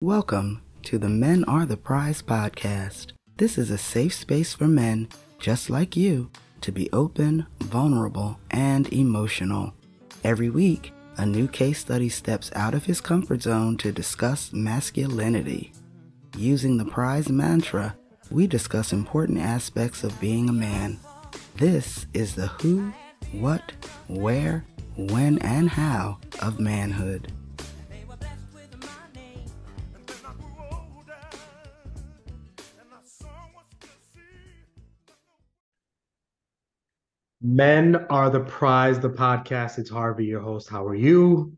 Welcome 0.00 0.62
to 0.84 0.96
the 0.96 1.08
Men 1.08 1.42
Are 1.46 1.66
the 1.66 1.76
Prize 1.76 2.22
podcast. 2.22 3.10
This 3.36 3.58
is 3.58 3.68
a 3.68 3.76
safe 3.76 4.14
space 4.14 4.54
for 4.54 4.68
men 4.68 5.08
just 5.40 5.70
like 5.70 5.96
you 5.96 6.30
to 6.60 6.70
be 6.70 6.88
open, 6.92 7.46
vulnerable, 7.58 8.38
and 8.52 8.86
emotional. 8.92 9.74
Every 10.22 10.50
week, 10.50 10.92
a 11.16 11.26
new 11.26 11.48
case 11.48 11.80
study 11.80 12.08
steps 12.10 12.52
out 12.54 12.74
of 12.74 12.84
his 12.84 13.00
comfort 13.00 13.42
zone 13.42 13.76
to 13.78 13.90
discuss 13.90 14.52
masculinity. 14.52 15.72
Using 16.36 16.76
the 16.76 16.84
prize 16.84 17.28
mantra, 17.28 17.96
we 18.30 18.46
discuss 18.46 18.92
important 18.92 19.40
aspects 19.40 20.04
of 20.04 20.20
being 20.20 20.48
a 20.48 20.52
man. 20.52 21.00
This 21.56 22.06
is 22.14 22.36
the 22.36 22.46
who, 22.46 22.92
what, 23.32 23.72
where, 24.06 24.64
when, 24.96 25.38
and 25.38 25.68
how 25.68 26.18
of 26.40 26.60
manhood. 26.60 27.32
Men 37.40 38.06
are 38.10 38.30
the 38.30 38.40
prize, 38.40 38.98
the 38.98 39.10
podcast. 39.10 39.78
It's 39.78 39.90
Harvey, 39.90 40.26
your 40.26 40.40
host. 40.40 40.68
How 40.68 40.84
are 40.84 40.94
you? 40.94 41.52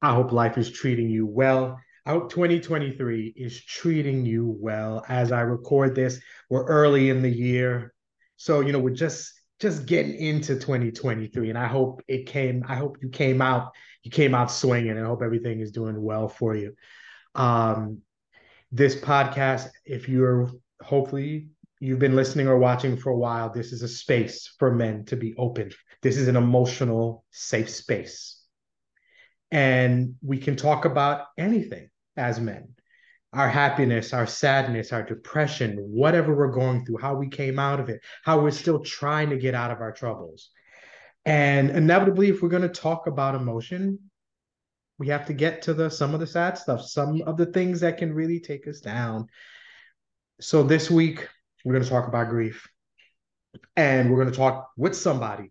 I 0.00 0.14
hope 0.14 0.30
life 0.30 0.56
is 0.56 0.70
treating 0.70 1.10
you 1.10 1.26
well. 1.26 1.80
I 2.04 2.10
hope 2.10 2.30
2023 2.30 3.34
is 3.36 3.64
treating 3.64 4.24
you 4.24 4.56
well. 4.60 5.04
As 5.08 5.32
I 5.32 5.40
record 5.40 5.96
this, 5.96 6.20
we're 6.48 6.64
early 6.66 7.10
in 7.10 7.22
the 7.22 7.30
year. 7.30 7.92
So, 8.36 8.60
you 8.60 8.70
know, 8.70 8.78
we're 8.78 8.94
just 8.94 9.32
just 9.58 9.86
getting 9.86 10.14
into 10.14 10.54
2023 10.54 11.48
and 11.48 11.58
I 11.58 11.66
hope 11.66 12.02
it 12.06 12.26
came 12.26 12.62
I 12.68 12.76
hope 12.76 12.98
you 13.02 13.08
came 13.08 13.40
out 13.40 13.72
you 14.02 14.10
came 14.10 14.34
out 14.34 14.52
swinging. 14.52 14.96
I 14.98 15.06
hope 15.06 15.22
everything 15.22 15.60
is 15.60 15.72
doing 15.72 16.00
well 16.00 16.28
for 16.28 16.54
you. 16.54 16.74
Um 17.34 18.02
this 18.70 18.94
podcast 18.94 19.70
if 19.84 20.08
you're 20.08 20.50
hopefully 20.82 21.48
you've 21.80 21.98
been 21.98 22.16
listening 22.16 22.48
or 22.48 22.58
watching 22.58 22.96
for 22.96 23.10
a 23.10 23.16
while, 23.16 23.50
this 23.50 23.72
is 23.72 23.82
a 23.82 23.88
space 23.88 24.54
for 24.58 24.74
men 24.74 25.04
to 25.06 25.16
be 25.16 25.34
open. 25.36 25.70
This 26.02 26.16
is 26.16 26.28
an 26.28 26.36
emotional, 26.36 27.24
safe 27.30 27.70
space. 27.70 28.42
And 29.50 30.16
we 30.22 30.38
can 30.38 30.56
talk 30.56 30.84
about 30.84 31.26
anything 31.38 31.88
as 32.16 32.40
men 32.40 32.76
our 33.36 33.48
happiness, 33.50 34.14
our 34.14 34.26
sadness, 34.26 34.92
our 34.92 35.02
depression, 35.02 35.76
whatever 35.76 36.34
we're 36.34 36.50
going 36.50 36.84
through, 36.84 36.96
how 36.96 37.14
we 37.14 37.28
came 37.28 37.58
out 37.58 37.80
of 37.80 37.90
it, 37.90 38.00
how 38.24 38.40
we're 38.40 38.50
still 38.50 38.80
trying 38.80 39.28
to 39.28 39.36
get 39.36 39.54
out 39.54 39.70
of 39.70 39.80
our 39.80 39.92
troubles. 39.92 40.48
And 41.26 41.70
inevitably, 41.70 42.30
if 42.30 42.40
we're 42.40 42.48
going 42.48 42.62
to 42.62 42.68
talk 42.68 43.06
about 43.06 43.34
emotion, 43.34 43.98
we 44.98 45.08
have 45.08 45.26
to 45.26 45.34
get 45.34 45.62
to 45.62 45.74
the 45.74 45.90
some 45.90 46.14
of 46.14 46.20
the 46.20 46.26
sad 46.26 46.56
stuff, 46.56 46.80
some 46.82 47.20
of 47.22 47.36
the 47.36 47.46
things 47.46 47.80
that 47.80 47.98
can 47.98 48.14
really 48.14 48.40
take 48.40 48.66
us 48.66 48.80
down. 48.80 49.26
So 50.40 50.62
this 50.62 50.90
week, 50.90 51.28
we're 51.66 51.72
going 51.72 51.82
to 51.82 51.90
talk 51.90 52.06
about 52.06 52.28
grief. 52.28 52.68
And 53.74 54.08
we're 54.08 54.22
going 54.22 54.30
to 54.30 54.38
talk 54.38 54.70
with 54.76 54.94
somebody 54.94 55.50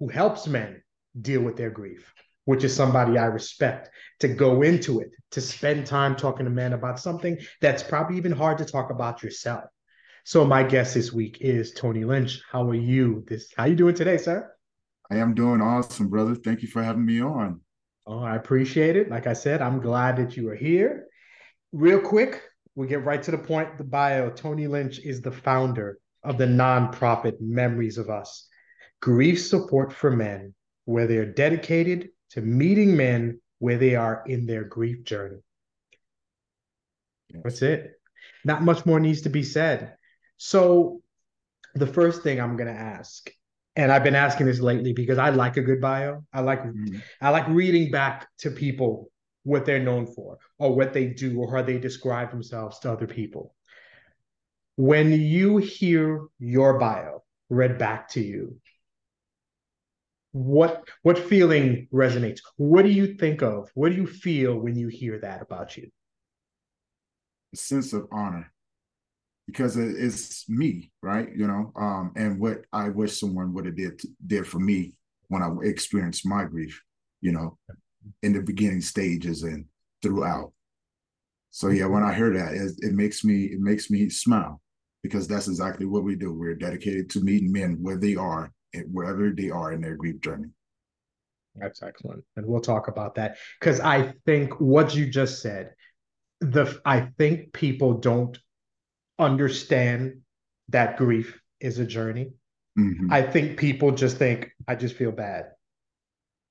who 0.00 0.08
helps 0.08 0.48
men 0.48 0.82
deal 1.22 1.40
with 1.40 1.56
their 1.56 1.70
grief, 1.70 2.12
which 2.46 2.64
is 2.64 2.74
somebody 2.74 3.16
I 3.16 3.26
respect 3.26 3.90
to 4.20 4.28
go 4.28 4.62
into 4.62 4.98
it, 4.98 5.10
to 5.30 5.40
spend 5.40 5.86
time 5.86 6.16
talking 6.16 6.46
to 6.46 6.50
men 6.50 6.72
about 6.72 6.98
something 6.98 7.38
that's 7.60 7.84
probably 7.84 8.16
even 8.16 8.32
hard 8.32 8.58
to 8.58 8.64
talk 8.64 8.90
about 8.90 9.22
yourself. 9.22 9.62
So 10.24 10.44
my 10.44 10.64
guest 10.64 10.94
this 10.94 11.12
week 11.12 11.38
is 11.40 11.72
Tony 11.74 12.04
Lynch. 12.04 12.42
How 12.50 12.68
are 12.68 12.74
you? 12.74 13.22
This 13.28 13.52
how 13.56 13.66
you 13.66 13.76
doing 13.76 13.94
today, 13.94 14.16
sir? 14.16 14.52
I 15.12 15.18
am 15.18 15.32
doing 15.34 15.62
awesome, 15.62 16.08
brother. 16.08 16.34
Thank 16.34 16.62
you 16.62 16.68
for 16.68 16.82
having 16.82 17.06
me 17.06 17.22
on. 17.22 17.60
Oh, 18.04 18.18
I 18.18 18.34
appreciate 18.34 18.96
it. 18.96 19.10
Like 19.10 19.28
I 19.28 19.34
said, 19.34 19.62
I'm 19.62 19.78
glad 19.78 20.16
that 20.16 20.36
you 20.36 20.48
are 20.48 20.56
here. 20.56 21.06
Real 21.70 22.00
quick, 22.00 22.42
we 22.76 22.86
get 22.86 23.04
right 23.04 23.22
to 23.22 23.30
the 23.32 23.38
point. 23.38 23.78
The 23.78 23.84
bio 23.84 24.30
Tony 24.30 24.68
Lynch 24.68 25.00
is 25.00 25.20
the 25.20 25.32
founder 25.32 25.98
of 26.22 26.38
the 26.38 26.46
nonprofit 26.46 27.40
Memories 27.40 27.98
of 27.98 28.10
Us, 28.10 28.46
grief 29.00 29.42
support 29.42 29.92
for 29.92 30.10
men, 30.10 30.54
where 30.84 31.06
they're 31.06 31.32
dedicated 31.32 32.10
to 32.30 32.42
meeting 32.42 32.96
men 32.96 33.40
where 33.58 33.78
they 33.78 33.96
are 33.96 34.22
in 34.26 34.46
their 34.46 34.62
grief 34.62 35.04
journey. 35.04 35.38
Yes. 37.30 37.42
That's 37.42 37.62
it. 37.62 37.92
Not 38.44 38.62
much 38.62 38.84
more 38.84 39.00
needs 39.00 39.22
to 39.22 39.30
be 39.30 39.42
said. 39.42 39.94
So, 40.36 41.00
the 41.74 41.86
first 41.86 42.22
thing 42.22 42.40
I'm 42.40 42.56
going 42.56 42.72
to 42.72 42.80
ask, 42.80 43.30
and 43.74 43.90
I've 43.90 44.04
been 44.04 44.14
asking 44.14 44.46
this 44.46 44.60
lately 44.60 44.92
because 44.92 45.18
I 45.18 45.30
like 45.30 45.56
a 45.56 45.62
good 45.62 45.80
bio. 45.80 46.24
I 46.32 46.40
like 46.40 46.62
mm-hmm. 46.62 46.98
I 47.20 47.30
like 47.30 47.48
reading 47.48 47.90
back 47.90 48.28
to 48.38 48.50
people 48.50 49.10
what 49.46 49.64
they're 49.64 49.82
known 49.82 50.06
for 50.06 50.38
or 50.58 50.74
what 50.74 50.92
they 50.92 51.06
do 51.06 51.38
or 51.38 51.54
how 51.54 51.62
they 51.62 51.78
describe 51.78 52.30
themselves 52.30 52.80
to 52.80 52.90
other 52.90 53.06
people. 53.06 53.54
When 54.76 55.12
you 55.12 55.58
hear 55.58 56.26
your 56.40 56.78
bio 56.78 57.22
read 57.48 57.78
back 57.78 58.08
to 58.10 58.20
you, 58.20 58.60
what 60.32 60.86
what 61.02 61.16
feeling 61.18 61.88
resonates? 61.94 62.40
What 62.56 62.82
do 62.82 62.90
you 62.90 63.14
think 63.14 63.40
of? 63.40 63.70
What 63.74 63.90
do 63.90 63.96
you 63.96 64.06
feel 64.06 64.58
when 64.58 64.76
you 64.76 64.88
hear 64.88 65.18
that 65.20 65.40
about 65.40 65.76
you? 65.76 65.90
A 67.54 67.56
sense 67.56 67.92
of 67.92 68.08
honor 68.12 68.52
because 69.46 69.76
it's 69.76 70.48
me, 70.48 70.90
right? 71.02 71.28
You 71.34 71.46
know, 71.46 71.72
um, 71.76 72.12
and 72.16 72.40
what 72.40 72.62
I 72.72 72.88
wish 72.88 73.18
someone 73.18 73.54
would 73.54 73.66
have 73.66 73.76
did 73.76 74.00
did 74.26 74.46
for 74.46 74.58
me 74.58 74.96
when 75.28 75.42
I 75.42 75.50
experienced 75.62 76.26
my 76.26 76.44
grief. 76.44 76.82
You 77.20 77.32
know, 77.32 77.58
in 78.22 78.32
the 78.32 78.40
beginning 78.40 78.80
stages 78.80 79.42
and 79.42 79.64
throughout. 80.02 80.52
So 81.50 81.68
yeah, 81.68 81.86
when 81.86 82.02
I 82.02 82.14
hear 82.14 82.32
that, 82.34 82.54
it, 82.54 82.72
it 82.78 82.92
makes 82.92 83.24
me 83.24 83.44
it 83.44 83.60
makes 83.60 83.90
me 83.90 84.08
smile 84.10 84.60
because 85.02 85.26
that's 85.26 85.48
exactly 85.48 85.86
what 85.86 86.04
we 86.04 86.14
do. 86.14 86.32
We're 86.32 86.54
dedicated 86.54 87.08
to 87.10 87.20
meeting 87.20 87.52
men 87.52 87.78
where 87.80 87.96
they 87.96 88.14
are, 88.16 88.52
wherever 88.90 89.30
they 89.30 89.50
are 89.50 89.72
in 89.72 89.80
their 89.80 89.96
grief 89.96 90.20
journey. 90.20 90.50
That's 91.54 91.82
excellent, 91.82 92.24
and 92.36 92.44
we'll 92.44 92.60
talk 92.60 92.88
about 92.88 93.14
that 93.14 93.38
because 93.58 93.80
I 93.80 94.12
think 94.26 94.60
what 94.60 94.94
you 94.94 95.06
just 95.06 95.40
said, 95.40 95.70
the 96.40 96.78
I 96.84 97.08
think 97.16 97.54
people 97.54 97.94
don't 97.94 98.38
understand 99.18 100.20
that 100.68 100.98
grief 100.98 101.40
is 101.60 101.78
a 101.78 101.86
journey. 101.86 102.32
Mm-hmm. 102.78 103.10
I 103.10 103.22
think 103.22 103.58
people 103.58 103.92
just 103.92 104.18
think 104.18 104.50
I 104.68 104.74
just 104.74 104.96
feel 104.96 105.12
bad 105.12 105.46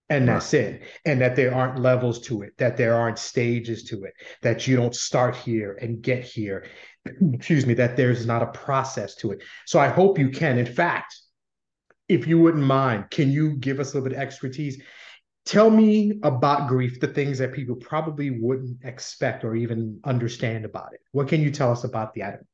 and 0.09 0.27
that's 0.27 0.53
right. 0.53 0.63
it. 0.63 0.81
And 1.05 1.21
that 1.21 1.35
there 1.35 1.53
aren't 1.53 1.79
levels 1.79 2.21
to 2.21 2.43
it 2.43 2.57
that 2.57 2.77
there 2.77 2.95
aren't 2.95 3.19
stages 3.19 3.83
to 3.85 4.03
it 4.03 4.13
that 4.41 4.67
you 4.67 4.75
don't 4.75 4.95
start 4.95 5.35
here 5.35 5.77
and 5.81 6.01
get 6.01 6.23
here. 6.23 6.67
Excuse 7.33 7.65
me 7.65 7.73
that 7.75 7.97
there's 7.97 8.25
not 8.25 8.43
a 8.43 8.47
process 8.47 9.15
to 9.15 9.31
it. 9.31 9.43
So 9.65 9.79
i 9.79 9.87
hope 9.87 10.19
you 10.19 10.29
can. 10.29 10.57
In 10.57 10.65
fact 10.65 11.15
if 12.07 12.27
you 12.27 12.39
wouldn't 12.39 12.63
mind 12.63 13.09
can 13.09 13.31
you 13.31 13.55
give 13.57 13.79
us 13.79 13.93
a 13.93 13.97
little 13.97 14.09
bit 14.09 14.17
of 14.17 14.21
expertise? 14.21 14.81
Tell 15.45 15.69
me 15.69 16.19
about 16.23 16.67
grief 16.67 16.99
the 16.99 17.07
things 17.07 17.37
that 17.37 17.53
people 17.53 17.75
probably 17.75 18.31
wouldn't 18.31 18.83
expect 18.83 19.43
or 19.43 19.55
even 19.55 19.99
understand 20.03 20.65
about 20.65 20.93
it. 20.93 21.01
What 21.11 21.27
can 21.27 21.41
you 21.41 21.51
tell 21.51 21.71
us 21.71 21.83
about 21.83 22.15
the 22.15 22.23
item? 22.23 22.47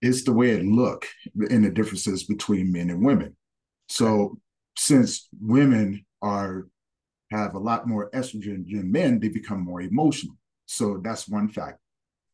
It's 0.00 0.24
the 0.24 0.32
way 0.32 0.50
it 0.50 0.64
look 0.64 1.06
and 1.50 1.64
the 1.64 1.70
differences 1.70 2.24
between 2.24 2.72
men 2.72 2.90
and 2.90 3.04
women. 3.04 3.36
So 3.88 4.40
since 4.76 5.28
women 5.40 6.04
are 6.22 6.66
have 7.30 7.54
a 7.54 7.58
lot 7.58 7.86
more 7.86 8.10
estrogen 8.10 8.64
than 8.70 8.90
men, 8.90 9.20
they 9.20 9.28
become 9.28 9.60
more 9.60 9.82
emotional. 9.82 10.36
So 10.66 10.98
that's 11.02 11.28
one 11.28 11.48
factor. 11.48 11.80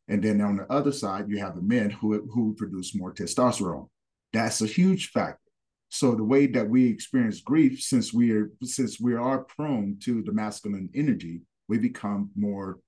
And 0.08 0.22
then 0.22 0.40
on 0.40 0.56
the 0.56 0.70
other 0.72 0.92
side, 0.92 1.28
you 1.28 1.38
have 1.38 1.56
the 1.56 1.62
men 1.62 1.90
who, 1.90 2.28
who 2.32 2.54
produce 2.54 2.94
more 2.94 3.12
testosterone. 3.12 3.88
That's 4.32 4.60
a 4.60 4.66
huge 4.66 5.10
factor. 5.10 5.38
So 5.88 6.14
the 6.14 6.24
way 6.24 6.46
that 6.48 6.68
we 6.68 6.88
experience 6.88 7.40
grief, 7.40 7.80
since 7.80 8.12
we 8.12 8.32
are 8.32 8.50
since 8.62 9.00
we 9.00 9.14
are 9.14 9.44
prone 9.44 9.96
to 10.00 10.22
the 10.22 10.32
masculine 10.32 10.90
energy, 10.92 11.42
we 11.68 11.78
become 11.78 12.30
more 12.34 12.80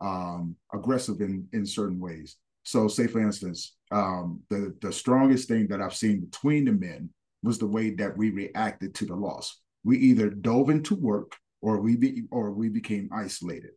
um, 0.00 0.54
aggressive 0.72 1.20
in 1.20 1.48
in 1.52 1.66
certain 1.66 1.98
ways. 1.98 2.36
So, 2.62 2.86
say 2.86 3.08
for 3.08 3.20
instance, 3.20 3.76
um, 3.90 4.42
the 4.48 4.76
the 4.80 4.92
strongest 4.92 5.48
thing 5.48 5.66
that 5.68 5.80
I've 5.80 5.96
seen 5.96 6.20
between 6.20 6.66
the 6.66 6.72
men 6.72 7.10
was 7.42 7.58
the 7.58 7.66
way 7.66 7.90
that 7.96 8.16
we 8.16 8.30
reacted 8.30 8.94
to 8.94 9.06
the 9.06 9.16
loss 9.16 9.60
we 9.84 9.98
either 9.98 10.30
dove 10.30 10.70
into 10.70 10.94
work 10.94 11.36
or 11.60 11.80
we 11.80 11.96
be, 11.96 12.24
or 12.30 12.52
we 12.52 12.68
became 12.68 13.08
isolated. 13.12 13.70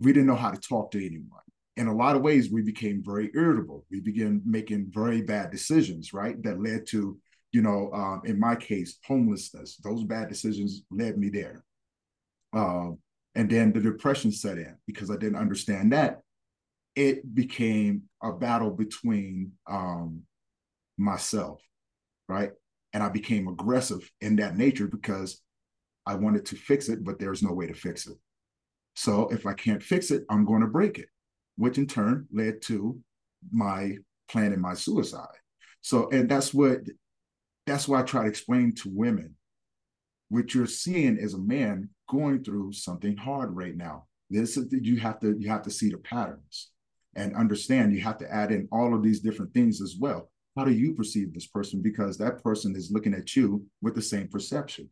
We 0.00 0.12
didn't 0.12 0.26
know 0.26 0.36
how 0.36 0.50
to 0.50 0.60
talk 0.60 0.90
to 0.92 1.04
anyone. 1.04 1.40
In 1.76 1.88
a 1.88 1.94
lot 1.94 2.16
of 2.16 2.22
ways, 2.22 2.50
we 2.50 2.62
became 2.62 3.02
very 3.04 3.30
irritable. 3.34 3.84
We 3.90 4.00
began 4.00 4.42
making 4.44 4.90
very 4.90 5.22
bad 5.22 5.50
decisions, 5.50 6.12
right? 6.12 6.42
That 6.42 6.62
led 6.62 6.86
to, 6.88 7.18
you 7.52 7.62
know, 7.62 7.90
um, 7.92 8.22
in 8.24 8.40
my 8.40 8.56
case, 8.56 8.98
homelessness. 9.04 9.76
Those 9.76 10.04
bad 10.04 10.28
decisions 10.28 10.82
led 10.90 11.18
me 11.18 11.28
there. 11.28 11.64
Um, 12.54 12.98
and 13.34 13.50
then 13.50 13.72
the 13.72 13.80
depression 13.80 14.32
set 14.32 14.56
in 14.56 14.74
because 14.86 15.10
I 15.10 15.16
didn't 15.16 15.36
understand 15.36 15.92
that. 15.92 16.20
It 16.94 17.34
became 17.34 18.04
a 18.22 18.32
battle 18.32 18.70
between 18.70 19.52
um, 19.66 20.22
myself, 20.96 21.60
right? 22.26 22.52
And 22.96 23.04
I 23.04 23.10
became 23.10 23.46
aggressive 23.46 24.10
in 24.22 24.36
that 24.36 24.56
nature 24.56 24.86
because 24.86 25.42
I 26.06 26.14
wanted 26.14 26.46
to 26.46 26.56
fix 26.56 26.88
it, 26.88 27.04
but 27.04 27.18
there's 27.18 27.42
no 27.42 27.52
way 27.52 27.66
to 27.66 27.74
fix 27.74 28.06
it. 28.06 28.16
So 28.94 29.28
if 29.28 29.44
I 29.44 29.52
can't 29.52 29.82
fix 29.82 30.10
it, 30.10 30.24
I'm 30.30 30.46
going 30.46 30.62
to 30.62 30.66
break 30.66 30.98
it. 30.98 31.10
which 31.56 31.76
in 31.76 31.86
turn 31.86 32.26
led 32.32 32.62
to 32.62 32.98
my 33.52 33.98
planning 34.30 34.62
my 34.62 34.72
suicide. 34.72 35.26
So, 35.82 36.08
and 36.10 36.26
that's 36.26 36.54
what 36.54 36.78
that's 37.66 37.86
why 37.86 38.00
I 38.00 38.02
try 38.02 38.22
to 38.22 38.28
explain 38.30 38.74
to 38.76 38.90
women 38.90 39.34
what 40.30 40.54
you're 40.54 40.66
seeing 40.66 41.18
is 41.18 41.34
a 41.34 41.38
man 41.38 41.90
going 42.08 42.44
through 42.44 42.72
something 42.72 43.16
hard 43.18 43.54
right 43.54 43.76
now. 43.76 44.06
This 44.30 44.56
is 44.56 44.72
you 44.72 44.98
have 45.00 45.20
to 45.20 45.36
you 45.38 45.50
have 45.50 45.62
to 45.64 45.70
see 45.70 45.90
the 45.90 45.98
patterns 45.98 46.70
and 47.14 47.36
understand 47.36 47.92
you 47.94 48.00
have 48.02 48.18
to 48.18 48.32
add 48.32 48.52
in 48.52 48.68
all 48.72 48.94
of 48.94 49.02
these 49.02 49.20
different 49.20 49.52
things 49.54 49.82
as 49.82 49.96
well. 50.00 50.30
How 50.56 50.64
do 50.64 50.72
you 50.72 50.94
perceive 50.94 51.34
this 51.34 51.46
person? 51.46 51.82
Because 51.82 52.16
that 52.18 52.42
person 52.42 52.74
is 52.74 52.90
looking 52.90 53.14
at 53.14 53.36
you 53.36 53.64
with 53.82 53.94
the 53.94 54.02
same 54.02 54.28
perception. 54.28 54.88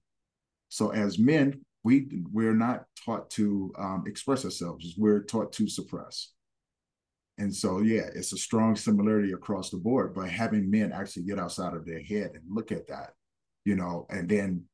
So 0.68 0.90
as 0.90 1.18
men, 1.18 1.62
we 1.84 2.08
we're 2.32 2.54
not 2.54 2.84
taught 3.04 3.30
to 3.30 3.72
um, 3.78 4.04
express 4.06 4.44
ourselves. 4.44 4.94
We're 4.96 5.22
taught 5.22 5.52
to 5.54 5.68
suppress. 5.68 6.32
And 7.38 7.54
so, 7.54 7.80
yeah, 7.80 8.08
it's 8.14 8.32
a 8.32 8.38
strong 8.38 8.76
similarity 8.76 9.32
across 9.32 9.70
the 9.70 9.76
board. 9.76 10.14
But 10.14 10.28
having 10.28 10.70
men 10.70 10.92
actually 10.92 11.24
get 11.24 11.38
outside 11.38 11.74
of 11.74 11.84
their 11.84 12.02
head 12.02 12.32
and 12.34 12.42
look 12.48 12.70
at 12.70 12.86
that, 12.88 13.10
you 13.64 13.74
know, 13.74 14.06
and 14.10 14.28
then 14.28 14.64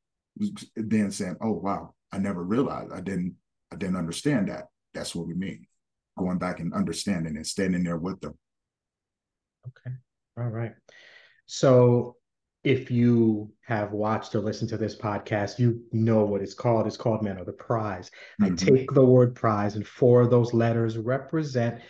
then 0.77 1.11
saying, 1.11 1.37
"Oh 1.41 1.53
wow, 1.53 1.95
I 2.13 2.19
never 2.19 2.43
realized. 2.43 2.93
I 2.93 3.01
didn't. 3.01 3.35
I 3.73 3.77
didn't 3.77 3.97
understand 3.97 4.49
that." 4.49 4.67
That's 4.95 5.15
what 5.15 5.27
we 5.27 5.35
mean. 5.35 5.67
Going 6.19 6.39
back 6.39 6.61
and 6.61 6.75
understanding 6.75 7.37
and 7.37 7.47
standing 7.47 7.85
there 7.85 7.97
with 7.97 8.21
them. 8.21 8.35
Okay. 9.67 9.97
All 10.37 10.49
right. 10.49 10.73
So 11.47 12.17
if 12.63 12.91
you 12.91 13.53
have 13.63 13.93
watched 13.93 14.35
or 14.35 14.41
listened 14.41 14.71
to 14.71 14.77
this 14.77 14.97
podcast, 14.97 15.59
you 15.59 15.83
know 15.93 16.25
what 16.25 16.43
it's 16.43 16.55
called. 16.55 16.87
It's 16.87 16.97
called 16.97 17.23
Men 17.23 17.39
Are 17.39 17.45
the 17.45 17.53
Prize. 17.53 18.11
Mm-hmm. 18.41 18.53
I 18.53 18.57
take 18.57 18.93
the 18.93 19.05
word 19.05 19.35
prize, 19.35 19.77
and 19.77 19.87
four 19.87 20.21
of 20.21 20.31
those 20.31 20.53
letters 20.53 20.99
represent 20.99 21.81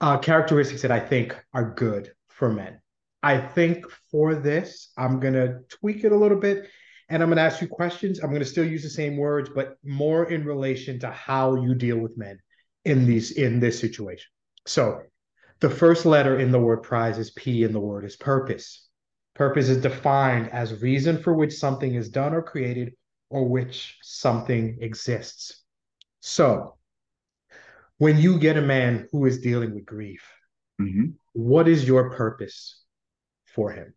uh, 0.00 0.18
characteristics 0.18 0.82
that 0.82 0.90
I 0.90 1.00
think 1.00 1.36
are 1.54 1.74
good 1.74 2.12
for 2.28 2.52
men. 2.52 2.80
I 3.22 3.38
think 3.38 3.86
for 4.10 4.34
this, 4.34 4.90
I'm 4.98 5.20
going 5.20 5.34
to 5.34 5.60
tweak 5.68 6.04
it 6.04 6.12
a 6.12 6.16
little 6.16 6.38
bit 6.38 6.68
and 7.08 7.22
I'm 7.22 7.28
going 7.28 7.36
to 7.36 7.42
ask 7.42 7.60
you 7.60 7.68
questions. 7.68 8.20
I'm 8.20 8.30
going 8.30 8.40
to 8.40 8.46
still 8.46 8.66
use 8.66 8.82
the 8.82 8.90
same 8.90 9.16
words, 9.16 9.50
but 9.54 9.76
more 9.84 10.30
in 10.30 10.44
relation 10.44 10.98
to 11.00 11.10
how 11.10 11.56
you 11.56 11.74
deal 11.74 11.98
with 11.98 12.16
men 12.16 12.38
in 12.84 13.06
these 13.06 13.32
in 13.32 13.60
this 13.60 13.78
situation. 13.78 14.26
So, 14.66 15.02
the 15.62 15.70
first 15.70 16.04
letter 16.04 16.40
in 16.40 16.50
the 16.50 16.58
word 16.58 16.82
prize 16.82 17.18
is 17.18 17.30
P 17.30 17.62
and 17.62 17.72
the 17.72 17.80
word 17.80 18.04
is 18.04 18.16
purpose. 18.16 18.88
Purpose 19.36 19.68
is 19.68 19.80
defined 19.80 20.50
as 20.50 20.82
reason 20.82 21.22
for 21.22 21.32
which 21.32 21.54
something 21.54 21.94
is 21.94 22.10
done 22.10 22.34
or 22.34 22.42
created 22.42 22.94
or 23.30 23.48
which 23.48 23.96
something 24.02 24.78
exists. 24.80 25.62
So, 26.18 26.74
when 27.98 28.18
you 28.18 28.40
get 28.40 28.56
a 28.56 28.60
man 28.60 29.08
who 29.12 29.24
is 29.24 29.40
dealing 29.40 29.72
with 29.72 29.86
grief, 29.86 30.28
mm-hmm. 30.80 31.10
what 31.32 31.68
is 31.68 31.86
your 31.86 32.10
purpose 32.10 32.82
for 33.46 33.70
him? 33.70 33.94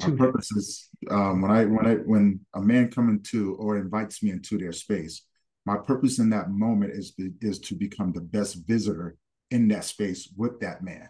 My 0.00 0.10
purpose 0.10 0.52
is 0.52 0.88
um, 1.10 1.42
when 1.42 1.50
I 1.50 1.64
when 1.64 1.86
I 1.86 1.94
when 1.96 2.40
a 2.54 2.60
man 2.60 2.92
come 2.92 3.08
into 3.08 3.56
or 3.56 3.76
invites 3.76 4.22
me 4.22 4.30
into 4.30 4.56
their 4.56 4.72
space, 4.72 5.26
my 5.66 5.78
purpose 5.78 6.20
in 6.20 6.30
that 6.30 6.48
moment 6.48 6.92
is 6.92 7.12
is 7.40 7.58
to 7.58 7.74
become 7.74 8.12
the 8.12 8.20
best 8.20 8.64
visitor 8.68 9.16
in 9.50 9.68
that 9.68 9.84
space 9.84 10.32
with 10.36 10.60
that 10.60 10.82
man. 10.82 11.08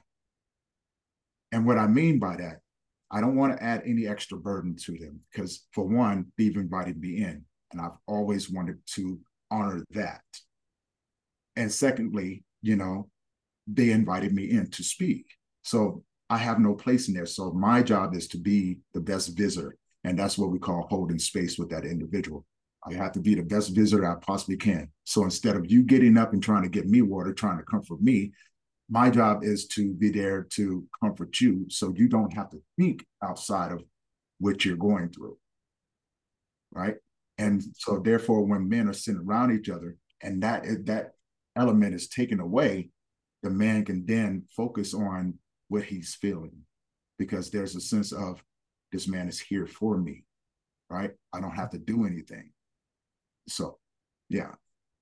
And 1.52 1.66
what 1.66 1.78
I 1.78 1.87
mean 1.87 2.19
by 2.19 2.37
that, 2.37 2.60
I 3.10 3.20
don't 3.20 3.37
want 3.37 3.56
to 3.56 3.62
add 3.62 3.82
any 3.84 4.06
extra 4.06 4.38
burden 4.38 4.76
to 4.84 4.92
them 4.96 5.20
because, 5.31 5.66
for 5.72 5.84
one, 5.84 6.26
they've 6.38 6.56
invited 6.56 7.00
me 7.00 7.19
in, 7.19 7.44
and 7.72 7.81
I've 7.81 7.98
always 8.06 8.50
wanted 8.50 8.78
to 8.94 9.19
honor 9.50 9.84
that. 9.90 10.22
And 11.56 11.72
secondly, 11.72 12.44
you 12.62 12.76
know, 12.76 13.10
they 13.66 13.90
invited 13.90 14.32
me 14.32 14.50
in 14.50 14.70
to 14.70 14.84
speak. 14.84 15.26
So 15.62 16.04
I 16.28 16.37
have 16.37 16.60
no 16.60 16.75
place 16.75 17.08
in 17.08 17.14
there. 17.14 17.26
So 17.26 17.50
my 17.52 17.82
job 17.82 18.14
is 18.14 18.28
to 18.28 18.38
be 18.38 18.78
the 18.94 19.00
best 19.00 19.37
visitor. 19.37 19.76
And 20.04 20.19
that's 20.19 20.38
what 20.38 20.50
we 20.50 20.58
call 20.58 20.87
holding 20.88 21.19
space 21.19 21.58
with 21.58 21.70
that 21.70 21.84
individual. 21.84 22.46
I 22.86 22.94
have 22.94 23.12
to 23.12 23.20
be 23.20 23.34
the 23.34 23.42
best 23.42 23.74
visitor 23.74 24.10
I 24.10 24.16
possibly 24.20 24.56
can. 24.56 24.90
So 25.04 25.24
instead 25.24 25.56
of 25.56 25.70
you 25.70 25.82
getting 25.82 26.16
up 26.16 26.32
and 26.32 26.42
trying 26.42 26.62
to 26.62 26.68
get 26.68 26.88
me 26.88 27.02
water, 27.02 27.32
trying 27.32 27.58
to 27.58 27.64
comfort 27.64 28.00
me, 28.00 28.32
my 28.88 29.10
job 29.10 29.44
is 29.44 29.66
to 29.68 29.92
be 29.92 30.10
there 30.10 30.46
to 30.54 30.86
comfort 31.02 31.40
you 31.40 31.66
so 31.68 31.92
you 31.94 32.08
don't 32.08 32.32
have 32.32 32.50
to 32.50 32.62
think 32.78 33.06
outside 33.22 33.70
of 33.72 33.84
what 34.38 34.64
you're 34.64 34.76
going 34.76 35.10
through. 35.10 35.36
Right. 36.72 36.96
And 37.38 37.62
so 37.76 37.98
therefore, 37.98 38.44
when 38.44 38.68
men 38.68 38.88
are 38.88 38.94
sitting 38.94 39.20
around 39.20 39.52
each 39.52 39.68
other 39.68 39.96
and 40.22 40.42
that 40.42 40.64
that 40.86 41.12
element 41.56 41.94
is 41.94 42.08
taken 42.08 42.40
away, 42.40 42.90
the 43.42 43.50
man 43.50 43.84
can 43.84 44.04
then 44.06 44.44
focus 44.56 44.94
on 44.94 45.34
what 45.68 45.84
he's 45.84 46.14
feeling 46.14 46.64
because 47.18 47.50
there's 47.50 47.76
a 47.76 47.80
sense 47.80 48.12
of 48.12 48.42
this 48.92 49.06
man 49.06 49.28
is 49.28 49.38
here 49.38 49.66
for 49.66 49.96
me, 49.96 50.24
right? 50.88 51.12
I 51.32 51.40
don't 51.40 51.50
have 51.54 51.70
to 51.70 51.78
do 51.78 52.04
anything. 52.04 52.50
So, 53.50 53.79
yeah. 54.29 54.52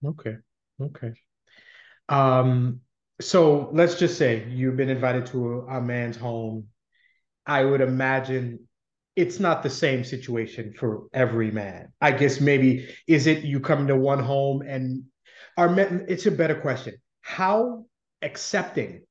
Okay. 0.04 0.36
Okay. 0.80 1.12
Um, 2.08 2.80
so 3.20 3.70
let's 3.72 3.98
just 3.98 4.16
say 4.16 4.46
you've 4.48 4.76
been 4.76 4.88
invited 4.88 5.26
to 5.26 5.66
a, 5.68 5.78
a 5.78 5.80
man's 5.80 6.16
home. 6.16 6.68
I 7.46 7.64
would 7.64 7.80
imagine 7.80 8.60
it's 9.16 9.40
not 9.40 9.62
the 9.62 9.70
same 9.70 10.04
situation 10.04 10.72
for 10.78 11.08
every 11.12 11.50
man. 11.50 11.92
I 12.00 12.12
guess 12.12 12.40
maybe 12.40 12.88
is 13.08 13.26
it 13.26 13.42
you 13.42 13.58
come 13.58 13.88
to 13.88 13.96
one 13.96 14.20
home 14.20 14.62
and 14.62 15.04
are 15.56 15.68
men, 15.68 16.06
it's 16.08 16.26
a 16.26 16.30
better 16.30 16.54
question. 16.54 16.94
How 17.22 17.84
accepting 18.22 19.02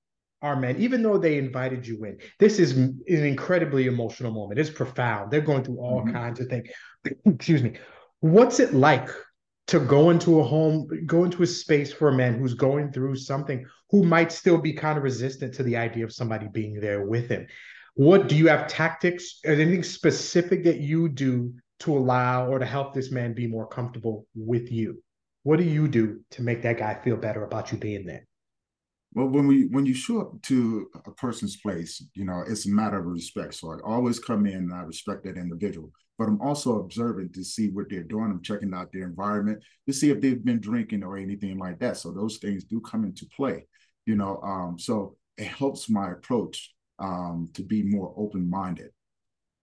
are 0.41 0.55
men, 0.55 0.77
even 0.77 1.03
though 1.03 1.17
they 1.17 1.37
invited 1.37 1.85
you 1.85 2.05
in? 2.05 2.19
This 2.39 2.57
is 2.57 2.77
an 2.77 3.03
incredibly 3.07 3.87
emotional 3.87 4.31
moment. 4.31 4.59
It's 4.61 4.69
profound. 4.69 5.29
They're 5.29 5.41
going 5.41 5.65
through 5.65 5.79
all 5.79 6.03
mm-hmm. 6.03 6.13
kinds 6.13 6.39
of 6.39 6.47
things. 6.47 6.69
Excuse 7.25 7.63
me. 7.63 7.73
What's 8.21 8.61
it 8.61 8.73
like 8.73 9.09
to 9.67 9.79
go 9.79 10.09
into 10.09 10.39
a 10.39 10.43
home, 10.43 10.87
go 11.05 11.25
into 11.25 11.43
a 11.43 11.47
space 11.47 11.91
for 11.91 12.09
a 12.09 12.15
man 12.15 12.39
who's 12.39 12.53
going 12.53 12.91
through 12.91 13.15
something 13.15 13.65
who 13.89 14.03
might 14.03 14.31
still 14.31 14.57
be 14.57 14.73
kind 14.73 14.97
of 14.97 15.03
resistant 15.03 15.53
to 15.53 15.63
the 15.63 15.77
idea 15.77 16.03
of 16.03 16.13
somebody 16.13 16.47
being 16.47 16.79
there 16.79 17.05
with 17.05 17.29
him? 17.29 17.47
What 17.95 18.27
do 18.27 18.35
you 18.35 18.47
have 18.47 18.67
tactics, 18.67 19.39
or 19.45 19.53
anything 19.53 19.83
specific 19.83 20.63
that 20.65 20.79
you 20.79 21.09
do 21.09 21.53
to 21.79 21.97
allow 21.97 22.47
or 22.47 22.59
to 22.59 22.65
help 22.65 22.93
this 22.93 23.11
man 23.11 23.33
be 23.33 23.47
more 23.47 23.67
comfortable 23.67 24.25
with 24.35 24.71
you? 24.71 25.01
What 25.43 25.57
do 25.57 25.63
you 25.63 25.87
do 25.87 26.21
to 26.31 26.41
make 26.41 26.61
that 26.63 26.77
guy 26.77 26.99
feel 27.03 27.17
better 27.17 27.43
about 27.43 27.71
you 27.71 27.77
being 27.77 28.05
there? 28.05 28.25
Well, 29.13 29.27
when 29.27 29.47
we 29.47 29.67
when 29.67 29.85
you 29.85 29.93
show 29.93 30.21
up 30.21 30.41
to 30.43 30.87
a 31.05 31.11
person's 31.11 31.57
place, 31.57 32.05
you 32.13 32.25
know, 32.25 32.43
it's 32.47 32.67
a 32.67 32.69
matter 32.69 32.99
of 32.99 33.05
respect. 33.05 33.55
So 33.55 33.71
I 33.71 33.77
always 33.83 34.19
come 34.19 34.45
in 34.45 34.55
and 34.55 34.73
I 34.73 34.81
respect 34.81 35.23
that 35.23 35.37
individual. 35.37 35.91
But 36.17 36.27
I'm 36.27 36.41
also 36.41 36.79
observing 36.79 37.31
to 37.33 37.43
see 37.43 37.69
what 37.69 37.89
they're 37.89 38.03
doing. 38.03 38.31
I'm 38.31 38.41
checking 38.41 38.73
out 38.73 38.91
their 38.91 39.03
environment 39.03 39.63
to 39.87 39.93
see 39.93 40.09
if 40.09 40.19
they've 40.19 40.43
been 40.43 40.59
drinking 40.59 41.03
or 41.03 41.17
anything 41.17 41.59
like 41.59 41.79
that. 41.79 41.97
So 41.97 42.11
those 42.11 42.37
things 42.37 42.63
do 42.63 42.81
come 42.81 43.03
into 43.03 43.27
play, 43.35 43.67
you 44.05 44.15
know. 44.15 44.39
Um, 44.41 44.77
so 44.79 45.15
it 45.37 45.47
helps 45.47 45.89
my 45.89 46.11
approach 46.11 46.73
um, 46.99 47.49
to 47.53 47.61
be 47.61 47.83
more 47.83 48.13
open-minded. 48.17 48.89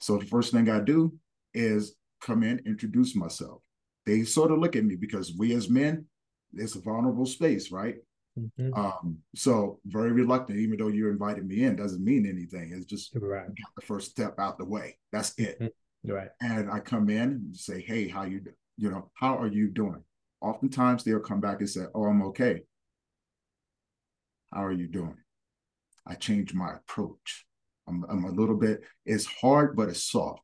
So 0.00 0.18
the 0.18 0.26
first 0.26 0.52
thing 0.52 0.70
I 0.70 0.80
do 0.80 1.14
is 1.54 1.96
come 2.20 2.42
in, 2.42 2.60
introduce 2.66 3.16
myself 3.16 3.60
they 4.06 4.22
sort 4.24 4.50
of 4.50 4.58
look 4.58 4.76
at 4.76 4.84
me 4.84 4.96
because 4.96 5.34
we 5.36 5.54
as 5.54 5.70
men, 5.70 6.06
it's 6.54 6.76
a 6.76 6.80
vulnerable 6.80 7.26
space, 7.26 7.72
right? 7.72 7.96
Mm-hmm. 8.38 8.74
Um, 8.74 9.18
so 9.34 9.80
very 9.86 10.12
reluctant, 10.12 10.58
even 10.58 10.78
though 10.78 10.88
you're 10.88 11.10
invited 11.10 11.46
me 11.46 11.62
in, 11.62 11.76
doesn't 11.76 12.04
mean 12.04 12.26
anything. 12.26 12.72
It's 12.74 12.86
just 12.86 13.14
right. 13.14 13.46
the 13.76 13.86
first 13.86 14.10
step 14.10 14.38
out 14.38 14.58
the 14.58 14.64
way. 14.64 14.98
That's 15.12 15.34
it. 15.38 15.56
Mm-hmm. 15.60 15.66
Right. 16.04 16.28
And 16.40 16.70
I 16.70 16.80
come 16.80 17.08
in 17.08 17.20
and 17.20 17.56
say, 17.56 17.80
Hey, 17.80 18.08
how 18.08 18.24
you 18.24 18.42
you 18.76 18.90
know, 18.90 19.10
how 19.14 19.38
are 19.38 19.46
you 19.46 19.68
doing? 19.68 20.02
Oftentimes 20.40 21.04
they'll 21.04 21.20
come 21.20 21.40
back 21.40 21.60
and 21.60 21.70
say, 21.70 21.84
Oh, 21.94 22.04
I'm 22.04 22.22
okay. 22.22 22.62
How 24.52 24.64
are 24.64 24.72
you 24.72 24.86
doing? 24.86 25.16
I 26.06 26.14
change 26.14 26.54
my 26.54 26.74
approach. 26.74 27.46
I'm, 27.88 28.04
I'm 28.08 28.24
a 28.24 28.30
little 28.30 28.56
bit, 28.56 28.82
it's 29.04 29.26
hard, 29.26 29.76
but 29.76 29.88
it's 29.88 30.10
soft. 30.10 30.42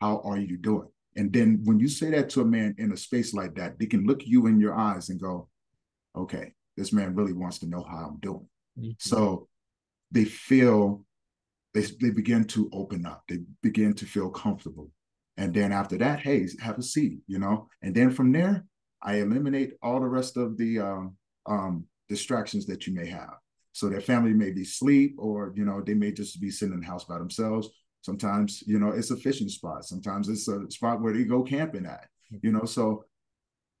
How 0.00 0.20
are 0.24 0.38
you 0.38 0.58
doing? 0.58 0.88
And 1.16 1.32
then 1.32 1.60
when 1.64 1.80
you 1.80 1.88
say 1.88 2.10
that 2.10 2.28
to 2.30 2.42
a 2.42 2.44
man 2.44 2.74
in 2.78 2.92
a 2.92 2.96
space 2.96 3.32
like 3.32 3.54
that, 3.54 3.78
they 3.78 3.86
can 3.86 4.04
look 4.04 4.26
you 4.26 4.46
in 4.46 4.60
your 4.60 4.74
eyes 4.74 5.08
and 5.08 5.20
go, 5.20 5.48
okay, 6.14 6.52
this 6.76 6.92
man 6.92 7.14
really 7.14 7.32
wants 7.32 7.58
to 7.60 7.66
know 7.66 7.82
how 7.82 8.08
I'm 8.08 8.18
doing. 8.20 8.46
Mm-hmm. 8.78 8.90
So 8.98 9.48
they 10.10 10.24
feel 10.26 11.05
they, 11.76 11.86
they 12.00 12.10
begin 12.10 12.44
to 12.44 12.70
open 12.72 13.06
up, 13.06 13.24
they 13.28 13.40
begin 13.62 13.94
to 13.94 14.06
feel 14.06 14.30
comfortable. 14.30 14.90
And 15.36 15.52
then 15.52 15.70
after 15.72 15.98
that, 15.98 16.20
hey, 16.20 16.46
have 16.60 16.78
a 16.78 16.82
seat, 16.82 17.18
you 17.26 17.38
know? 17.38 17.68
And 17.82 17.94
then 17.94 18.10
from 18.10 18.32
there, 18.32 18.64
I 19.02 19.16
eliminate 19.16 19.74
all 19.82 20.00
the 20.00 20.08
rest 20.08 20.36
of 20.36 20.56
the 20.56 20.80
um, 20.80 21.16
um, 21.46 21.84
distractions 22.08 22.66
that 22.66 22.86
you 22.86 22.94
may 22.94 23.06
have. 23.06 23.34
So 23.72 23.90
their 23.90 24.00
family 24.00 24.32
may 24.32 24.52
be 24.52 24.62
asleep, 24.62 25.16
or 25.18 25.52
you 25.54 25.66
know, 25.66 25.82
they 25.82 25.92
may 25.92 26.10
just 26.10 26.40
be 26.40 26.50
sitting 26.50 26.72
in 26.72 26.80
the 26.80 26.86
house 26.86 27.04
by 27.04 27.18
themselves. 27.18 27.68
Sometimes, 28.00 28.62
you 28.66 28.78
know, 28.78 28.88
it's 28.88 29.10
a 29.10 29.16
fishing 29.16 29.50
spot. 29.50 29.84
Sometimes 29.84 30.30
it's 30.30 30.48
a 30.48 30.70
spot 30.70 31.02
where 31.02 31.12
they 31.12 31.24
go 31.24 31.42
camping 31.42 31.84
at, 31.84 32.08
hmm. 32.30 32.38
you 32.42 32.52
know. 32.52 32.64
So 32.64 33.04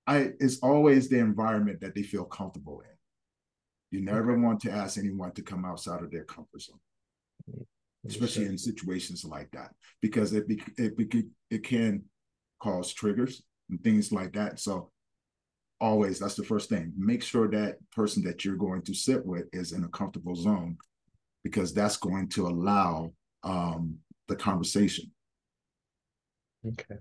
I 0.06 0.32
it's 0.38 0.58
always 0.58 1.08
the 1.08 1.18
environment 1.18 1.80
that 1.80 1.94
they 1.94 2.02
feel 2.02 2.24
comfortable 2.26 2.80
in. 2.80 2.96
You 3.90 4.04
never 4.04 4.32
okay. 4.32 4.42
want 4.42 4.60
to 4.60 4.70
ask 4.70 4.98
anyone 4.98 5.32
to 5.32 5.42
come 5.42 5.64
outside 5.64 6.02
of 6.02 6.10
their 6.10 6.24
comfort 6.24 6.60
zone, 6.60 6.78
especially 8.08 8.46
in 8.46 8.58
situations 8.58 9.24
like 9.24 9.50
that, 9.52 9.70
because 10.00 10.32
it 10.32 10.44
it 10.48 10.94
it, 10.98 11.26
it 11.50 11.64
can 11.64 12.04
cause 12.60 12.92
triggers 12.92 13.42
and 13.70 13.82
things 13.82 14.12
like 14.12 14.32
that. 14.34 14.60
So 14.60 14.90
always 15.80 16.18
that's 16.18 16.36
the 16.36 16.44
first 16.44 16.68
thing. 16.68 16.92
Make 16.96 17.22
sure 17.22 17.48
that 17.50 17.76
person 17.92 18.22
that 18.24 18.44
you're 18.44 18.56
going 18.56 18.82
to 18.82 18.94
sit 18.94 19.24
with 19.24 19.44
is 19.52 19.72
in 19.72 19.84
a 19.84 19.88
comfortable 19.88 20.34
zone 20.34 20.78
because 21.44 21.74
that's 21.74 21.96
going 21.96 22.28
to 22.30 22.46
allow 22.48 23.12
um, 23.44 23.98
the 24.28 24.36
conversation. 24.36 25.12
Okay. 26.66 26.96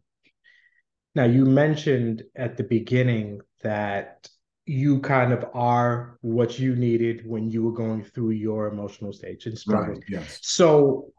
Now 1.16 1.24
you 1.26 1.46
mentioned 1.46 2.24
at 2.36 2.58
the 2.58 2.64
beginning 2.64 3.42
that 3.64 4.28
you 4.66 5.00
kind 5.00 5.32
of 5.32 5.46
are 5.54 6.18
what 6.22 6.58
you 6.58 6.76
needed 6.76 7.22
when 7.26 7.50
you 7.50 7.64
were 7.64 7.72
going 7.72 8.04
through 8.04 8.32
your 8.32 8.68
emotional 8.68 9.14
stage 9.14 9.46
and 9.46 9.58
struggle 9.58 9.94
right, 9.94 10.04
yes 10.10 10.40
so 10.42 11.12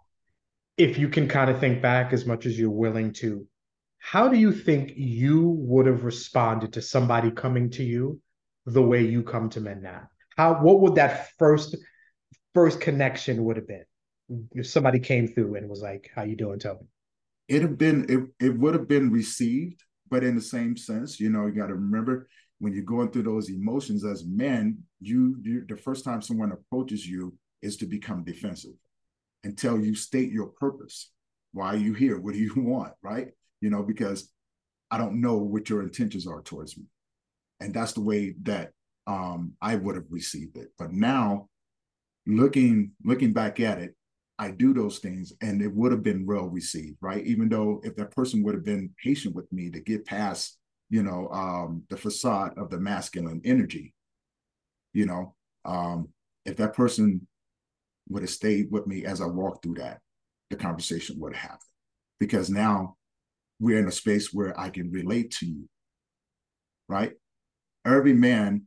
if 0.76 0.98
you 0.98 1.08
can 1.08 1.28
kind 1.28 1.50
of 1.50 1.58
think 1.58 1.80
back 1.80 2.12
as 2.12 2.26
much 2.26 2.44
as 2.44 2.58
you're 2.58 2.70
willing 2.70 3.12
to 3.12 3.46
how 3.98 4.28
do 4.28 4.38
you 4.38 4.52
think 4.52 4.92
you 4.94 5.48
would 5.48 5.86
have 5.86 6.04
responded 6.04 6.72
to 6.74 6.80
somebody 6.80 7.30
coming 7.30 7.70
to 7.70 7.82
you 7.82 8.20
the 8.66 8.82
way 8.82 9.02
you 9.02 9.22
come 9.22 9.48
to 9.50 9.60
men 9.60 9.82
now? 9.82 10.08
How 10.36 10.62
what 10.62 10.80
would 10.80 10.96
that 10.96 11.30
first 11.38 11.76
first 12.54 12.80
connection 12.80 13.44
would 13.44 13.56
have 13.56 13.66
been 13.66 13.84
if 14.52 14.68
somebody 14.68 15.00
came 15.00 15.28
through 15.28 15.56
and 15.56 15.68
was 15.68 15.80
like, 15.80 16.10
"How 16.14 16.22
you 16.22 16.36
doing, 16.36 16.58
Toby?" 16.58 16.84
It'd 17.48 17.62
have 17.62 17.78
been 17.78 18.06
it, 18.08 18.44
it 18.44 18.58
would 18.58 18.74
have 18.74 18.86
been 18.86 19.10
received, 19.10 19.82
but 20.10 20.22
in 20.22 20.34
the 20.34 20.42
same 20.42 20.76
sense, 20.76 21.18
you 21.18 21.30
know, 21.30 21.46
you 21.46 21.52
got 21.52 21.68
to 21.68 21.74
remember 21.74 22.28
when 22.58 22.72
you're 22.72 22.84
going 22.84 23.10
through 23.10 23.24
those 23.24 23.50
emotions 23.50 24.04
as 24.04 24.24
men, 24.24 24.78
you 25.00 25.36
you 25.42 25.64
the 25.68 25.76
first 25.76 26.04
time 26.04 26.22
someone 26.22 26.52
approaches 26.52 27.06
you 27.06 27.34
is 27.62 27.76
to 27.78 27.86
become 27.86 28.24
defensive 28.24 28.74
until 29.44 29.80
you 29.80 29.94
state 29.94 30.30
your 30.30 30.46
purpose. 30.46 31.10
Why 31.52 31.68
are 31.68 31.76
you 31.76 31.94
here? 31.94 32.18
What 32.18 32.34
do 32.34 32.40
you 32.40 32.54
want? 32.56 32.92
Right? 33.02 33.28
you 33.60 33.70
know, 33.70 33.82
because 33.82 34.30
I 34.90 34.98
don't 34.98 35.20
know 35.20 35.36
what 35.36 35.68
your 35.68 35.82
intentions 35.82 36.26
are 36.26 36.42
towards 36.42 36.76
me. 36.76 36.84
And 37.60 37.72
that's 37.72 37.92
the 37.92 38.02
way 38.02 38.34
that 38.42 38.72
um, 39.06 39.52
I 39.60 39.76
would 39.76 39.94
have 39.96 40.06
received 40.10 40.56
it. 40.56 40.68
But 40.78 40.92
now 40.92 41.48
looking 42.26 42.92
looking 43.04 43.32
back 43.32 43.60
at 43.60 43.78
it, 43.78 43.94
I 44.38 44.50
do 44.50 44.74
those 44.74 44.98
things 44.98 45.32
and 45.40 45.62
it 45.62 45.72
would 45.72 45.92
have 45.92 46.02
been 46.02 46.26
well 46.26 46.46
received, 46.46 46.98
right? 47.00 47.24
Even 47.24 47.48
though 47.48 47.80
if 47.82 47.96
that 47.96 48.10
person 48.10 48.42
would 48.42 48.54
have 48.54 48.64
been 48.64 48.90
patient 49.02 49.34
with 49.34 49.50
me 49.52 49.70
to 49.70 49.80
get 49.80 50.04
past, 50.04 50.58
you 50.88 51.02
know, 51.02 51.28
um, 51.30 51.82
the 51.90 51.96
facade 51.96 52.56
of 52.56 52.70
the 52.70 52.78
masculine 52.78 53.40
energy, 53.44 53.94
you 54.92 55.06
know, 55.06 55.34
um, 55.64 56.08
if 56.44 56.56
that 56.56 56.74
person 56.74 57.26
would 58.08 58.22
have 58.22 58.30
stayed 58.30 58.70
with 58.70 58.86
me 58.86 59.04
as 59.04 59.20
I 59.20 59.26
walked 59.26 59.64
through 59.64 59.74
that, 59.74 60.00
the 60.50 60.56
conversation 60.56 61.18
would 61.18 61.34
have 61.34 61.42
happened. 61.42 61.60
Because 62.20 62.48
now 62.48 62.96
we're 63.58 63.78
in 63.78 63.88
a 63.88 63.92
space 63.92 64.32
where 64.32 64.58
I 64.58 64.70
can 64.70 64.90
relate 64.92 65.32
to 65.38 65.46
you, 65.46 65.68
right? 66.88 67.12
Every 67.84 68.12
man, 68.12 68.66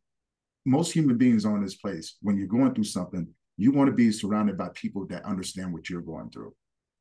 most 0.65 0.91
human 0.91 1.17
beings 1.17 1.45
on 1.45 1.63
this 1.63 1.75
place, 1.75 2.17
when 2.21 2.37
you're 2.37 2.47
going 2.47 2.73
through 2.73 2.83
something, 2.83 3.27
you 3.57 3.71
want 3.71 3.89
to 3.89 3.95
be 3.95 4.11
surrounded 4.11 4.57
by 4.57 4.69
people 4.73 5.05
that 5.07 5.25
understand 5.25 5.73
what 5.73 5.89
you're 5.89 6.01
going 6.01 6.29
through. 6.29 6.53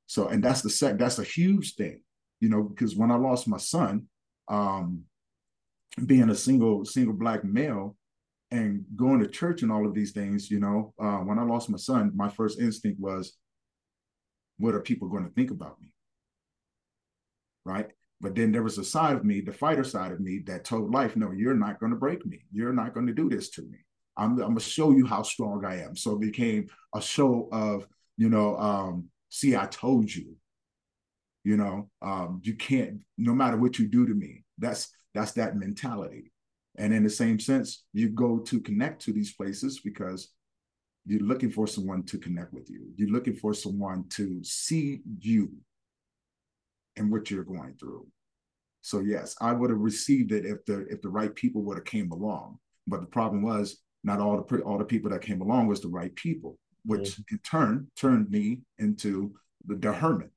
So, 0.06 0.28
and 0.28 0.42
that's 0.42 0.62
the 0.62 0.70
sec, 0.70 0.98
that's 0.98 1.18
a 1.18 1.25
huge 1.25 1.75
thing, 1.75 2.02
you 2.40 2.48
know, 2.48 2.62
because 2.62 2.96
when 2.96 3.10
I 3.10 3.16
lost 3.16 3.46
my 3.46 3.58
son, 3.58 4.06
um, 4.49 5.05
being 6.07 6.31
a 6.31 6.35
single, 6.35 6.85
single 6.85 7.14
black 7.14 7.45
male 7.45 7.97
and 8.50 8.85
going 8.97 9.21
to 9.21 9.28
church 9.28 9.62
and 9.62 9.71
all 9.71 9.87
of 9.87 9.95
these 9.95 10.12
things, 10.12 10.50
you 10.50 10.61
know, 10.61 10.95
uh, 10.99 11.19
when 11.19 11.38
I 11.38 11.43
lost 11.43 11.71
my 11.71 11.78
son, 11.78 12.12
my 12.14 12.28
first 12.28 12.61
instinct 12.61 13.00
was, 13.00 13.35
what 14.59 14.75
are 14.75 14.81
people 14.81 15.09
going 15.09 15.25
to 15.25 15.35
think 15.35 15.50
about 15.50 15.81
me? 15.81 15.93
right? 17.69 17.88
But 18.21 18.35
then 18.35 18.50
there 18.50 18.64
was 18.64 18.78
a 18.78 18.85
side 18.85 19.14
of 19.14 19.25
me, 19.25 19.40
the 19.40 19.52
fighter 19.52 19.85
side 19.85 20.11
of 20.11 20.21
me, 20.21 20.40
that 20.47 20.64
told 20.64 20.93
life, 20.93 21.14
no, 21.14 21.31
you're 21.31 21.55
not 21.55 21.78
going 21.78 21.93
to 21.93 21.99
break 21.99 22.26
me. 22.26 22.40
You're 22.52 22.73
not 22.73 22.95
going 22.95 23.07
to 23.07 23.12
do 23.12 23.28
this 23.28 23.50
to 23.50 23.62
me. 23.62 23.78
I'm, 24.17 24.33
I'm 24.33 24.37
going 24.38 24.57
to 24.57 24.61
show 24.61 24.90
you 24.90 25.07
how 25.07 25.23
strong 25.23 25.64
I 25.64 25.83
am. 25.83 25.95
So 25.95 26.14
it 26.14 26.21
became 26.21 26.67
a 26.95 27.00
show 27.00 27.49
of, 27.52 27.87
you 28.17 28.28
know, 28.28 28.57
um, 28.57 29.09
see, 29.28 29.55
I 29.55 29.67
told 29.67 30.12
you, 30.12 30.35
you 31.45 31.57
know, 31.57 31.88
um, 32.02 32.40
you 32.42 32.54
can't, 32.54 33.00
no 33.16 33.35
matter 33.35 33.57
what 33.57 33.78
you 33.78 33.87
do 33.87 34.07
to 34.07 34.14
me, 34.14 34.45
that's, 34.59 34.88
that's 35.14 35.33
that 35.33 35.57
mentality. 35.57 36.33
And 36.76 36.92
in 36.92 37.02
the 37.02 37.11
same 37.11 37.40
sense, 37.40 37.85
you 37.92 38.09
go 38.11 38.38
to 38.38 38.61
connect 38.61 39.02
to 39.02 39.12
these 39.12 39.35
places 39.35 39.80
because 39.80 40.33
you're 41.07 41.21
looking 41.21 41.50
for 41.50 41.66
someone 41.66 42.04
to 42.04 42.18
connect 42.18 42.52
with 42.52 42.68
you. 42.71 42.87
You're 42.97 43.11
looking 43.11 43.35
for 43.35 43.54
someone 43.54 44.04
to 44.11 44.42
see 44.45 45.00
you 45.18 45.50
and 46.97 47.11
what 47.11 47.30
you're 47.30 47.45
going 47.45 47.75
through. 47.80 48.07
So 48.83 49.00
yes, 49.00 49.35
I 49.40 49.52
would 49.52 49.71
have 49.71 49.78
received 49.78 50.33
it 50.33 50.45
if 50.45 50.64
the 50.66 50.87
if 50.88 51.02
the 51.02 51.09
right 51.09 51.35
people 51.35 51.62
would 51.62 51.78
have 51.78 51.85
came 51.85 52.11
along. 52.12 52.59
But 52.87 53.00
the 53.00 53.07
problem 53.07 53.42
was 53.42 53.78
not 54.04 54.21
all 54.21 54.42
the 54.42 54.61
all 54.61 54.78
the 54.78 54.85
people 54.85 55.11
that 55.11 55.23
came 55.23 55.40
along 55.40 55.66
was 55.66 55.80
the 55.80 55.88
right 55.88 56.14
people, 56.14 56.59
which 56.85 57.11
mm-hmm. 57.11 57.35
in 57.35 57.38
turn 57.38 57.90
turned 57.97 58.30
me 58.30 58.61
into 58.78 59.35
the, 59.66 59.76
the 59.76 59.92
hermit. 59.92 60.33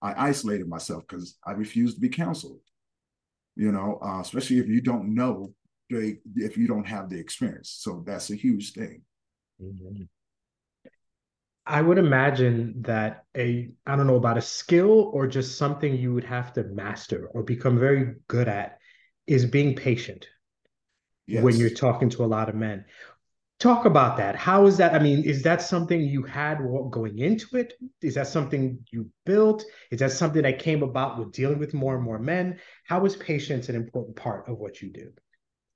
I 0.00 0.28
isolated 0.28 0.68
myself 0.68 1.04
because 1.08 1.36
I 1.44 1.52
refused 1.52 1.96
to 1.96 2.00
be 2.00 2.08
counseled. 2.08 2.60
You 3.56 3.72
know, 3.72 3.98
uh, 4.02 4.20
especially 4.20 4.58
if 4.58 4.68
you 4.68 4.80
don't 4.80 5.14
know, 5.14 5.52
if 5.90 6.56
you 6.56 6.68
don't 6.68 6.86
have 6.86 7.08
the 7.08 7.18
experience. 7.18 7.70
So 7.78 8.04
that's 8.06 8.30
a 8.30 8.36
huge 8.36 8.72
thing. 8.72 9.02
Mm-hmm. 9.60 10.04
I 11.66 11.82
would 11.82 11.98
imagine 11.98 12.82
that 12.82 13.24
a 13.36 13.70
I 13.86 13.96
don't 13.96 14.06
know 14.06 14.16
about 14.16 14.38
a 14.38 14.42
skill 14.42 15.10
or 15.12 15.26
just 15.26 15.58
something 15.58 15.94
you 15.94 16.14
would 16.14 16.24
have 16.24 16.54
to 16.54 16.64
master 16.64 17.28
or 17.34 17.42
become 17.42 17.78
very 17.78 18.14
good 18.26 18.48
at 18.48 18.78
is 19.26 19.44
being 19.44 19.76
patient 19.76 20.26
yes. 21.26 21.44
when 21.44 21.56
you're 21.56 21.68
talking 21.68 22.08
to 22.10 22.24
a 22.24 22.26
lot 22.26 22.48
of 22.48 22.54
men. 22.54 22.86
Talk 23.58 23.86
about 23.86 24.16
that. 24.18 24.36
How 24.36 24.66
is 24.66 24.76
that? 24.76 24.94
I 24.94 25.00
mean, 25.00 25.24
is 25.24 25.42
that 25.42 25.60
something 25.60 26.00
you 26.00 26.22
had 26.22 26.58
going 26.90 27.18
into 27.18 27.56
it? 27.56 27.74
Is 28.02 28.14
that 28.14 28.28
something 28.28 28.78
you 28.92 29.10
built? 29.26 29.64
Is 29.90 29.98
that 29.98 30.12
something 30.12 30.42
that 30.42 30.60
came 30.60 30.84
about 30.84 31.18
with 31.18 31.32
dealing 31.32 31.58
with 31.58 31.74
more 31.74 31.96
and 31.96 32.04
more 32.04 32.20
men? 32.20 32.60
How 32.84 33.04
is 33.04 33.16
patience 33.16 33.68
an 33.68 33.74
important 33.74 34.14
part 34.14 34.48
of 34.48 34.58
what 34.58 34.80
you 34.80 34.90
do? 34.90 35.10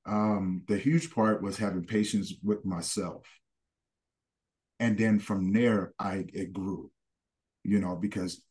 Um, 0.07 0.63
the 0.69 0.79
huge 0.79 1.13
part 1.13 1.43
was 1.43 1.59
having 1.59 1.85
patience 1.85 2.35
with 2.43 2.65
myself 2.65 3.27
and 4.83 4.99
then 4.99 5.21
from 5.21 5.53
there 5.53 5.95
i 5.99 6.25
it 6.35 6.53
grew 6.53 6.91
you 7.63 7.79
know 7.79 7.95
because 7.95 8.43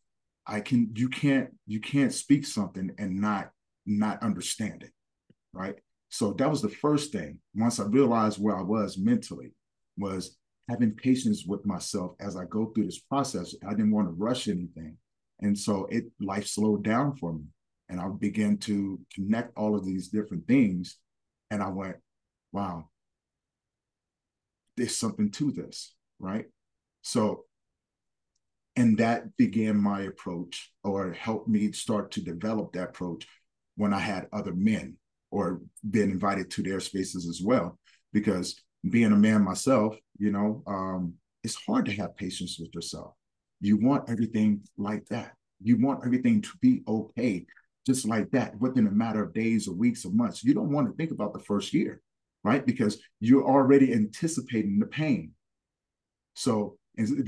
i 0.47 0.61
can 0.61 0.89
you 0.95 1.09
can't 1.09 1.49
you 1.67 1.81
can't 1.81 2.13
speak 2.13 2.45
something 2.45 2.89
and 2.97 3.19
not 3.19 3.51
not 3.85 4.23
understand 4.23 4.81
it 4.81 4.91
right 5.53 5.75
so 6.11 6.33
that 6.33 6.49
was 6.49 6.61
the 6.61 6.69
first 6.69 7.11
thing 7.11 7.39
once 7.55 7.79
i 7.79 7.85
realized 7.85 8.39
where 8.39 8.57
i 8.57 8.61
was 8.61 8.97
mentally 8.97 9.53
was 9.97 10.37
having 10.69 10.91
patience 10.91 11.45
with 11.45 11.65
myself 11.65 12.11
as 12.19 12.35
i 12.35 12.45
go 12.45 12.67
through 12.67 12.85
this 12.85 12.99
process 12.99 13.55
i 13.67 13.71
didn't 13.71 13.91
want 13.91 14.07
to 14.07 14.13
rush 14.13 14.47
anything 14.47 14.95
and 15.39 15.57
so 15.57 15.85
it 15.89 16.05
life 16.19 16.45
slowed 16.45 16.83
down 16.83 17.15
for 17.15 17.33
me 17.33 17.43
and 17.89 17.99
i 17.99 18.07
began 18.19 18.57
to 18.57 18.99
connect 19.13 19.51
all 19.57 19.75
of 19.75 19.85
these 19.85 20.09
different 20.09 20.47
things 20.47 20.97
and 21.49 21.63
i 21.63 21.67
went 21.67 21.97
wow 22.51 22.87
there's 24.77 24.95
something 24.95 25.31
to 25.31 25.51
this 25.51 25.93
right? 26.21 26.45
So, 27.01 27.45
and 28.75 28.97
that 28.99 29.35
began 29.35 29.75
my 29.75 30.03
approach 30.03 30.71
or 30.83 31.11
helped 31.11 31.49
me 31.49 31.71
start 31.73 32.11
to 32.11 32.21
develop 32.21 32.71
that 32.73 32.89
approach 32.89 33.27
when 33.75 33.93
I 33.93 33.99
had 33.99 34.27
other 34.31 34.53
men 34.53 34.97
or 35.31 35.61
been 35.89 36.11
invited 36.11 36.51
to 36.51 36.61
their 36.61 36.79
spaces 36.79 37.27
as 37.27 37.41
well. 37.41 37.79
Because 38.13 38.61
being 38.89 39.11
a 39.11 39.17
man 39.17 39.43
myself, 39.43 39.95
you 40.17 40.31
know, 40.31 40.63
um, 40.67 41.13
it's 41.43 41.55
hard 41.55 41.85
to 41.85 41.93
have 41.93 42.15
patience 42.15 42.57
with 42.59 42.73
yourself. 42.75 43.13
You 43.61 43.77
want 43.77 44.09
everything 44.09 44.61
like 44.77 45.05
that. 45.07 45.33
You 45.63 45.77
want 45.77 46.05
everything 46.05 46.41
to 46.41 46.49
be 46.61 46.81
okay, 46.87 47.45
just 47.85 48.07
like 48.07 48.29
that, 48.31 48.59
within 48.59 48.87
a 48.87 48.91
matter 48.91 49.23
of 49.23 49.33
days 49.33 49.67
or 49.67 49.73
weeks 49.73 50.05
or 50.05 50.11
months. 50.11 50.43
You 50.43 50.53
don't 50.53 50.71
want 50.71 50.87
to 50.87 50.93
think 50.93 51.11
about 51.11 51.33
the 51.33 51.39
first 51.39 51.73
year, 51.73 52.01
right? 52.43 52.65
Because 52.65 52.99
you're 53.19 53.47
already 53.47 53.93
anticipating 53.93 54.79
the 54.79 54.87
pain. 54.87 55.31
So 56.35 56.77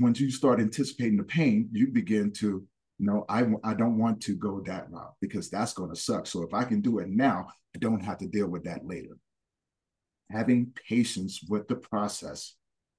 once 0.00 0.20
you 0.20 0.30
start 0.30 0.60
anticipating 0.60 1.16
the 1.16 1.24
pain, 1.24 1.68
you 1.72 1.88
begin 1.88 2.32
to, 2.32 2.66
know, 2.98 3.24
I, 3.28 3.44
I 3.62 3.74
don't 3.74 3.98
want 3.98 4.20
to 4.22 4.36
go 4.36 4.60
that 4.66 4.90
route 4.90 5.14
because 5.20 5.50
that's 5.50 5.74
going 5.74 5.90
to 5.90 5.96
suck. 5.96 6.26
So 6.26 6.42
if 6.42 6.54
I 6.54 6.64
can 6.64 6.80
do 6.80 6.98
it 6.98 7.08
now, 7.08 7.48
I 7.74 7.78
don't 7.78 8.04
have 8.04 8.18
to 8.18 8.26
deal 8.26 8.48
with 8.48 8.64
that 8.64 8.86
later. 8.86 9.16
Having 10.30 10.72
patience 10.88 11.40
with 11.48 11.68
the 11.68 11.76
process 11.76 12.54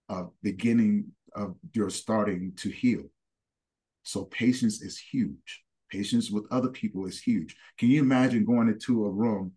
of 0.10 0.32
beginning 0.44 1.06
of 1.34 1.56
your 1.74 1.90
starting 1.90 2.54
to 2.58 2.70
heal. 2.70 3.04
So 4.04 4.26
patience 4.26 4.82
is 4.82 5.00
huge. 5.00 5.64
Patience 5.92 6.30
with 6.30 6.46
other 6.52 6.70
people 6.70 7.06
is 7.06 7.22
huge. 7.22 7.56
Can 7.78 7.90
you 7.90 8.02
imagine 8.02 8.46
going 8.46 8.68
into 8.68 9.06
a 9.06 9.12
room 9.12 9.54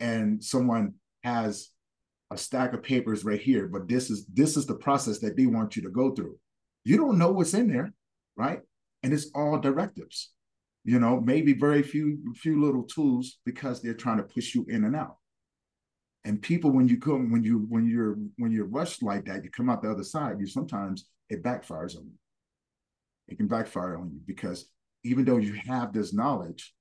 and 0.00 0.42
someone 0.42 0.94
has 1.24 1.70
a 2.30 2.36
stack 2.36 2.74
of 2.74 2.82
papers 2.82 3.24
right 3.24 3.40
here, 3.40 3.66
but 3.66 3.88
this 3.88 4.10
is 4.10 4.26
this 4.26 4.56
is 4.56 4.66
the 4.66 4.74
process 4.74 5.18
that 5.20 5.36
they 5.36 5.46
want 5.46 5.76
you 5.76 5.82
to 5.82 5.90
go 5.90 6.10
through. 6.10 6.36
You 6.84 6.96
don't 6.96 7.18
know 7.18 7.30
what's 7.30 7.54
in 7.54 7.68
there, 7.68 7.92
right? 8.36 8.60
And 9.02 9.12
it's 9.12 9.30
all 9.34 9.58
directives. 9.58 10.32
You 10.84 10.98
know, 10.98 11.20
maybe 11.20 11.52
very 11.52 11.82
few 11.82 12.18
few 12.34 12.60
little 12.62 12.84
tools 12.84 13.38
because 13.44 13.82
they're 13.82 13.94
trying 13.94 14.16
to 14.18 14.22
push 14.22 14.54
you 14.54 14.64
in 14.68 14.84
and 14.84 14.96
out. 14.96 15.16
And 16.24 16.40
people, 16.40 16.70
when 16.70 16.88
you 16.88 16.98
come, 16.98 17.30
when 17.30 17.44
you 17.44 17.66
when 17.68 17.86
you're 17.86 18.16
when 18.36 18.52
you're 18.52 18.66
rushed 18.66 19.02
like 19.02 19.26
that, 19.26 19.44
you 19.44 19.50
come 19.50 19.68
out 19.68 19.82
the 19.82 19.90
other 19.90 20.04
side. 20.04 20.40
You 20.40 20.46
sometimes 20.46 21.06
it 21.28 21.42
backfires 21.42 21.96
on 21.96 22.04
you. 22.04 22.18
It 23.28 23.36
can 23.36 23.48
backfire 23.48 23.96
on 23.96 24.10
you 24.10 24.20
because 24.26 24.66
even 25.04 25.24
though 25.24 25.36
you 25.36 25.54
have 25.66 25.92
this 25.92 26.12
knowledge, 26.12 26.74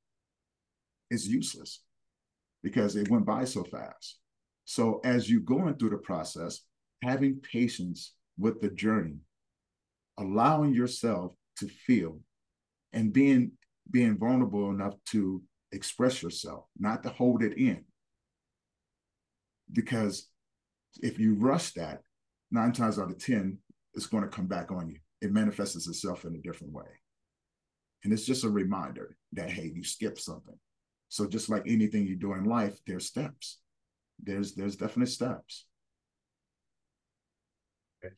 it's 1.10 1.28
useless 1.28 1.82
because 2.64 2.96
it 2.96 3.10
went 3.10 3.26
by 3.26 3.46
so 3.46 3.64
fast. 3.64 4.20
So 4.66 5.00
as 5.04 5.30
you're 5.30 5.42
going 5.42 5.76
through 5.76 5.92
the 5.92 5.98
process, 5.98 6.62
having 7.02 7.40
patience 7.40 8.14
with 8.38 8.60
the 8.62 8.70
journey, 8.70 9.18
allowing 10.18 10.74
yourself 10.74 11.34
to 11.58 11.68
feel 11.68 12.20
and 12.94 13.14
being 13.14 13.52
being 13.90 14.18
vulnerable 14.18 14.70
enough 14.70 14.96
to 15.06 15.42
express 15.72 16.22
yourself, 16.22 16.66
not 16.78 17.04
to 17.04 17.10
hold 17.10 17.44
it 17.44 17.58
in. 17.58 17.84
Because 19.72 20.28
if 21.02 21.20
you 21.20 21.36
rush 21.36 21.72
that, 21.74 22.02
nine 22.52 22.72
times 22.72 23.00
out 23.00 23.12
of 23.12 23.18
10, 23.18 23.58
it's 23.94 24.08
going 24.08 24.24
to 24.24 24.30
come 24.30 24.48
back 24.48 24.72
on 24.72 24.90
you. 24.90 25.00
It 25.22 25.32
manifests 25.32 25.88
itself 25.88 26.26
in 26.26 26.36
a 26.36 26.40
different 26.40 26.74
way. 26.74 26.86
And 28.04 28.14
it's 28.14 28.26
just 28.26 28.44
a 28.44 28.50
reminder 28.50 29.18
that, 29.34 29.50
hey, 29.50 29.72
you 29.74 29.84
skipped 29.84 30.20
something. 30.20 30.58
So 31.10 31.28
just 31.28 31.50
like 31.50 31.64
anything 31.66 32.06
you 32.06 32.16
do 32.16 32.34
in 32.34 32.44
life, 32.44 32.78
there's 32.86 33.06
steps. 33.06 33.60
There's 34.22 34.56
there's 34.56 34.76
definite 34.76 35.10
steps. 35.10 35.66
Okay. 38.04 38.14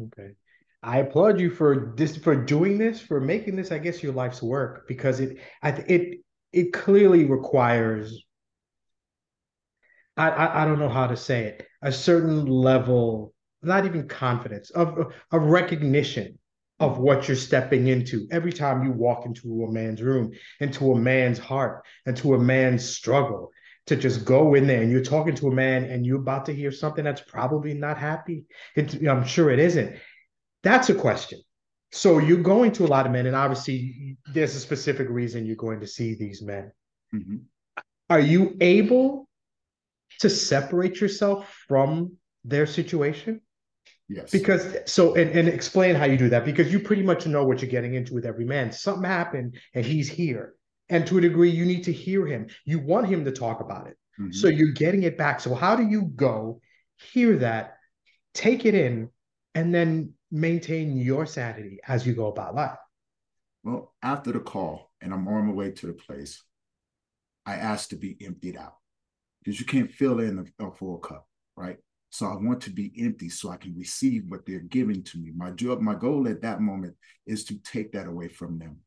Okay. 0.00 0.34
I 0.82 0.98
applaud 0.98 1.40
you 1.40 1.50
for 1.50 1.94
this 1.96 2.16
for 2.16 2.36
doing 2.36 2.78
this, 2.78 3.00
for 3.00 3.20
making 3.20 3.56
this, 3.56 3.72
I 3.72 3.78
guess, 3.78 4.02
your 4.02 4.12
life's 4.12 4.42
work, 4.42 4.86
because 4.86 5.20
it 5.20 5.38
it 5.62 6.20
it 6.52 6.72
clearly 6.72 7.24
requires 7.24 8.24
I, 10.16 10.30
I, 10.30 10.62
I 10.62 10.64
don't 10.64 10.78
know 10.78 10.88
how 10.88 11.06
to 11.06 11.16
say 11.16 11.44
it, 11.44 11.66
a 11.82 11.92
certain 11.92 12.46
level, 12.46 13.32
not 13.62 13.86
even 13.86 14.08
confidence, 14.08 14.70
of 14.70 15.12
of 15.30 15.42
recognition 15.42 16.38
of 16.80 16.98
what 16.98 17.26
you're 17.26 17.36
stepping 17.36 17.88
into 17.88 18.28
every 18.30 18.52
time 18.52 18.84
you 18.84 18.92
walk 18.92 19.26
into 19.26 19.64
a 19.64 19.72
man's 19.72 20.00
room, 20.00 20.30
into 20.60 20.92
a 20.92 20.98
man's 20.98 21.38
heart, 21.38 21.84
into 22.06 22.34
a 22.34 22.38
man's 22.38 22.88
struggle, 22.88 23.50
to 23.86 23.96
just 23.96 24.24
go 24.24 24.54
in 24.54 24.66
there 24.66 24.82
and 24.82 24.92
you're 24.92 25.02
talking 25.02 25.34
to 25.34 25.48
a 25.48 25.54
man 25.54 25.84
and 25.84 26.06
you're 26.06 26.20
about 26.20 26.46
to 26.46 26.54
hear 26.54 26.70
something 26.70 27.04
that's 27.04 27.22
probably 27.22 27.74
not 27.74 27.98
happy. 27.98 28.44
I'm 28.76 29.24
sure 29.24 29.50
it 29.50 29.58
isn't. 29.58 29.96
That's 30.62 30.90
a 30.90 30.94
question. 30.94 31.40
So 31.92 32.18
you're 32.18 32.42
going 32.42 32.72
to 32.72 32.84
a 32.84 32.88
lot 32.88 33.06
of 33.06 33.12
men, 33.12 33.26
and 33.26 33.36
obviously 33.36 34.18
there's 34.32 34.54
a 34.54 34.60
specific 34.60 35.08
reason 35.08 35.46
you're 35.46 35.56
going 35.56 35.80
to 35.80 35.86
see 35.86 36.14
these 36.14 36.42
men. 36.42 36.70
Mm-hmm. 37.14 37.36
Are 38.10 38.20
you 38.20 38.56
able 38.60 39.28
to 40.20 40.28
separate 40.28 41.00
yourself 41.00 41.64
from 41.66 42.16
their 42.44 42.66
situation? 42.66 43.40
Yes. 44.08 44.30
Because 44.30 44.76
so 44.86 45.14
and, 45.14 45.30
and 45.30 45.48
explain 45.48 45.94
how 45.94 46.06
you 46.06 46.16
do 46.16 46.30
that 46.30 46.46
because 46.46 46.72
you 46.72 46.80
pretty 46.80 47.02
much 47.02 47.26
know 47.26 47.44
what 47.44 47.60
you're 47.60 47.70
getting 47.70 47.94
into 47.94 48.14
with 48.14 48.24
every 48.24 48.46
man. 48.46 48.72
Something 48.72 49.04
happened 49.04 49.58
and 49.74 49.84
he's 49.84 50.08
here. 50.08 50.54
And 50.88 51.06
to 51.06 51.18
a 51.18 51.20
degree, 51.20 51.50
you 51.50 51.66
need 51.66 51.84
to 51.84 51.92
hear 51.92 52.26
him. 52.26 52.48
You 52.64 52.78
want 52.78 53.08
him 53.08 53.26
to 53.26 53.30
talk 53.30 53.60
about 53.60 53.86
it. 53.86 53.98
Mm-hmm. 54.18 54.32
So 54.32 54.48
you're 54.48 54.72
getting 54.72 55.02
it 55.02 55.18
back. 55.18 55.40
So 55.40 55.54
how 55.54 55.76
do 55.76 55.86
you 55.86 56.02
go, 56.02 56.60
hear 57.12 57.36
that, 57.36 57.76
take 58.32 58.64
it 58.64 58.74
in, 58.74 59.10
and 59.54 59.74
then 59.74 60.14
maintain 60.30 60.96
your 60.96 61.26
sanity 61.26 61.78
as 61.86 62.06
you 62.06 62.14
go 62.14 62.26
about 62.26 62.54
life? 62.54 62.78
Well, 63.64 63.94
after 64.02 64.32
the 64.32 64.40
call, 64.40 64.90
and 65.00 65.12
I'm 65.12 65.26
on 65.28 65.46
my 65.46 65.52
way 65.52 65.70
to 65.70 65.86
the 65.86 65.92
place, 65.92 66.42
I 67.46 67.54
asked 67.54 67.90
to 67.90 67.96
be 67.96 68.16
emptied 68.24 68.56
out 68.56 68.74
because 69.42 69.58
you 69.58 69.66
can't 69.66 69.90
fill 69.90 70.20
in 70.20 70.46
a, 70.60 70.66
a 70.66 70.70
full 70.72 70.98
cup, 70.98 71.26
right? 71.56 71.78
So 72.10 72.26
I 72.26 72.36
want 72.36 72.60
to 72.62 72.70
be 72.70 72.92
empty 72.98 73.28
so 73.28 73.50
I 73.50 73.56
can 73.56 73.76
receive 73.76 74.24
what 74.28 74.46
they're 74.46 74.60
giving 74.60 75.02
to 75.04 75.18
me. 75.18 75.32
My 75.36 75.50
job, 75.50 75.80
my 75.80 75.94
goal 75.94 76.26
at 76.28 76.42
that 76.42 76.60
moment 76.60 76.94
is 77.26 77.44
to 77.44 77.58
take 77.58 77.92
that 77.92 78.06
away 78.06 78.28
from 78.28 78.58
them 78.58 78.78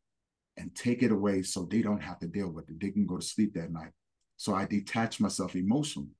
and 0.57 0.75
take 0.75 1.03
it 1.03 1.11
away 1.11 1.43
so 1.43 1.65
they 1.65 1.81
don't 1.81 2.03
have 2.03 2.19
to 2.19 2.27
deal 2.27 2.49
with 2.49 2.69
it. 2.69 2.79
They 2.79 2.91
can 2.91 3.05
go 3.05 3.17
to 3.17 3.25
sleep 3.25 3.53
that 3.53 3.71
night. 3.71 3.91
So 4.37 4.55
I 4.55 4.65
detach 4.65 5.19
myself 5.19 5.55
emotionally 5.55 6.15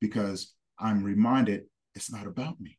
because 0.00 0.54
I'm 0.78 1.04
reminded 1.04 1.64
it's 1.94 2.12
not 2.12 2.26
about 2.26 2.60
me. 2.60 2.77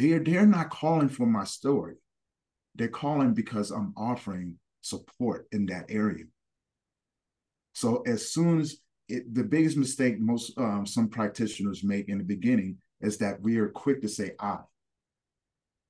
They're, 0.00 0.18
they're 0.20 0.46
not 0.46 0.70
calling 0.70 1.10
for 1.10 1.26
my 1.26 1.44
story. 1.44 1.96
They're 2.74 2.88
calling 2.88 3.34
because 3.34 3.70
I'm 3.70 3.92
offering 3.98 4.58
support 4.80 5.46
in 5.52 5.66
that 5.66 5.86
area. 5.90 6.24
So 7.74 8.02
as 8.06 8.32
soon 8.32 8.60
as 8.60 8.78
it, 9.08 9.34
the 9.34 9.44
biggest 9.44 9.76
mistake 9.76 10.18
most 10.18 10.56
um, 10.56 10.86
some 10.86 11.08
practitioners 11.08 11.84
make 11.84 12.08
in 12.08 12.16
the 12.16 12.24
beginning 12.24 12.78
is 13.02 13.18
that 13.18 13.42
we 13.42 13.58
are 13.58 13.68
quick 13.68 14.00
to 14.00 14.08
say 14.08 14.32
I. 14.40 14.58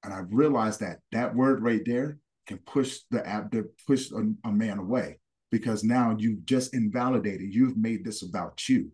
And 0.03 0.13
I 0.13 0.23
realized 0.31 0.81
that 0.81 0.99
that 1.13 1.35
word 1.35 1.63
right 1.63 1.83
there 1.87 2.19
can 2.49 2.59
push 2.59 3.01
the 3.13 3.25
app 3.25 3.53
to 3.53 3.69
push 3.87 4.11
a, 4.11 4.25
a 4.45 4.51
man 4.51 4.79
away 4.79 5.21
because 5.53 5.85
now 5.85 6.17
you've 6.19 6.45
just 6.47 6.75
invalidated. 6.75 7.55
You've 7.55 7.77
made 7.77 8.05
this 8.05 8.23
about 8.23 8.69
you, 8.69 8.91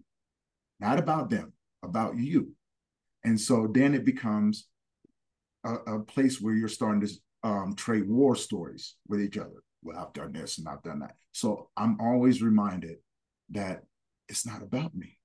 not 0.78 0.98
about 0.98 1.30
them, 1.30 1.54
about 1.82 2.18
you. 2.18 2.52
And 3.24 3.40
so 3.40 3.66
then 3.72 3.94
it 3.94 4.04
becomes 4.04 4.66
a, 5.64 5.74
a 5.96 6.00
place 6.00 6.40
where 6.40 6.54
you're 6.54 6.68
starting 6.68 7.00
to 7.00 7.12
um, 7.42 7.74
trade 7.76 8.08
war 8.08 8.34
stories 8.34 8.96
with 9.08 9.20
each 9.20 9.38
other. 9.38 9.62
Well, 9.82 9.98
I've 9.98 10.12
done 10.12 10.32
this 10.32 10.58
and 10.58 10.68
I've 10.68 10.82
done 10.82 11.00
that. 11.00 11.14
So 11.32 11.68
I'm 11.76 11.96
always 12.00 12.42
reminded 12.42 12.96
that 13.50 13.84
it's 14.28 14.46
not 14.46 14.62
about 14.62 14.94
me. 14.94 15.18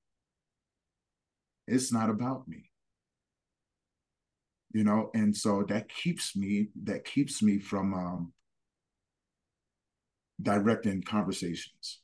It's 1.67 1.91
not 1.91 2.09
about 2.09 2.47
me. 2.47 2.69
You 4.73 4.83
know, 4.83 5.09
and 5.13 5.35
so 5.35 5.63
that 5.67 5.89
keeps 5.89 6.35
me, 6.35 6.69
that 6.83 7.03
keeps 7.03 7.41
me 7.41 7.59
from 7.59 7.93
um, 7.93 8.33
directing 10.41 11.01
conversations 11.01 11.99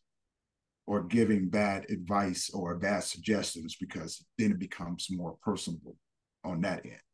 or 0.86 1.04
giving 1.04 1.50
bad 1.50 1.86
advice 1.90 2.50
or 2.54 2.76
bad 2.76 3.04
suggestions 3.04 3.76
because 3.80 4.26
then 4.38 4.52
it 4.52 4.60
becomes 4.60 5.08
more 5.12 5.38
personable 5.44 5.96
on 6.44 6.62
that 6.62 6.86
end. 6.86 7.07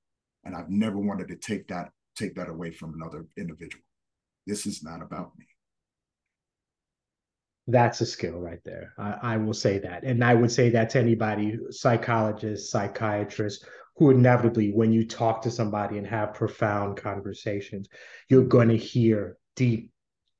And 0.45 0.56
I've 0.56 0.69
never 0.69 0.97
wanted 0.97 1.27
to 1.29 1.36
take 1.36 1.67
that 1.67 1.91
take 2.15 2.36
that 2.36 2.49
away 2.49 2.69
from 2.71 2.93
another 2.93 3.25
individual. 3.38 3.84
This 4.45 4.67
is 4.67 4.84
not 4.84 5.01
about 5.01 5.32
me 5.38 5.45
that's 7.67 8.01
a 8.01 8.06
skill 8.06 8.39
right 8.39 8.60
there. 8.65 8.93
I, 8.97 9.15
I, 9.21 9.38
will 9.38 9.53
say 9.53 9.79
that. 9.79 10.03
And 10.03 10.23
I 10.23 10.34
would 10.34 10.51
say 10.51 10.69
that 10.71 10.89
to 10.91 10.99
anybody, 10.99 11.58
psychologist, 11.69 12.71
psychiatrist, 12.71 13.65
who 13.95 14.10
inevitably, 14.10 14.71
when 14.71 14.91
you 14.91 15.08
talk 15.08 15.41
to 15.43 15.51
somebody 15.51 15.97
and 15.97 16.08
have 16.08 16.34
profound 16.34 16.97
conversations, 16.97 17.88
you're 18.29 18.43
going 18.43 18.69
to 18.69 18.77
hear 18.77 19.38
deep, 19.56 19.91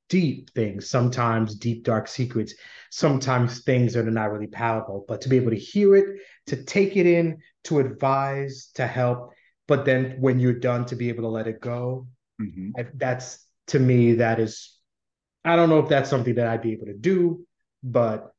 deep 0.08 0.50
things, 0.50 0.90
sometimes 0.90 1.54
deep, 1.54 1.84
dark 1.84 2.08
secrets, 2.08 2.54
sometimes 2.90 3.62
things 3.62 3.94
that 3.94 4.06
are 4.06 4.10
not 4.10 4.32
really 4.32 4.48
palatable. 4.48 5.04
But 5.08 5.22
to 5.22 5.28
be 5.28 5.36
able 5.36 5.52
to 5.52 5.56
hear 5.56 5.96
it, 5.96 6.20
to 6.48 6.62
take 6.64 6.96
it 6.96 7.06
in, 7.06 7.38
to 7.64 7.78
advise, 7.78 8.70
to 8.74 8.86
help, 8.86 9.32
but 9.66 9.84
then 9.84 10.16
when 10.20 10.38
you're 10.38 10.52
done, 10.52 10.84
to 10.86 10.96
be 10.96 11.08
able 11.08 11.22
to 11.22 11.28
let 11.28 11.46
it 11.46 11.60
go, 11.60 12.06
mm-hmm. 12.40 12.70
I, 12.78 12.86
that's 12.94 13.46
to 13.68 13.78
me, 13.78 14.14
that 14.14 14.40
is 14.40 14.78
I 15.44 15.56
don't 15.56 15.68
know 15.68 15.78
if 15.78 15.88
that's 15.88 16.08
something 16.08 16.36
that 16.36 16.46
I'd 16.46 16.62
be 16.62 16.72
able 16.72 16.86
to 16.86 16.94
do, 16.94 17.46
but 17.82 18.32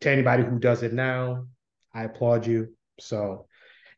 to 0.00 0.10
anybody 0.10 0.42
who 0.42 0.58
does 0.58 0.82
it 0.82 0.92
now, 0.92 1.46
I 1.94 2.04
applaud 2.04 2.46
you. 2.46 2.74
So, 2.98 3.46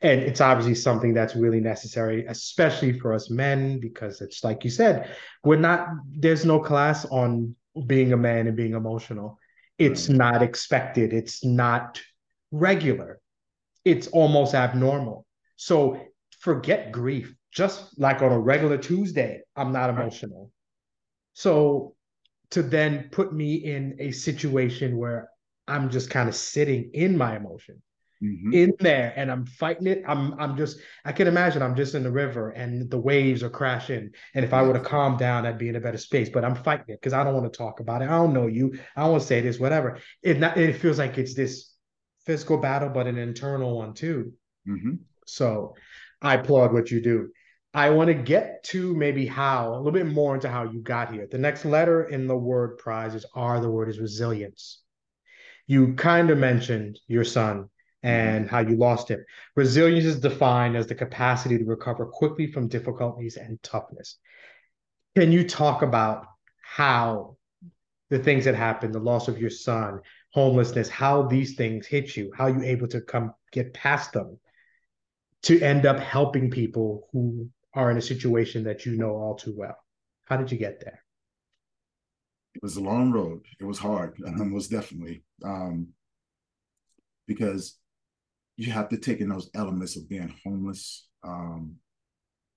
and 0.03 0.21
it's 0.21 0.43
obviously 0.43 0.75
something 0.75 1.15
that's 1.15 1.35
really 1.35 1.61
necessary, 1.61 2.27
especially 2.27 2.99
for 2.99 3.15
us 3.15 3.31
men, 3.31 3.81
because 3.81 4.21
it's 4.21 4.45
like 4.45 4.65
you 4.65 4.71
said, 4.71 5.11
we're 5.43 5.57
not, 5.57 5.89
there's 6.19 6.45
no 6.45 6.61
class 6.61 7.07
on 7.07 7.57
being 7.87 8.13
a 8.13 8.17
man 8.17 8.47
and 8.47 8.57
being 8.57 8.75
emotional. 8.75 9.39
It's 9.79 10.09
right. 10.09 10.19
not 10.19 10.43
expected, 10.43 11.15
it's 11.15 11.45
not 11.45 12.03
regular, 12.51 13.21
it's 13.85 14.09
almost 14.09 14.55
abnormal. 14.55 15.27
So, 15.57 16.01
forget 16.47 16.93
grief. 16.93 17.35
Just 17.51 17.99
like 17.99 18.23
on 18.23 18.31
a 18.31 18.39
regular 18.39 18.79
Tuesday, 18.79 19.41
I'm 19.57 19.73
not 19.73 19.91
emotional. 19.91 20.53
So 21.33 21.97
to 22.51 22.63
then 22.63 23.09
put 23.11 23.33
me 23.33 23.57
in 23.57 23.97
a 23.99 24.13
situation 24.13 24.97
where 24.97 25.29
I'm 25.67 25.91
just 25.91 26.09
kind 26.09 26.29
of 26.29 26.37
sitting 26.37 26.91
in 26.95 27.19
my 27.19 27.37
emotion. 27.37 27.83
Mm-hmm. 28.23 28.55
in 28.55 28.73
there 28.81 29.13
and 29.15 29.31
I'm 29.31 29.45
fighting 29.45 29.87
it. 29.87 30.03
I'm 30.09 30.41
I'm 30.41 30.57
just 30.57 30.79
I 31.05 31.13
can 31.13 31.27
imagine 31.27 31.61
I'm 31.61 31.77
just 31.77 31.95
in 31.95 32.03
the 32.03 32.11
river 32.11 32.49
and 32.49 32.91
the 32.91 32.97
waves 32.97 33.43
are 33.43 33.51
crashing. 33.51 34.11
And 34.33 34.43
if 34.43 34.55
I 34.55 34.63
were 34.63 34.73
to 34.73 34.81
calm 34.81 35.19
down, 35.19 35.45
I'd 35.45 35.59
be 35.59 35.69
in 35.69 35.77
a 35.77 35.81
better 35.81 35.99
space. 35.99 36.31
But 36.31 36.43
I'm 36.43 36.55
fighting 36.55 36.87
it 36.89 37.01
because 37.03 37.13
I 37.13 37.23
don't 37.25 37.35
want 37.35 37.53
to 37.53 37.59
talk 37.59 37.81
about 37.81 38.01
it. 38.01 38.07
I 38.07 38.17
don't 38.17 38.33
know 38.33 38.47
you. 38.47 38.73
I 38.97 39.03
don't 39.03 39.11
want 39.11 39.21
to 39.21 39.29
say 39.29 39.43
this, 39.43 39.61
whatever. 39.61 39.99
It 40.23 40.39
not, 40.39 40.57
it 40.57 40.81
feels 40.81 40.99
like 40.99 41.19
it's 41.19 41.35
this 41.35 41.75
physical 42.25 42.57
battle, 42.57 42.89
but 42.89 43.07
an 43.07 43.19
internal 43.19 43.77
one 43.77 43.93
too. 43.93 44.33
Mm-hmm. 44.67 44.95
So 45.27 45.75
I 46.23 46.35
applaud 46.35 46.73
what 46.73 46.91
you 46.91 47.01
do. 47.03 47.31
I 47.75 47.91
want 47.91 48.09
to 48.09 48.15
get 48.15 48.65
to 48.65 48.95
maybe 48.95 49.27
how, 49.27 49.75
a 49.75 49.77
little 49.77 49.93
bit 49.93 50.07
more 50.07 50.35
into 50.35 50.49
how 50.49 50.65
you 50.65 50.81
got 50.81 51.13
here. 51.13 51.29
The 51.31 51.39
next 51.39 51.65
letter 51.65 52.05
in 52.05 52.27
the 52.27 52.37
word 52.37 52.79
prize 52.79 53.15
is 53.15 53.27
R, 53.35 53.61
the 53.61 53.71
word 53.71 53.91
is 53.91 53.99
resilience. 53.99 54.81
You 55.67 55.95
kind 55.95 56.31
of 56.31 56.39
mentioned 56.39 56.99
your 57.07 57.25
son 57.25 57.69
and 58.03 58.49
how 58.49 58.61
you 58.61 58.77
lost 58.77 59.09
him. 59.09 59.25
Resilience 59.57 60.07
is 60.07 60.21
defined 60.21 60.77
as 60.77 60.87
the 60.87 60.95
capacity 60.95 61.59
to 61.59 61.65
recover 61.65 62.07
quickly 62.07 62.47
from 62.47 62.69
difficulties 62.69 63.37
and 63.37 63.63
toughness. 63.63 64.17
Can 65.17 65.33
you 65.33 65.47
talk 65.47 65.83
about 65.83 66.25
how 66.63 67.37
the 68.11 68.19
things 68.19 68.45
that 68.45 68.55
happened, 68.55 68.95
the 68.95 69.01
loss 69.01 69.29
of 69.29 69.39
your 69.39 69.51
son, 69.51 70.01
homelessness, 70.33 70.89
how 70.89 71.23
these 71.23 71.57
things 71.57 71.87
hit 71.87 72.17
you, 72.17 72.31
how 72.37 72.47
you 72.47 72.63
able 72.63 72.87
to 72.89 73.01
come 73.01 73.35
get 73.53 73.75
past 73.75 74.13
them 74.13 74.39
to 75.47 75.61
end 75.61 75.87
up 75.87 76.01
helping 76.01 76.51
people 76.51 77.09
who 77.13 77.49
are 77.73 77.93
in 77.93 77.97
a 77.99 78.03
situation 78.03 78.65
that 78.65 78.85
you 78.85 78.97
know 78.97 79.11
all 79.11 79.37
too 79.37 79.55
well? 79.57 79.77
How 80.25 80.37
did 80.37 80.51
you 80.51 80.59
get 80.59 80.81
there? 80.81 80.99
It 82.57 82.63
was 82.65 82.77
a 82.77 82.83
long 82.83 83.13
road. 83.13 83.43
It 83.61 83.65
was 83.65 83.79
hard, 83.79 84.17
most 84.19 84.73
definitely, 84.73 85.23
um, 85.45 85.87
because 87.29 87.79
you 88.57 88.73
have 88.73 88.89
to 88.89 88.97
take 88.97 89.21
in 89.21 89.29
those 89.29 89.49
elements 89.55 89.95
of 89.95 90.09
being 90.09 90.35
homeless, 90.45 91.07
um, 91.23 91.77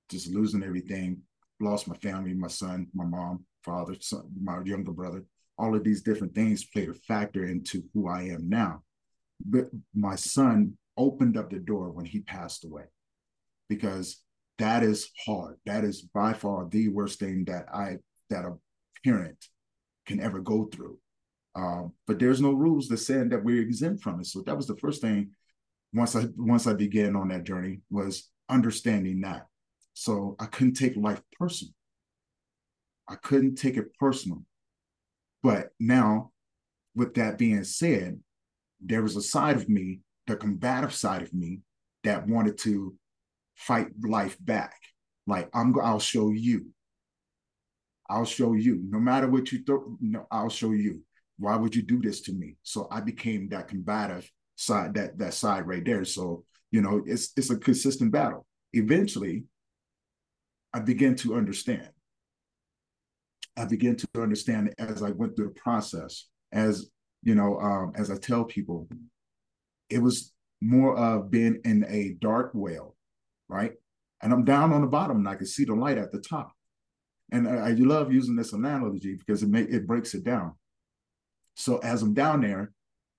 just 0.09 0.33
losing 0.33 0.63
everything, 0.63 1.21
lost 1.59 1.87
my 1.87 1.95
family, 1.97 2.33
my 2.33 2.47
son, 2.47 2.87
my 2.95 3.05
mom, 3.05 3.45
father, 3.63 3.93
son, 3.99 4.23
my 4.41 4.63
younger 4.63 4.93
brother. 4.93 5.23
All 5.59 5.75
of 5.75 5.83
these 5.83 6.01
different 6.01 6.33
things 6.33 6.65
played 6.65 6.89
a 6.89 6.95
factor 6.95 7.45
into 7.45 7.83
who 7.93 8.07
I 8.07 8.23
am 8.23 8.49
now. 8.49 8.81
But 9.45 9.69
my 9.93 10.15
son 10.15 10.75
opened 10.99 11.37
up 11.37 11.49
the 11.49 11.57
door 11.57 11.89
when 11.89 12.05
he 12.05 12.19
passed 12.19 12.65
away 12.65 12.83
because 13.69 14.21
that 14.59 14.83
is 14.83 15.09
hard. 15.25 15.55
That 15.65 15.83
is 15.83 16.01
by 16.01 16.33
far 16.33 16.67
the 16.69 16.89
worst 16.89 17.19
thing 17.19 17.45
that 17.45 17.65
I 17.73 17.97
that 18.29 18.45
a 18.45 18.57
parent 19.03 19.43
can 20.05 20.19
ever 20.19 20.39
go 20.39 20.65
through. 20.65 20.99
Um, 21.55 21.93
but 22.05 22.19
there's 22.19 22.41
no 22.41 22.51
rules 22.51 22.87
that 22.89 22.97
saying 22.97 23.29
that 23.29 23.43
we're 23.43 23.61
exempt 23.61 24.03
from 24.03 24.19
it. 24.19 24.27
So 24.27 24.41
that 24.45 24.55
was 24.57 24.67
the 24.67 24.77
first 24.77 25.01
thing 25.01 25.31
once 25.93 26.15
I 26.15 26.25
once 26.37 26.67
I 26.67 26.73
began 26.73 27.15
on 27.15 27.29
that 27.29 27.45
journey 27.45 27.81
was 27.89 28.29
understanding 28.49 29.21
that. 29.21 29.47
So 29.93 30.35
I 30.39 30.45
couldn't 30.45 30.73
take 30.73 30.95
life 30.95 31.21
personal. 31.39 31.73
I 33.07 33.15
couldn't 33.15 33.55
take 33.55 33.77
it 33.77 33.93
personal. 33.97 34.43
But 35.41 35.69
now, 35.79 36.31
with 36.95 37.15
that 37.15 37.37
being 37.37 37.63
said, 37.63 38.19
there 38.81 39.01
was 39.01 39.15
a 39.15 39.21
side 39.21 39.55
of 39.55 39.69
me, 39.69 40.01
the 40.29 40.37
combative 40.37 40.93
side 40.93 41.21
of 41.21 41.33
me, 41.33 41.61
that 42.03 42.27
wanted 42.27 42.57
to 42.59 42.95
fight 43.55 43.87
life 44.01 44.37
back. 44.39 44.75
Like 45.27 45.49
I'm, 45.53 45.75
I'll 45.81 45.99
show 45.99 46.31
you. 46.31 46.67
I'll 48.09 48.25
show 48.25 48.53
you. 48.53 48.81
No 48.89 48.99
matter 48.99 49.27
what 49.27 49.51
you 49.51 49.63
throw, 49.63 49.97
no, 49.99 50.25
I'll 50.31 50.49
show 50.49 50.71
you. 50.71 51.01
Why 51.37 51.55
would 51.55 51.75
you 51.75 51.81
do 51.81 52.01
this 52.01 52.21
to 52.21 52.33
me? 52.33 52.55
So 52.63 52.87
I 52.91 53.01
became 53.01 53.49
that 53.49 53.67
combative 53.67 54.29
side, 54.55 54.93
that 54.95 55.17
that 55.19 55.33
side 55.33 55.67
right 55.67 55.85
there. 55.85 56.05
So 56.05 56.43
you 56.71 56.81
know, 56.81 57.01
it's 57.05 57.31
it's 57.35 57.49
a 57.49 57.57
consistent 57.57 58.11
battle. 58.11 58.45
Eventually, 58.73 59.43
I 60.73 60.79
began 60.79 61.15
to 61.17 61.35
understand. 61.35 61.89
I 63.57 63.65
began 63.65 63.95
to 63.97 64.07
understand 64.15 64.73
as 64.77 65.03
I 65.03 65.11
went 65.11 65.35
through 65.35 65.53
the 65.53 65.59
process. 65.59 66.27
As 66.51 66.89
you 67.23 67.35
know, 67.35 67.59
um, 67.59 67.91
as 67.95 68.09
I 68.09 68.17
tell 68.17 68.43
people, 68.45 68.87
it 69.89 69.99
was 69.99 70.33
more 70.61 70.97
of 70.97 71.31
being 71.31 71.59
in 71.63 71.85
a 71.89 72.15
dark 72.21 72.51
well, 72.53 72.95
right? 73.47 73.73
And 74.21 74.33
I'm 74.33 74.43
down 74.43 74.73
on 74.73 74.81
the 74.81 74.87
bottom, 74.87 75.17
and 75.17 75.27
I 75.27 75.35
can 75.35 75.45
see 75.45 75.65
the 75.65 75.75
light 75.75 75.97
at 75.97 76.11
the 76.11 76.19
top. 76.19 76.51
And 77.31 77.47
I, 77.47 77.69
I 77.69 77.71
love 77.71 78.11
using 78.11 78.35
this 78.35 78.53
analogy 78.53 79.15
because 79.15 79.43
it 79.43 79.49
may, 79.49 79.61
it 79.61 79.87
breaks 79.87 80.13
it 80.13 80.23
down. 80.23 80.55
So 81.55 81.77
as 81.79 82.01
I'm 82.01 82.13
down 82.13 82.41
there, 82.41 82.71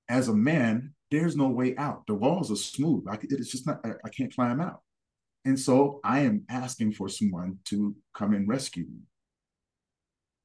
as 0.08 0.28
a 0.28 0.34
man, 0.34 0.94
there's 1.10 1.36
no 1.36 1.48
way 1.48 1.76
out. 1.76 2.06
The 2.06 2.14
walls 2.14 2.50
are 2.50 2.56
smooth. 2.56 3.04
I, 3.08 3.18
it's 3.22 3.50
just 3.50 3.66
not. 3.66 3.80
I, 3.84 3.92
I 4.04 4.08
can't 4.08 4.34
climb 4.34 4.60
out. 4.60 4.80
And 5.44 5.58
so 5.58 6.00
I 6.04 6.20
am 6.20 6.44
asking 6.48 6.92
for 6.92 7.08
someone 7.08 7.58
to 7.66 7.96
come 8.14 8.34
and 8.34 8.48
rescue 8.48 8.84
me. 8.84 9.00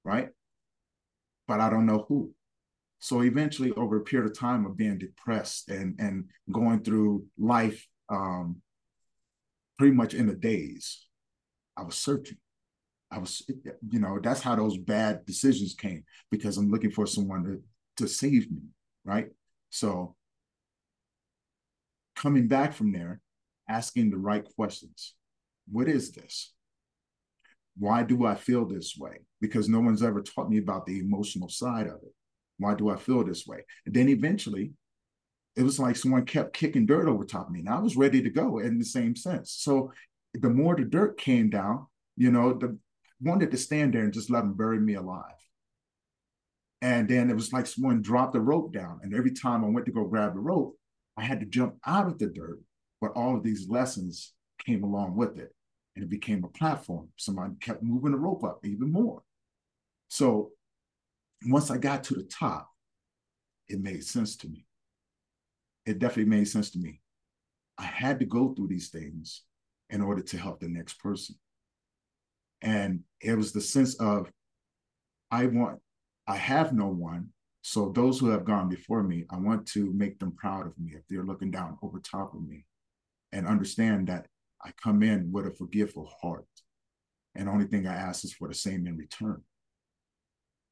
Right? 0.03 0.29
But 1.47 1.59
I 1.59 1.69
don't 1.69 1.85
know 1.85 2.05
who. 2.07 2.31
So 3.05 3.21
eventually, 3.21 3.71
over 3.73 3.97
a 3.97 4.01
period 4.01 4.31
of 4.31 4.35
time 4.35 4.65
of 4.65 4.75
being 4.75 4.97
depressed 4.97 5.69
and 5.69 5.93
and 5.99 6.25
going 6.51 6.81
through 6.81 7.23
life 7.37 7.87
um, 8.09 8.63
pretty 9.77 9.93
much 9.93 10.15
in 10.15 10.27
a 10.29 10.33
daze, 10.33 11.05
I 11.77 11.83
was 11.83 11.97
searching. 11.97 12.39
I 13.11 13.19
was, 13.19 13.43
you 13.91 13.99
know, 13.99 14.17
that's 14.23 14.41
how 14.41 14.55
those 14.55 14.79
bad 14.79 15.23
decisions 15.27 15.75
came 15.75 16.03
because 16.31 16.57
I'm 16.57 16.71
looking 16.71 16.89
for 16.89 17.05
someone 17.05 17.43
to 17.43 17.61
to 17.97 18.07
save 18.07 18.49
me, 18.49 18.63
right? 19.03 19.27
So 19.69 20.15
coming 22.15 22.47
back 22.47 22.73
from 22.73 22.91
there, 22.91 23.21
asking 23.69 24.09
the 24.09 24.17
right 24.17 24.43
questions. 24.55 25.13
What 25.71 25.87
is 25.87 26.11
this? 26.11 26.55
Why 27.77 28.01
do 28.01 28.25
I 28.25 28.33
feel 28.33 28.65
this 28.65 28.95
way? 28.97 29.19
Because 29.41 29.69
no 29.69 29.79
one's 29.79 30.01
ever 30.01 30.23
taught 30.23 30.49
me 30.49 30.57
about 30.57 30.87
the 30.87 30.97
emotional 30.97 31.49
side 31.49 31.85
of 31.85 31.97
it. 32.01 32.15
Why 32.57 32.75
do 32.75 32.89
I 32.89 32.95
feel 32.95 33.23
this 33.23 33.45
way? 33.45 33.65
And 33.85 33.93
then 33.93 34.09
eventually, 34.09 34.71
it 35.55 35.63
was 35.63 35.79
like 35.79 35.95
someone 35.95 36.25
kept 36.25 36.53
kicking 36.53 36.85
dirt 36.85 37.07
over 37.07 37.23
top 37.23 37.47
of 37.47 37.53
me, 37.53 37.59
and 37.59 37.69
I 37.69 37.79
was 37.79 37.95
ready 37.95 38.21
to 38.21 38.29
go 38.29 38.59
in 38.59 38.77
the 38.77 38.85
same 38.85 39.15
sense. 39.15 39.51
So 39.51 39.91
the 40.33 40.49
more 40.49 40.75
the 40.75 40.83
dirt 40.83 41.17
came 41.17 41.49
down, 41.49 41.87
you 42.17 42.31
know, 42.31 42.53
the 42.53 42.77
wanted 43.21 43.51
to 43.51 43.57
stand 43.57 43.93
there 43.93 44.03
and 44.03 44.13
just 44.13 44.29
let 44.29 44.41
them 44.41 44.53
bury 44.53 44.79
me 44.79 44.95
alive. 44.95 45.23
And 46.81 47.07
then 47.07 47.29
it 47.29 47.35
was 47.35 47.53
like 47.53 47.65
someone 47.65 48.01
dropped 48.01 48.33
the 48.33 48.41
rope 48.41 48.73
down, 48.73 48.99
and 49.03 49.15
every 49.15 49.31
time 49.31 49.63
I 49.63 49.69
went 49.69 49.85
to 49.85 49.91
go 49.91 50.05
grab 50.05 50.33
the 50.33 50.39
rope, 50.39 50.77
I 51.17 51.23
had 51.23 51.39
to 51.39 51.45
jump 51.45 51.75
out 51.85 52.07
of 52.07 52.19
the 52.19 52.27
dirt, 52.27 52.59
but 52.99 53.11
all 53.11 53.35
of 53.35 53.43
these 53.43 53.69
lessons 53.69 54.33
came 54.65 54.83
along 54.83 55.15
with 55.15 55.37
it. 55.37 55.53
And 55.95 56.03
it 56.03 56.09
became 56.09 56.43
a 56.43 56.49
platform. 56.49 57.07
Somebody 57.15 57.53
kept 57.61 57.81
moving 57.81 58.11
the 58.11 58.17
rope 58.17 58.43
up 58.43 58.59
even 58.65 58.91
more. 58.91 59.23
So 60.09 60.51
once 61.47 61.69
I 61.71 61.77
got 61.77 62.03
to 62.05 62.15
the 62.15 62.23
top, 62.23 62.69
it 63.67 63.81
made 63.81 64.03
sense 64.03 64.36
to 64.38 64.47
me. 64.47 64.65
It 65.86 65.99
definitely 65.99 66.31
made 66.31 66.47
sense 66.47 66.71
to 66.71 66.79
me. 66.79 67.01
I 67.77 67.84
had 67.84 68.19
to 68.19 68.25
go 68.25 68.53
through 68.53 68.67
these 68.67 68.89
things 68.89 69.41
in 69.89 70.01
order 70.01 70.21
to 70.21 70.38
help 70.38 70.60
the 70.60 70.67
next 70.67 70.99
person. 70.99 71.36
And 72.62 73.01
it 73.21 73.36
was 73.36 73.51
the 73.51 73.62
sense 73.62 73.95
of, 73.95 74.31
I 75.29 75.45
want, 75.47 75.79
I 76.27 76.38
have 76.38 76.73
no 76.73 76.88
one, 76.88 77.29
so 77.62 77.89
those 77.89 78.19
who 78.19 78.29
have 78.29 78.45
gone 78.45 78.69
before 78.69 79.03
me, 79.03 79.25
I 79.29 79.38
want 79.38 79.67
to 79.69 79.91
make 79.93 80.19
them 80.19 80.31
proud 80.31 80.67
of 80.67 80.77
me 80.79 80.93
if 80.95 81.01
they're 81.08 81.23
looking 81.23 81.51
down 81.51 81.77
over 81.81 81.99
top 81.99 82.34
of 82.34 82.47
me 82.47 82.65
and 83.31 83.47
understand 83.47 84.08
that 84.08 84.27
I 84.63 84.71
come 84.81 85.03
in 85.03 85.31
with 85.31 85.47
a 85.47 85.51
forgiveful 85.51 86.12
heart. 86.21 86.47
And 87.36 87.49
only 87.49 87.65
thing 87.65 87.86
I 87.86 87.95
ask 87.95 88.23
is 88.23 88.34
for 88.34 88.47
the 88.47 88.53
same 88.53 88.88
in 88.88 88.97
return 88.97 89.43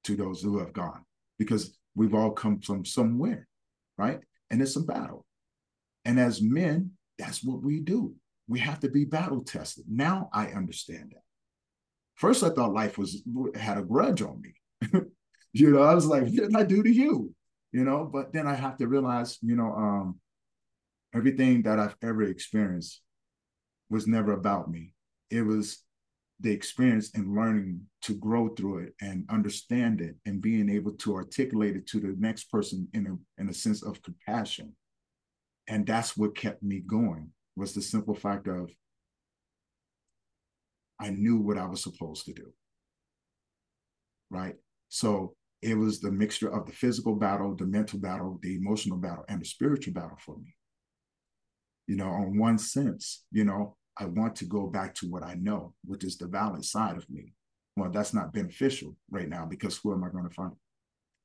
to 0.03 0.15
those 0.15 0.41
who 0.41 0.59
have 0.59 0.73
gone, 0.73 1.03
because 1.37 1.77
we've 1.95 2.13
all 2.13 2.31
come 2.31 2.59
from 2.59 2.85
somewhere, 2.85 3.47
right? 3.97 4.19
And 4.49 4.61
it's 4.61 4.75
a 4.75 4.81
battle. 4.81 5.25
And 6.05 6.19
as 6.19 6.41
men, 6.41 6.91
that's 7.17 7.43
what 7.43 7.61
we 7.61 7.79
do. 7.79 8.15
We 8.47 8.59
have 8.59 8.79
to 8.81 8.89
be 8.89 9.05
battle 9.05 9.43
tested. 9.43 9.85
Now 9.87 10.29
I 10.33 10.47
understand 10.47 11.13
that. 11.13 11.23
First, 12.15 12.43
I 12.43 12.49
thought 12.49 12.73
life 12.73 12.97
was 12.97 13.23
had 13.55 13.77
a 13.77 13.83
grudge 13.83 14.21
on 14.21 14.41
me. 14.41 15.01
You 15.53 15.69
know, 15.69 15.83
I 15.83 15.93
was 15.93 16.07
like, 16.07 16.23
what 16.23 16.33
did 16.33 16.55
I 16.55 16.63
do 16.63 16.81
to 16.81 16.89
you? 16.91 17.33
You 17.71 17.83
know, 17.83 18.09
but 18.11 18.33
then 18.33 18.47
I 18.47 18.55
have 18.55 18.77
to 18.77 18.87
realize, 18.87 19.37
you 19.43 19.55
know, 19.55 19.71
um, 19.71 20.19
everything 21.13 21.61
that 21.63 21.79
I've 21.79 21.95
ever 22.01 22.23
experienced 22.23 23.01
was 23.87 24.07
never 24.07 24.33
about 24.33 24.69
me. 24.69 24.93
It 25.29 25.43
was 25.43 25.82
the 26.43 26.51
experience 26.51 27.11
and 27.15 27.33
learning 27.33 27.81
to 28.01 28.13
grow 28.15 28.49
through 28.49 28.79
it 28.79 28.93
and 29.01 29.25
understand 29.29 30.01
it 30.01 30.15
and 30.25 30.41
being 30.41 30.69
able 30.69 30.91
to 30.91 31.15
articulate 31.15 31.77
it 31.77 31.87
to 31.87 32.01
the 32.01 32.15
next 32.19 32.51
person 32.51 32.87
in 32.93 33.07
a 33.07 33.41
in 33.41 33.49
a 33.49 33.53
sense 33.53 33.81
of 33.81 34.03
compassion. 34.03 34.75
And 35.67 35.87
that's 35.87 36.17
what 36.17 36.35
kept 36.35 36.61
me 36.61 36.81
going 36.81 37.31
was 37.55 37.73
the 37.73 37.81
simple 37.81 38.13
fact 38.13 38.47
of 38.47 38.69
I 40.99 41.11
knew 41.11 41.37
what 41.37 41.57
I 41.57 41.65
was 41.65 41.81
supposed 41.81 42.25
to 42.25 42.33
do. 42.33 42.51
Right. 44.29 44.55
So 44.89 45.35
it 45.61 45.77
was 45.77 46.01
the 46.01 46.11
mixture 46.11 46.53
of 46.53 46.65
the 46.65 46.73
physical 46.73 47.15
battle, 47.15 47.55
the 47.55 47.65
mental 47.65 47.99
battle, 47.99 48.37
the 48.41 48.57
emotional 48.57 48.97
battle, 48.97 49.23
and 49.29 49.39
the 49.39 49.45
spiritual 49.45 49.93
battle 49.93 50.17
for 50.19 50.37
me. 50.37 50.53
You 51.87 51.95
know, 51.95 52.09
on 52.09 52.37
one 52.37 52.57
sense, 52.57 53.23
you 53.31 53.45
know, 53.45 53.77
I 53.97 54.05
want 54.05 54.35
to 54.37 54.45
go 54.45 54.67
back 54.67 54.95
to 54.95 55.09
what 55.09 55.23
I 55.23 55.35
know, 55.35 55.73
which 55.85 56.03
is 56.03 56.17
the 56.17 56.27
valid 56.27 56.65
side 56.65 56.97
of 56.97 57.09
me. 57.09 57.33
Well, 57.75 57.91
that's 57.91 58.13
not 58.13 58.33
beneficial 58.33 58.95
right 59.09 59.27
now 59.27 59.45
because 59.45 59.77
who 59.77 59.93
am 59.93 60.03
I 60.03 60.09
going 60.09 60.27
to 60.27 60.33
find? 60.33 60.53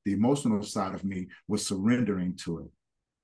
The 0.04 0.12
emotional 0.12 0.62
side 0.62 0.94
of 0.94 1.04
me 1.04 1.28
was 1.48 1.66
surrendering 1.66 2.36
to 2.44 2.60
it 2.60 2.70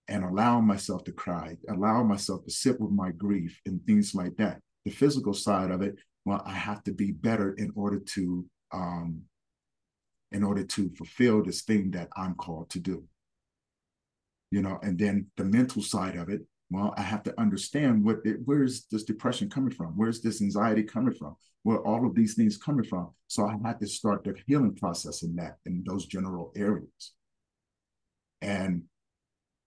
and 0.09 0.25
allowing 0.25 0.67
myself 0.67 1.05
to 1.05 1.13
cry, 1.13 1.57
allowing 1.69 2.09
myself 2.09 2.45
to 2.45 2.51
sit 2.51 2.79
with 2.81 2.91
my 2.91 3.11
grief 3.11 3.59
and 3.65 3.81
things 3.87 4.15
like 4.15 4.37
that. 4.37 4.61
The 4.85 4.91
physical 4.91 5.33
side 5.33 5.71
of 5.71 5.81
it, 5.81 5.97
well, 6.25 6.43
I 6.45 6.53
have 6.53 6.83
to 6.85 6.93
be 6.93 7.13
better 7.13 7.53
in 7.55 7.73
order 7.75 7.99
to 7.99 8.45
um, 8.73 9.23
in 10.33 10.43
order 10.43 10.65
to 10.65 10.91
fulfill 10.97 11.43
this 11.43 11.63
thing 11.63 11.93
that 11.93 12.09
I'm 12.17 12.35
called 12.35 12.69
to 12.71 12.81
do. 12.81 13.05
You 14.51 14.63
know, 14.63 14.79
and 14.83 14.99
then 14.99 15.27
the 15.37 15.45
mental 15.45 15.81
side 15.81 16.17
of 16.17 16.29
it, 16.29 16.43
well, 16.75 16.93
I 16.97 17.03
have 17.03 17.23
to 17.23 17.41
understand 17.41 18.05
what 18.05 18.19
it, 18.25 18.39
where 18.47 18.65
is 18.65 18.87
this 18.91 19.05
depression 19.05 19.49
coming 19.49 19.71
from? 19.71 19.93
Where's 19.95 20.21
this 20.21 20.43
anxiety 20.43 20.83
coming 20.83 21.15
from? 21.15 21.37
Where 21.63 21.79
all 21.79 22.05
of 22.05 22.17
these 22.17 22.35
things 22.35 22.57
coming 22.57 22.85
from? 22.85 23.11
So 23.29 23.47
I 23.47 23.57
had 23.65 23.79
to 23.79 23.87
start 23.87 24.25
the 24.25 24.35
healing 24.49 24.75
process 24.75 25.23
in 25.23 25.37
that 25.37 25.59
in 25.67 25.85
those 25.87 26.07
general 26.07 26.53
areas. 26.57 27.13
And 28.43 28.83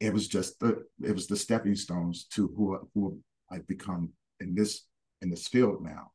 it 0.02 0.12
was 0.12 0.28
just 0.28 0.60
the 0.60 0.84
it 1.02 1.14
was 1.14 1.28
the 1.28 1.38
stepping 1.38 1.76
stones 1.76 2.26
to 2.34 2.50
who 2.58 2.78
who 2.94 3.18
I've 3.50 3.68
become 3.68 4.10
in 4.42 4.54
this 4.54 4.84
in 5.22 5.30
this 5.30 5.48
field 5.48 5.82
now. 5.82 6.12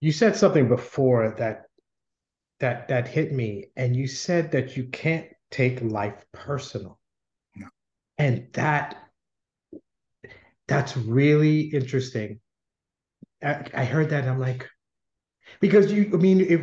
You 0.00 0.10
said 0.10 0.36
something 0.36 0.68
before 0.68 1.34
that 1.36 1.66
that 2.60 2.88
that 2.88 3.08
hit 3.08 3.34
me, 3.34 3.66
and 3.76 3.94
you 3.94 4.06
said 4.06 4.52
that 4.52 4.74
you 4.74 4.84
can't 4.84 5.26
take 5.50 5.82
life 5.82 6.24
personal. 6.32 6.98
And 8.18 8.48
that 8.52 8.96
that's 10.68 10.96
really 10.96 11.60
interesting. 11.60 12.40
I, 13.42 13.64
I 13.74 13.84
heard 13.84 14.10
that 14.10 14.26
I'm 14.26 14.38
like, 14.38 14.68
because 15.60 15.92
you, 15.92 16.10
I 16.12 16.16
mean, 16.16 16.40
if 16.40 16.60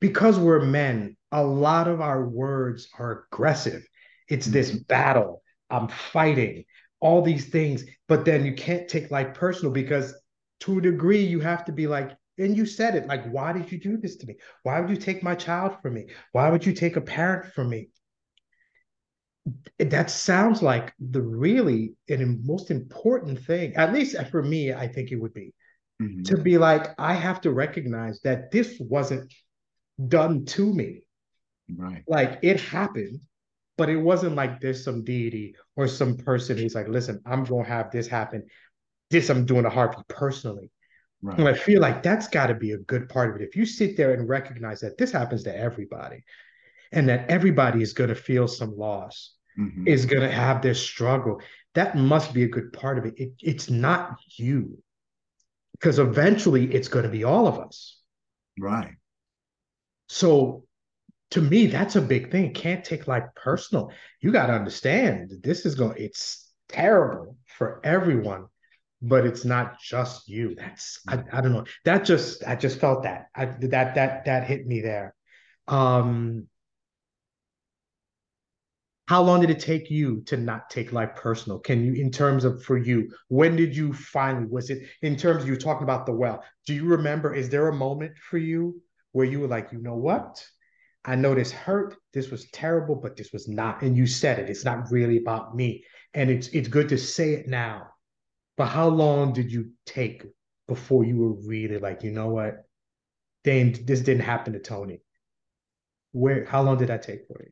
because 0.00 0.38
we're 0.38 0.64
men, 0.64 1.16
a 1.30 1.42
lot 1.42 1.88
of 1.88 2.00
our 2.00 2.26
words 2.26 2.88
are 2.98 3.24
aggressive. 3.30 3.86
It's 4.28 4.46
this 4.46 4.70
mm-hmm. 4.70 4.82
battle. 4.88 5.42
I'm 5.70 5.88
fighting 5.88 6.64
all 7.00 7.22
these 7.22 7.48
things, 7.48 7.84
but 8.08 8.24
then 8.24 8.44
you 8.44 8.54
can't 8.54 8.88
take 8.88 9.10
life 9.10 9.34
personal 9.34 9.72
because 9.72 10.14
to 10.60 10.78
a 10.78 10.80
degree 10.80 11.24
you 11.24 11.40
have 11.40 11.64
to 11.64 11.72
be 11.72 11.86
like, 11.86 12.12
and 12.38 12.56
you 12.56 12.64
said 12.64 12.94
it 12.94 13.06
like, 13.06 13.28
why 13.30 13.52
did 13.52 13.70
you 13.70 13.78
do 13.78 13.96
this 13.96 14.16
to 14.16 14.26
me? 14.26 14.36
Why 14.62 14.80
would 14.80 14.90
you 14.90 14.96
take 14.96 15.22
my 15.22 15.34
child 15.34 15.76
from 15.82 15.94
me? 15.94 16.06
Why 16.32 16.50
would 16.50 16.64
you 16.64 16.72
take 16.72 16.96
a 16.96 17.00
parent 17.00 17.52
from 17.52 17.68
me? 17.68 17.88
That 19.78 20.10
sounds 20.10 20.62
like 20.62 20.92
the 21.00 21.22
really 21.22 21.94
and 22.08 22.44
most 22.44 22.70
important 22.70 23.40
thing, 23.40 23.74
at 23.74 23.92
least 23.92 24.16
for 24.30 24.42
me, 24.42 24.72
I 24.72 24.86
think 24.86 25.10
it 25.10 25.16
would 25.16 25.34
be 25.34 25.52
mm-hmm. 26.00 26.22
to 26.22 26.38
be 26.38 26.58
like, 26.58 26.94
I 26.98 27.14
have 27.14 27.40
to 27.42 27.52
recognize 27.52 28.20
that 28.20 28.50
this 28.50 28.76
wasn't 28.78 29.32
done 30.08 30.44
to 30.46 30.72
me. 30.72 31.02
Right. 31.74 32.04
Like 32.06 32.38
it 32.42 32.60
happened, 32.60 33.20
but 33.76 33.88
it 33.88 33.96
wasn't 33.96 34.36
like 34.36 34.60
there's 34.60 34.84
some 34.84 35.04
deity 35.04 35.56
or 35.76 35.88
some 35.88 36.16
person 36.16 36.58
who's 36.58 36.74
like, 36.74 36.88
listen, 36.88 37.20
I'm 37.26 37.44
gonna 37.44 37.64
have 37.64 37.90
this 37.90 38.06
happen. 38.06 38.46
This 39.10 39.28
I'm 39.28 39.44
doing 39.44 39.64
a 39.64 39.70
heartbeat 39.70 40.08
personally. 40.08 40.70
Right. 41.22 41.38
And 41.38 41.48
I 41.48 41.54
feel 41.54 41.80
like 41.80 42.02
that's 42.02 42.26
got 42.28 42.48
to 42.48 42.54
be 42.54 42.72
a 42.72 42.78
good 42.78 43.08
part 43.08 43.30
of 43.30 43.40
it. 43.40 43.44
If 43.44 43.54
you 43.54 43.64
sit 43.64 43.96
there 43.96 44.12
and 44.12 44.28
recognize 44.28 44.80
that 44.80 44.98
this 44.98 45.12
happens 45.12 45.44
to 45.44 45.56
everybody 45.56 46.24
and 46.92 47.08
that 47.08 47.28
everybody 47.30 47.82
is 47.82 47.92
going 47.92 48.10
to 48.10 48.14
feel 48.14 48.46
some 48.46 48.76
loss, 48.76 49.34
mm-hmm. 49.58 49.86
is 49.86 50.06
going 50.06 50.22
to 50.22 50.30
have 50.30 50.62
their 50.62 50.74
struggle, 50.74 51.40
that 51.74 51.96
must 51.96 52.34
be 52.34 52.44
a 52.44 52.48
good 52.48 52.72
part 52.72 52.98
of 52.98 53.06
it. 53.06 53.14
it 53.16 53.32
it's 53.40 53.70
not 53.70 54.18
you 54.36 54.78
because 55.72 55.98
eventually 55.98 56.72
it's 56.72 56.88
going 56.88 57.04
to 57.04 57.10
be 57.10 57.24
all 57.24 57.46
of 57.46 57.58
us. 57.58 57.98
Right. 58.58 58.94
So 60.08 60.64
to 61.30 61.40
me, 61.40 61.66
that's 61.66 61.96
a 61.96 62.02
big 62.02 62.30
thing. 62.30 62.52
Can't 62.52 62.84
take 62.84 63.08
life 63.08 63.24
personal. 63.34 63.90
You 64.20 64.32
got 64.32 64.48
to 64.48 64.52
understand 64.52 65.32
this 65.42 65.64
is 65.64 65.74
going, 65.74 65.96
it's 65.96 66.50
terrible 66.68 67.36
for 67.46 67.80
everyone 67.84 68.46
but 69.02 69.26
it's 69.26 69.44
not 69.44 69.80
just 69.80 70.28
you. 70.28 70.54
That's 70.54 71.00
I, 71.08 71.24
I 71.32 71.40
don't 71.40 71.52
know. 71.52 71.64
That 71.84 72.04
just 72.04 72.44
I 72.46 72.54
just 72.54 72.78
felt 72.78 73.02
that. 73.02 73.26
I 73.34 73.46
that 73.46 73.96
that 73.96 74.24
that 74.26 74.46
hit 74.46 74.66
me 74.66 74.80
there. 74.80 75.14
Um 75.66 76.46
how 79.12 79.22
long 79.22 79.40
did 79.40 79.50
it 79.50 79.60
take 79.60 79.90
you 79.90 80.22
to 80.22 80.36
not 80.36 80.70
take 80.70 80.92
life 80.92 81.14
personal? 81.14 81.58
Can 81.58 81.84
you, 81.84 81.92
in 81.94 82.10
terms 82.10 82.44
of 82.44 82.62
for 82.64 82.78
you, 82.78 83.10
when 83.28 83.56
did 83.56 83.76
you 83.76 83.92
finally, 83.92 84.46
was 84.46 84.70
it 84.70 84.88
in 85.02 85.16
terms 85.16 85.46
you 85.46 85.56
talking 85.56 85.84
about 85.84 86.06
the 86.06 86.12
well? 86.12 86.42
Do 86.66 86.74
you 86.74 86.86
remember, 86.86 87.34
is 87.34 87.48
there 87.48 87.68
a 87.68 87.74
moment 87.74 88.12
for 88.18 88.38
you 88.38 88.80
where 89.12 89.26
you 89.26 89.40
were 89.40 89.48
like, 89.48 89.72
you 89.72 89.80
know 89.80 89.96
what? 89.96 90.42
I 91.04 91.16
know 91.16 91.34
this 91.34 91.52
hurt, 91.52 91.96
this 92.14 92.30
was 92.30 92.48
terrible, 92.50 92.94
but 92.94 93.16
this 93.16 93.32
was 93.32 93.48
not. 93.48 93.82
And 93.82 93.96
you 93.96 94.06
said 94.06 94.38
it, 94.38 94.48
it's 94.48 94.64
not 94.64 94.90
really 94.90 95.18
about 95.18 95.54
me. 95.54 95.84
And 96.14 96.30
it's 96.30 96.48
it's 96.48 96.68
good 96.68 96.88
to 96.90 96.98
say 96.98 97.34
it 97.34 97.48
now 97.48 97.92
but 98.56 98.66
how 98.66 98.88
long 98.88 99.32
did 99.32 99.50
you 99.50 99.72
take 99.86 100.24
before 100.68 101.04
you 101.04 101.16
were 101.16 101.32
really 101.48 101.78
like, 101.78 102.02
you 102.02 102.10
know 102.10 102.28
what? 102.28 102.64
Dane, 103.44 103.72
this 103.84 104.00
didn't 104.00 104.22
happen 104.22 104.52
to 104.52 104.58
Tony. 104.60 105.00
Where 106.12 106.44
how 106.44 106.62
long 106.62 106.78
did 106.78 106.88
that 106.88 107.02
take 107.02 107.26
for 107.26 107.42
you? 107.42 107.50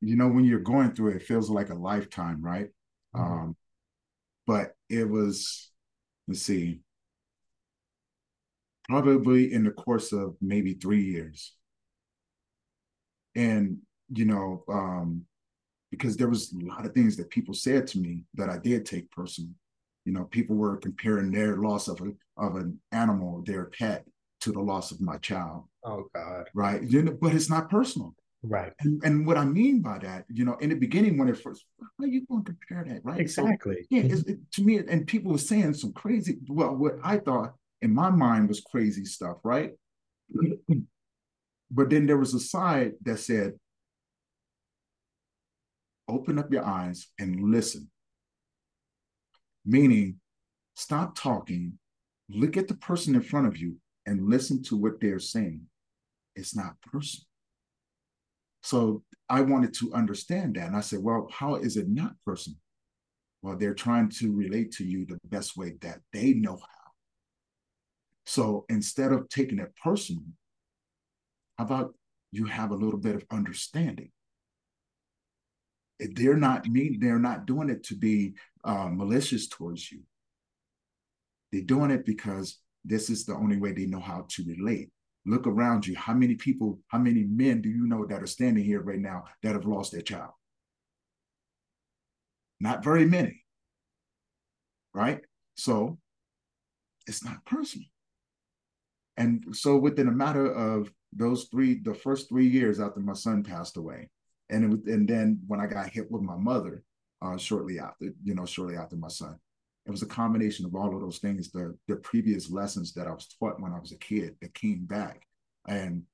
You 0.00 0.16
know, 0.16 0.28
when 0.28 0.44
you're 0.44 0.60
going 0.60 0.92
through 0.92 1.10
it, 1.12 1.16
it 1.16 1.22
feels 1.22 1.50
like 1.50 1.70
a 1.70 1.74
lifetime, 1.74 2.42
right? 2.42 2.68
Mm-hmm. 3.14 3.32
Um, 3.32 3.56
but 4.46 4.74
it 4.88 5.08
was, 5.08 5.70
let's 6.26 6.42
see, 6.42 6.80
probably 8.88 9.52
in 9.52 9.64
the 9.64 9.70
course 9.70 10.12
of 10.12 10.36
maybe 10.40 10.74
three 10.74 11.04
years. 11.04 11.54
And, 13.34 13.78
you 14.08 14.24
know, 14.24 14.64
um, 14.68 15.24
because 15.90 16.16
there 16.16 16.28
was 16.28 16.52
a 16.52 16.64
lot 16.64 16.86
of 16.86 16.92
things 16.92 17.16
that 17.16 17.30
people 17.30 17.54
said 17.54 17.86
to 17.88 17.98
me 17.98 18.24
that 18.34 18.48
I 18.48 18.58
did 18.58 18.84
take 18.84 19.10
personally. 19.10 19.54
You 20.04 20.12
know, 20.12 20.24
people 20.24 20.56
were 20.56 20.78
comparing 20.78 21.30
their 21.30 21.56
loss 21.58 21.86
of 21.86 22.00
a 22.00 22.12
of 22.36 22.56
an 22.56 22.80
animal, 22.90 23.42
their 23.46 23.66
pet, 23.66 24.04
to 24.40 24.52
the 24.52 24.60
loss 24.60 24.90
of 24.90 25.00
my 25.00 25.18
child. 25.18 25.64
Oh 25.84 26.08
God. 26.14 26.48
Right. 26.54 26.82
You 26.82 27.02
know, 27.02 27.16
but 27.20 27.34
it's 27.34 27.50
not 27.50 27.70
personal. 27.70 28.14
Right. 28.42 28.72
And, 28.80 29.02
and 29.04 29.26
what 29.26 29.36
I 29.36 29.44
mean 29.44 29.82
by 29.82 29.98
that, 29.98 30.24
you 30.28 30.44
know, 30.44 30.56
in 30.56 30.70
the 30.70 30.74
beginning 30.74 31.16
when 31.16 31.28
it 31.28 31.38
first, 31.40 31.64
how 31.80 32.04
are 32.04 32.08
you 32.08 32.26
going 32.26 32.44
to 32.44 32.56
compare 32.66 32.92
that? 32.92 33.04
Right. 33.04 33.20
Exactly. 33.20 33.76
So, 33.76 33.86
yeah, 33.90 34.02
mm-hmm. 34.02 34.30
it, 34.30 34.52
to 34.52 34.62
me, 34.62 34.78
and 34.78 35.06
people 35.06 35.32
were 35.32 35.38
saying 35.38 35.74
some 35.74 35.92
crazy, 35.92 36.38
well, 36.48 36.74
what 36.74 36.94
I 37.04 37.18
thought 37.18 37.54
in 37.80 37.94
my 37.94 38.10
mind 38.10 38.48
was 38.48 38.60
crazy 38.60 39.04
stuff, 39.04 39.38
right? 39.44 39.72
but 41.70 41.90
then 41.90 42.06
there 42.06 42.18
was 42.18 42.34
a 42.34 42.40
side 42.40 42.92
that 43.02 43.18
said, 43.18 43.52
open 46.08 46.38
up 46.38 46.52
your 46.52 46.64
eyes 46.64 47.08
and 47.18 47.50
listen 47.50 47.88
meaning 49.64 50.18
stop 50.74 51.16
talking, 51.16 51.78
look 52.28 52.56
at 52.56 52.68
the 52.68 52.74
person 52.74 53.14
in 53.14 53.22
front 53.22 53.46
of 53.46 53.56
you 53.56 53.76
and 54.06 54.28
listen 54.28 54.62
to 54.62 54.76
what 54.76 55.00
they're 55.00 55.18
saying. 55.18 55.62
It's 56.34 56.56
not 56.56 56.80
personal. 56.80 57.26
So 58.62 59.02
I 59.28 59.40
wanted 59.40 59.74
to 59.74 59.92
understand 59.92 60.54
that. 60.56 60.66
And 60.66 60.76
I 60.76 60.80
said, 60.80 61.02
well, 61.02 61.28
how 61.32 61.56
is 61.56 61.76
it 61.76 61.88
not 61.88 62.14
personal? 62.24 62.58
Well, 63.42 63.56
they're 63.56 63.74
trying 63.74 64.08
to 64.10 64.32
relate 64.32 64.72
to 64.72 64.84
you 64.84 65.04
the 65.04 65.18
best 65.24 65.56
way 65.56 65.74
that 65.80 66.00
they 66.12 66.32
know 66.32 66.56
how. 66.56 66.90
So 68.24 68.64
instead 68.68 69.12
of 69.12 69.28
taking 69.28 69.58
it 69.58 69.72
personal, 69.82 70.22
how 71.58 71.64
about 71.64 71.94
you 72.30 72.44
have 72.44 72.70
a 72.70 72.76
little 72.76 73.00
bit 73.00 73.16
of 73.16 73.24
understanding? 73.30 74.10
They're 75.98 76.36
not 76.36 76.66
mean, 76.66 76.98
they're 77.00 77.18
not 77.18 77.46
doing 77.46 77.68
it 77.68 77.84
to 77.84 77.96
be 77.96 78.34
uh, 78.64 78.88
malicious 78.88 79.48
towards 79.48 79.90
you. 79.90 80.00
They're 81.50 81.62
doing 81.62 81.90
it 81.90 82.06
because 82.06 82.58
this 82.84 83.10
is 83.10 83.24
the 83.24 83.34
only 83.34 83.56
way 83.56 83.72
they 83.72 83.86
know 83.86 84.00
how 84.00 84.26
to 84.30 84.44
relate. 84.44 84.90
Look 85.24 85.46
around 85.46 85.86
you. 85.86 85.96
How 85.96 86.14
many 86.14 86.34
people, 86.34 86.80
how 86.88 86.98
many 86.98 87.24
men 87.24 87.62
do 87.62 87.68
you 87.68 87.86
know 87.86 88.06
that 88.06 88.22
are 88.22 88.26
standing 88.26 88.64
here 88.64 88.80
right 88.80 88.98
now 88.98 89.24
that 89.42 89.52
have 89.52 89.66
lost 89.66 89.92
their 89.92 90.02
child? 90.02 90.32
Not 92.60 92.84
very 92.84 93.06
many. 93.06 93.44
Right? 94.94 95.20
So 95.54 95.98
it's 97.06 97.24
not 97.24 97.44
personal. 97.44 97.86
And 99.16 99.44
so 99.52 99.76
within 99.76 100.08
a 100.08 100.12
matter 100.12 100.50
of 100.52 100.92
those 101.12 101.44
three, 101.50 101.80
the 101.82 101.94
first 101.94 102.28
three 102.28 102.46
years 102.46 102.80
after 102.80 103.00
my 103.00 103.12
son 103.12 103.42
passed 103.42 103.76
away, 103.76 104.08
and 104.50 104.72
it 104.72 104.92
and 104.92 105.08
then 105.08 105.40
when 105.46 105.60
I 105.60 105.66
got 105.66 105.90
hit 105.90 106.10
with 106.10 106.22
my 106.22 106.36
mother, 106.36 106.82
uh, 107.20 107.36
shortly 107.36 107.78
after, 107.78 108.12
you 108.24 108.34
know, 108.34 108.46
shortly 108.46 108.76
after 108.76 108.96
my 108.96 109.08
son. 109.08 109.38
It 109.86 109.90
was 109.90 110.02
a 110.02 110.06
combination 110.06 110.64
of 110.64 110.74
all 110.74 110.94
of 110.94 111.00
those 111.00 111.18
things, 111.18 111.50
the 111.50 111.76
the 111.88 111.96
previous 111.96 112.50
lessons 112.50 112.92
that 112.94 113.06
I 113.08 113.12
was 113.12 113.26
taught 113.38 113.60
when 113.60 113.72
I 113.72 113.80
was 113.80 113.92
a 113.92 113.98
kid 113.98 114.36
that 114.40 114.54
came 114.54 114.84
back 114.84 115.26
and 115.68 116.04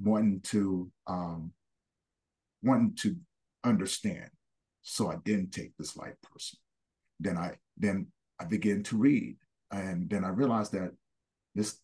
wanting 0.00 0.40
to 0.40 0.90
um 1.06 1.52
wanting 2.62 2.94
to 3.02 3.16
understand. 3.64 4.28
So 4.82 5.10
I 5.10 5.16
didn't 5.24 5.52
take 5.52 5.76
this 5.76 5.96
life 5.96 6.14
person. 6.32 6.58
Then 7.20 7.38
I 7.38 7.52
then 7.76 8.08
I 8.40 8.44
began 8.44 8.82
to 8.84 8.96
read. 8.96 9.36
And 9.70 10.10
then 10.10 10.24
I 10.24 10.28
realized 10.28 10.72
that 10.72 10.92
this 11.54 11.78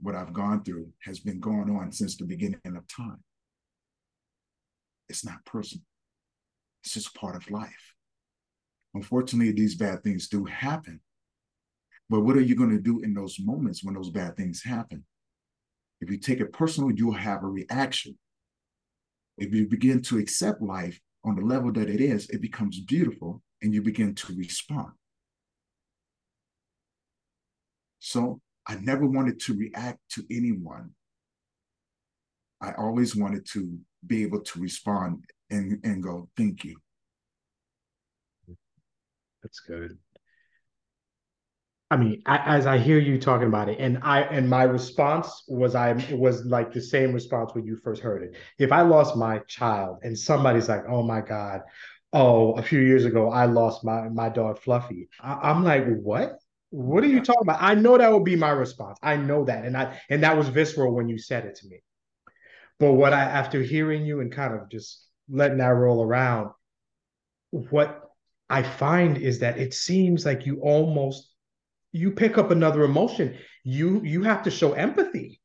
what 0.00 0.14
I've 0.14 0.32
gone 0.32 0.62
through 0.62 0.92
has 1.02 1.18
been 1.18 1.40
going 1.40 1.70
on 1.76 1.90
since 1.90 2.16
the 2.16 2.24
beginning 2.24 2.60
of 2.64 2.86
time. 2.86 3.22
It's 5.08 5.24
not 5.24 5.44
personal. 5.44 5.84
It's 6.84 6.94
just 6.94 7.14
part 7.14 7.34
of 7.34 7.50
life. 7.50 7.94
Unfortunately, 8.98 9.52
these 9.52 9.76
bad 9.76 10.02
things 10.02 10.26
do 10.26 10.44
happen. 10.44 10.98
But 12.10 12.22
what 12.22 12.36
are 12.36 12.40
you 12.40 12.56
going 12.56 12.70
to 12.70 12.80
do 12.80 12.98
in 12.98 13.14
those 13.14 13.38
moments 13.38 13.84
when 13.84 13.94
those 13.94 14.10
bad 14.10 14.36
things 14.36 14.60
happen? 14.64 15.04
If 16.00 16.10
you 16.10 16.18
take 16.18 16.40
it 16.40 16.52
personal, 16.52 16.90
you'll 16.90 17.12
have 17.12 17.44
a 17.44 17.46
reaction. 17.46 18.18
If 19.36 19.54
you 19.54 19.68
begin 19.68 20.02
to 20.02 20.18
accept 20.18 20.60
life 20.60 20.98
on 21.24 21.36
the 21.36 21.42
level 21.42 21.70
that 21.74 21.88
it 21.88 22.00
is, 22.00 22.28
it 22.30 22.42
becomes 22.42 22.80
beautiful 22.80 23.40
and 23.62 23.72
you 23.72 23.82
begin 23.82 24.16
to 24.16 24.34
respond. 24.34 24.90
So 28.00 28.40
I 28.66 28.74
never 28.80 29.06
wanted 29.06 29.38
to 29.42 29.54
react 29.54 30.00
to 30.14 30.24
anyone. 30.28 30.90
I 32.60 32.72
always 32.72 33.14
wanted 33.14 33.46
to 33.52 33.78
be 34.04 34.24
able 34.24 34.40
to 34.40 34.60
respond 34.60 35.22
and, 35.50 35.78
and 35.84 36.02
go, 36.02 36.28
thank 36.36 36.64
you. 36.64 36.80
That's 39.48 39.60
good. 39.60 39.96
I 41.90 41.96
mean, 41.96 42.22
as 42.26 42.66
I 42.66 42.76
hear 42.76 42.98
you 42.98 43.18
talking 43.18 43.48
about 43.48 43.70
it, 43.70 43.78
and 43.80 43.98
I 44.02 44.20
and 44.20 44.46
my 44.46 44.64
response 44.64 45.44
was 45.48 45.74
I 45.74 45.94
was 46.12 46.44
like 46.44 46.70
the 46.70 46.82
same 46.82 47.14
response 47.14 47.54
when 47.54 47.64
you 47.64 47.76
first 47.76 48.02
heard 48.02 48.22
it. 48.24 48.36
If 48.58 48.72
I 48.72 48.82
lost 48.82 49.16
my 49.16 49.38
child 49.48 50.00
and 50.02 50.18
somebody's 50.18 50.68
like, 50.68 50.84
"Oh 50.86 51.02
my 51.02 51.22
God, 51.22 51.62
oh, 52.12 52.52
a 52.58 52.62
few 52.62 52.80
years 52.80 53.06
ago 53.06 53.30
I 53.30 53.46
lost 53.46 53.84
my 53.84 54.10
my 54.10 54.28
dog 54.28 54.58
Fluffy," 54.58 55.08
I, 55.18 55.50
am 55.50 55.64
like, 55.64 55.86
"What? 56.02 56.36
What 56.68 57.02
are 57.04 57.06
you 57.08 57.22
talking 57.22 57.44
about?" 57.44 57.62
I 57.62 57.74
know 57.74 57.96
that 57.96 58.12
would 58.12 58.24
be 58.24 58.36
my 58.36 58.50
response. 58.50 58.98
I 59.02 59.16
know 59.16 59.46
that, 59.46 59.64
and 59.64 59.74
I 59.74 59.98
and 60.10 60.22
that 60.24 60.36
was 60.36 60.48
visceral 60.48 60.94
when 60.94 61.08
you 61.08 61.16
said 61.18 61.46
it 61.46 61.54
to 61.56 61.68
me. 61.68 61.82
But 62.78 62.92
what 62.92 63.14
I 63.14 63.22
after 63.22 63.62
hearing 63.62 64.04
you 64.04 64.20
and 64.20 64.30
kind 64.30 64.52
of 64.52 64.68
just 64.68 65.06
letting 65.30 65.56
that 65.58 65.68
roll 65.68 66.04
around, 66.04 66.50
what 67.50 68.07
I 68.50 68.62
find 68.62 69.18
is 69.18 69.40
that 69.40 69.58
it 69.58 69.74
seems 69.74 70.24
like 70.24 70.46
you 70.46 70.60
almost 70.60 71.34
you 71.92 72.12
pick 72.12 72.38
up 72.38 72.50
another 72.50 72.82
emotion. 72.84 73.36
You 73.64 74.02
you 74.02 74.22
have 74.22 74.42
to 74.44 74.50
show 74.50 74.72
empathy 74.72 75.40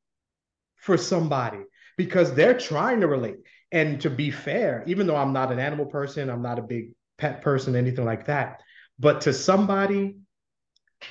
for 0.78 0.98
somebody 0.98 1.60
because 1.98 2.34
they're 2.34 2.58
trying 2.58 3.02
to 3.02 3.08
relate. 3.08 3.38
And 3.72 4.00
to 4.02 4.10
be 4.10 4.30
fair, 4.32 4.84
even 4.86 5.08
though 5.08 5.16
I'm 5.16 5.34
not 5.34 5.52
an 5.52 5.60
animal 5.60 5.86
person, 5.86 6.30
I'm 6.30 6.42
not 6.42 6.60
a 6.60 6.63
big 6.63 6.92
pet 7.18 7.42
person, 7.42 7.76
anything 7.76 8.06
like 8.06 8.26
that. 8.26 8.62
But 9.00 9.22
to 9.22 9.34
somebody, 9.34 10.18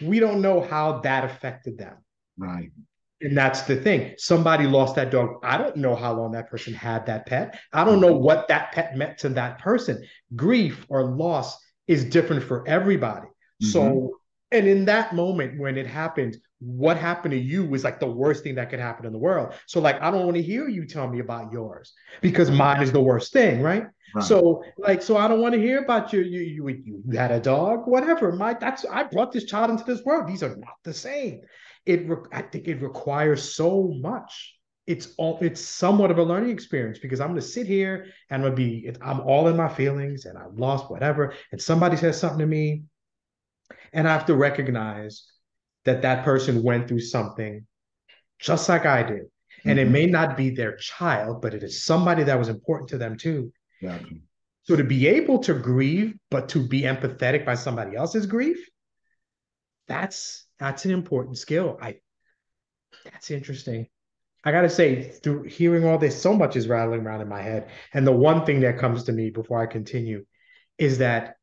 we 0.00 0.20
don't 0.20 0.40
know 0.40 0.60
how 0.60 1.00
that 1.00 1.24
affected 1.24 1.78
them. 1.78 1.96
Right. 2.38 2.70
And 3.20 3.36
that's 3.36 3.62
the 3.62 3.76
thing. 3.76 4.14
Somebody 4.18 4.66
lost 4.66 4.96
that 4.96 5.10
dog. 5.10 5.36
I 5.44 5.56
don't 5.56 5.76
know 5.76 5.94
how 5.94 6.12
long 6.12 6.32
that 6.32 6.50
person 6.50 6.74
had 6.74 7.06
that 7.06 7.26
pet. 7.26 7.58
I 7.72 7.84
don't 7.84 8.00
know 8.00 8.12
what 8.12 8.48
that 8.48 8.72
pet 8.72 8.96
meant 8.96 9.18
to 9.18 9.28
that 9.30 9.60
person. 9.60 10.04
Grief 10.34 10.84
or 10.88 11.04
loss 11.04 11.56
is 11.92 12.04
different 12.04 12.42
for 12.42 12.66
everybody. 12.66 13.26
Mm-hmm. 13.26 13.66
So, 13.66 14.16
and 14.50 14.66
in 14.66 14.84
that 14.86 15.14
moment 15.14 15.58
when 15.58 15.76
it 15.76 15.86
happened, 15.86 16.36
what 16.58 16.96
happened 16.96 17.32
to 17.32 17.38
you 17.38 17.64
was 17.64 17.84
like 17.84 17.98
the 17.98 18.10
worst 18.10 18.44
thing 18.44 18.54
that 18.54 18.70
could 18.70 18.78
happen 18.78 19.04
in 19.06 19.12
the 19.12 19.18
world. 19.18 19.54
So, 19.66 19.80
like, 19.80 20.00
I 20.00 20.10
don't 20.10 20.24
want 20.24 20.36
to 20.36 20.42
hear 20.42 20.68
you 20.68 20.86
tell 20.86 21.08
me 21.08 21.20
about 21.20 21.52
yours 21.52 21.92
because 22.20 22.50
mine 22.50 22.82
is 22.82 22.92
the 22.92 23.00
worst 23.00 23.32
thing, 23.32 23.62
right? 23.62 23.84
right. 24.14 24.24
So, 24.24 24.62
like, 24.78 25.02
so 25.02 25.16
I 25.16 25.26
don't 25.28 25.40
want 25.40 25.54
to 25.54 25.60
hear 25.60 25.82
about 25.82 26.12
your 26.12 26.22
you 26.22 26.40
you 26.40 27.02
you 27.08 27.18
had 27.18 27.32
a 27.32 27.40
dog, 27.40 27.86
whatever. 27.86 28.32
My 28.32 28.54
that's 28.54 28.84
I 28.84 29.04
brought 29.04 29.32
this 29.32 29.44
child 29.44 29.70
into 29.70 29.84
this 29.84 30.04
world. 30.04 30.28
These 30.28 30.42
are 30.42 30.56
not 30.56 30.76
the 30.84 30.94
same. 30.94 31.40
It 31.84 32.08
I 32.32 32.42
think 32.42 32.68
it 32.68 32.80
requires 32.80 33.54
so 33.54 33.92
much 34.00 34.54
it's 34.86 35.14
all 35.16 35.38
it's 35.40 35.60
somewhat 35.60 36.10
of 36.10 36.18
a 36.18 36.22
learning 36.22 36.50
experience 36.50 36.98
because 36.98 37.20
I'm 37.20 37.28
going 37.28 37.40
to 37.40 37.46
sit 37.46 37.66
here 37.66 38.06
and 38.30 38.42
I'm 38.44 38.50
going 38.50 38.52
to 38.52 38.56
be 38.56 38.90
I'm 39.00 39.20
all 39.20 39.48
in 39.48 39.56
my 39.56 39.68
feelings 39.68 40.24
and 40.24 40.36
I'm 40.36 40.56
lost 40.56 40.90
whatever 40.90 41.34
and 41.52 41.60
somebody 41.60 41.96
says 41.96 42.18
something 42.18 42.40
to 42.40 42.46
me 42.46 42.84
and 43.92 44.08
I 44.08 44.12
have 44.12 44.26
to 44.26 44.34
recognize 44.34 45.24
that 45.84 46.02
that 46.02 46.24
person 46.24 46.62
went 46.62 46.88
through 46.88 47.00
something 47.00 47.66
just 48.40 48.68
like 48.68 48.84
I 48.84 49.02
did 49.04 49.22
mm-hmm. 49.22 49.70
and 49.70 49.78
it 49.78 49.84
mm-hmm. 49.84 49.92
may 49.92 50.06
not 50.06 50.36
be 50.36 50.50
their 50.50 50.76
child 50.76 51.42
but 51.42 51.54
it 51.54 51.62
is 51.62 51.84
somebody 51.84 52.24
that 52.24 52.38
was 52.38 52.48
important 52.48 52.90
to 52.90 52.98
them 52.98 53.16
too. 53.16 53.52
So 54.64 54.76
to 54.76 54.84
be 54.84 55.06
able 55.06 55.38
to 55.40 55.54
grieve 55.54 56.14
but 56.30 56.48
to 56.50 56.66
be 56.66 56.82
empathetic 56.82 57.44
by 57.44 57.54
somebody 57.54 57.96
else's 57.96 58.26
grief 58.26 58.58
that's 59.86 60.46
that's 60.58 60.84
an 60.84 60.92
important 60.92 61.38
skill. 61.38 61.78
I 61.80 61.96
that's 63.04 63.30
interesting. 63.30 63.88
I 64.44 64.50
got 64.50 64.62
to 64.62 64.70
say, 64.70 65.02
through 65.02 65.44
hearing 65.44 65.84
all 65.84 65.98
this, 65.98 66.20
so 66.20 66.34
much 66.34 66.56
is 66.56 66.66
rattling 66.66 67.06
around 67.06 67.20
in 67.20 67.28
my 67.28 67.40
head. 67.40 67.70
And 67.92 68.06
the 68.06 68.12
one 68.12 68.44
thing 68.44 68.60
that 68.60 68.78
comes 68.78 69.04
to 69.04 69.12
me 69.12 69.30
before 69.30 69.60
I 69.60 69.66
continue 69.66 70.24
is 70.78 70.98
that 70.98 71.36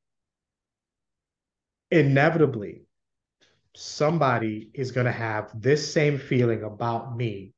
inevitably 1.91 2.81
somebody 3.75 4.69
is 4.73 4.91
going 4.91 5.05
to 5.05 5.11
have 5.11 5.49
this 5.55 5.93
same 5.93 6.17
feeling 6.17 6.63
about 6.63 7.15
me 7.15 7.53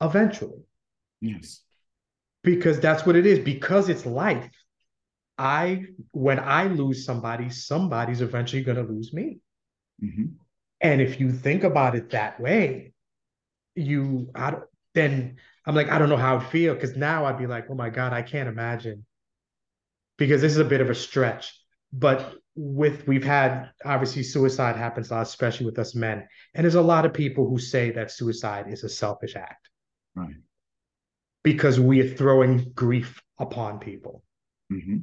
eventually. 0.00 0.62
Yes. 1.20 1.60
Because 2.44 2.78
that's 2.78 3.04
what 3.04 3.16
it 3.16 3.26
is, 3.26 3.40
because 3.40 3.88
it's 3.88 4.06
life. 4.06 4.50
I, 5.38 5.86
when 6.12 6.38
I 6.38 6.66
lose 6.66 7.04
somebody, 7.04 7.50
somebody's 7.50 8.20
eventually 8.20 8.62
going 8.62 8.76
to 8.76 8.92
lose 8.92 9.12
me. 9.12 9.40
Mm-hmm. 10.02 10.26
And 10.80 11.00
if 11.00 11.18
you 11.18 11.32
think 11.32 11.64
about 11.64 11.96
it 11.96 12.10
that 12.10 12.40
way, 12.40 12.91
you 13.74 14.30
I 14.34 14.52
don't, 14.52 14.64
then 14.94 15.36
I'm 15.66 15.74
like, 15.74 15.90
I 15.90 15.98
don't 15.98 16.08
know 16.08 16.16
how 16.16 16.38
I'd 16.38 16.46
feel 16.46 16.74
because 16.74 16.96
now 16.96 17.24
I'd 17.24 17.38
be 17.38 17.46
like, 17.46 17.66
oh 17.70 17.74
my 17.74 17.90
God, 17.90 18.12
I 18.12 18.22
can't 18.22 18.48
imagine. 18.48 19.06
Because 20.18 20.40
this 20.40 20.52
is 20.52 20.58
a 20.58 20.64
bit 20.64 20.80
of 20.80 20.90
a 20.90 20.94
stretch. 20.94 21.58
But 21.92 22.34
with 22.54 23.06
we've 23.06 23.24
had 23.24 23.70
obviously 23.84 24.22
suicide 24.22 24.76
happens 24.76 25.10
a 25.10 25.14
lot, 25.14 25.22
especially 25.22 25.66
with 25.66 25.78
us 25.78 25.94
men. 25.94 26.26
And 26.54 26.64
there's 26.64 26.74
a 26.74 26.82
lot 26.82 27.06
of 27.06 27.14
people 27.14 27.48
who 27.48 27.58
say 27.58 27.90
that 27.92 28.10
suicide 28.10 28.66
is 28.68 28.84
a 28.84 28.88
selfish 28.88 29.36
act. 29.36 29.68
Right. 30.14 30.34
Because 31.42 31.80
we 31.80 32.00
are 32.00 32.08
throwing 32.08 32.72
grief 32.74 33.20
upon 33.38 33.78
people. 33.78 34.22
Mm-hmm. 34.72 34.98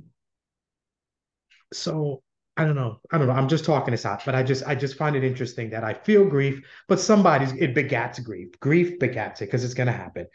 So 1.74 2.24
I 2.60 2.66
don't 2.66 2.76
know. 2.76 3.00
I 3.10 3.18
don't 3.18 3.28
know. 3.28 3.34
I'm 3.34 3.48
just 3.48 3.64
talking 3.64 3.92
this 3.92 4.06
out, 4.06 4.26
but 4.26 4.36
I 4.36 4.44
just 4.44 4.66
I 4.68 4.76
just 4.76 4.98
find 4.98 5.16
it 5.16 5.24
interesting 5.24 5.70
that 5.70 5.86
I 5.86 5.94
feel 5.94 6.26
grief, 6.26 6.62
but 6.90 7.00
somebody's 7.00 7.54
it 7.54 7.74
begats 7.74 8.22
grief. 8.22 8.50
Grief 8.60 9.00
begats 9.00 9.42
it 9.42 9.46
because 9.46 9.64
it's 9.64 9.74
gonna 9.74 9.94
happen. 9.94 10.28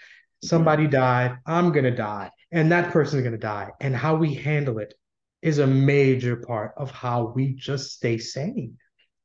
Somebody 0.43 0.87
died, 0.87 1.37
I'm 1.47 1.71
gonna 1.71 1.95
die, 1.95 2.31
and 2.51 2.73
that 2.73 2.93
person's 2.93 3.25
gonna 3.25 3.37
die. 3.37 3.73
And 3.79 3.95
how 3.95 4.17
we 4.17 4.33
handle 4.33 4.79
it 4.79 4.95
is 5.43 5.59
a 5.59 5.67
major 5.67 6.37
part 6.37 6.73
of 6.79 6.91
how 6.91 7.33
we 7.37 7.53
just 7.53 7.93
stay 7.93 8.17
sane. 8.17 8.79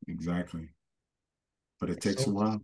Exactly. 0.10 0.68
But 1.80 1.92
it 1.92 2.02
takes 2.02 2.26
so, 2.26 2.32
a 2.32 2.34
while. 2.34 2.62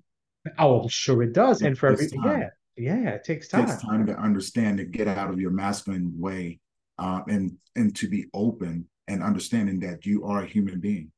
Oh, 0.60 0.82
I'm 0.82 0.90
sure 0.90 1.24
it 1.24 1.32
does. 1.32 1.62
It 1.62 1.68
and 1.68 1.78
for 1.78 1.88
every 1.88 2.10
yeah, 2.12 2.50
yeah, 2.76 3.10
it 3.12 3.24
takes 3.24 3.48
time. 3.48 3.64
It 3.64 3.68
takes 3.68 3.84
time 3.84 4.06
to 4.08 4.18
understand 4.18 4.80
to 4.80 4.84
get 4.84 5.08
out 5.08 5.30
of 5.30 5.40
your 5.40 5.52
masculine 5.52 6.12
way 6.20 6.60
uh, 7.00 7.22
and 7.30 7.56
and 7.78 7.96
to 7.96 8.10
be 8.10 8.26
open 8.34 8.90
and 9.08 9.24
understanding 9.24 9.80
that 9.82 10.06
you 10.06 10.26
are 10.26 10.44
a 10.44 10.48
human 10.48 10.80
being. 10.80 11.12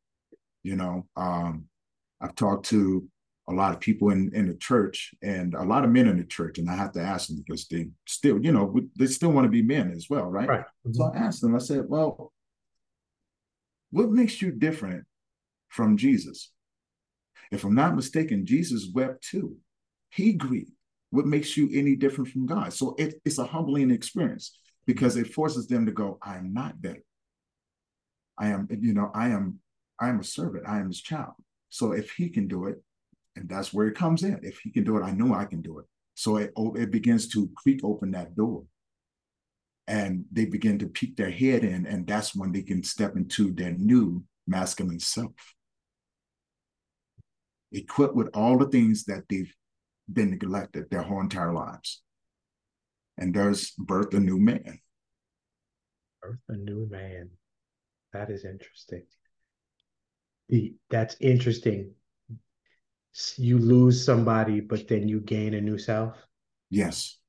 You 0.63 0.75
know, 0.75 1.07
um, 1.15 1.65
I've 2.21 2.35
talked 2.35 2.67
to 2.67 3.07
a 3.49 3.53
lot 3.53 3.73
of 3.73 3.79
people 3.79 4.09
in, 4.09 4.29
in 4.33 4.47
the 4.47 4.55
church 4.55 5.13
and 5.21 5.53
a 5.53 5.63
lot 5.63 5.85
of 5.85 5.89
men 5.89 6.07
in 6.07 6.17
the 6.17 6.25
church, 6.25 6.57
and 6.57 6.69
I 6.69 6.75
have 6.75 6.91
to 6.93 7.01
ask 7.01 7.27
them 7.27 7.37
because 7.37 7.67
they 7.67 7.87
still, 8.05 8.39
you 8.43 8.51
know, 8.51 8.77
they 8.97 9.07
still 9.07 9.31
want 9.31 9.45
to 9.45 9.49
be 9.49 9.61
men 9.61 9.91
as 9.91 10.07
well, 10.09 10.25
right? 10.25 10.49
Right. 10.49 10.65
So 10.91 11.05
I 11.05 11.17
asked 11.17 11.41
them, 11.41 11.55
I 11.55 11.59
said, 11.59 11.85
well, 11.87 12.33
what 13.91 14.09
makes 14.09 14.41
you 14.41 14.51
different 14.51 15.05
from 15.69 15.95
Jesus? 15.95 16.51
If 17.51 17.63
I'm 17.63 17.75
not 17.75 17.95
mistaken, 17.95 18.45
Jesus 18.45 18.89
wept 18.93 19.23
too. 19.23 19.55
He 20.09 20.33
grieved. 20.33 20.71
What 21.11 21.25
makes 21.25 21.55
you 21.55 21.69
any 21.71 21.95
different 21.95 22.29
from 22.29 22.45
God? 22.45 22.73
So 22.73 22.95
it, 22.97 23.15
it's 23.23 23.37
a 23.37 23.45
humbling 23.45 23.91
experience 23.91 24.59
because 24.85 25.15
it 25.15 25.33
forces 25.33 25.67
them 25.67 25.85
to 25.85 25.93
go, 25.93 26.17
I'm 26.21 26.53
not 26.53 26.81
better. 26.81 27.03
I 28.37 28.49
am, 28.49 28.67
you 28.69 28.93
know, 28.93 29.11
I 29.13 29.29
am, 29.29 29.59
I 29.99 30.09
am 30.09 30.19
a 30.19 30.23
servant. 30.23 30.65
I 30.67 30.79
am 30.79 30.87
his 30.87 31.01
child. 31.01 31.33
So 31.69 31.91
if 31.91 32.11
he 32.11 32.29
can 32.29 32.47
do 32.47 32.65
it, 32.67 32.81
and 33.35 33.47
that's 33.47 33.73
where 33.73 33.87
it 33.87 33.95
comes 33.95 34.23
in. 34.23 34.39
If 34.43 34.59
he 34.59 34.71
can 34.71 34.83
do 34.83 34.97
it, 34.97 35.03
I 35.03 35.11
know 35.11 35.33
I 35.33 35.45
can 35.45 35.61
do 35.61 35.79
it. 35.79 35.85
So 36.15 36.37
it 36.37 36.51
oh, 36.55 36.73
it 36.73 36.89
begins 36.89 37.27
to 37.29 37.49
creak 37.55 37.81
open 37.83 38.11
that 38.11 38.35
door, 38.35 38.63
and 39.87 40.25
they 40.31 40.45
begin 40.45 40.79
to 40.79 40.87
peek 40.87 41.15
their 41.15 41.29
head 41.29 41.63
in, 41.63 41.85
and 41.85 42.07
that's 42.07 42.35
when 42.35 42.51
they 42.51 42.63
can 42.63 42.83
step 42.83 43.15
into 43.15 43.53
their 43.53 43.73
new 43.73 44.23
masculine 44.47 44.99
self, 44.99 45.33
equipped 47.71 48.15
with 48.15 48.29
all 48.33 48.57
the 48.57 48.67
things 48.67 49.05
that 49.05 49.23
they've 49.29 49.53
been 50.11 50.31
neglected 50.31 50.89
their 50.89 51.03
whole 51.03 51.21
entire 51.21 51.53
lives. 51.53 52.01
And 53.19 53.35
there's 53.35 53.71
birth 53.71 54.13
a 54.13 54.19
new 54.19 54.39
man. 54.39 54.79
Birth 56.21 56.39
a 56.49 56.55
new 56.55 56.87
man. 56.89 57.29
That 58.17 58.31
is 58.31 58.45
interesting. 58.45 59.03
That's 60.89 61.15
interesting. 61.19 61.93
You 63.37 63.59
lose 63.59 64.03
somebody, 64.03 64.59
but 64.59 64.87
then 64.87 65.07
you 65.07 65.19
gain 65.19 65.53
a 65.53 65.61
new 65.61 65.77
self. 65.77 66.15
Yes. 66.71 67.19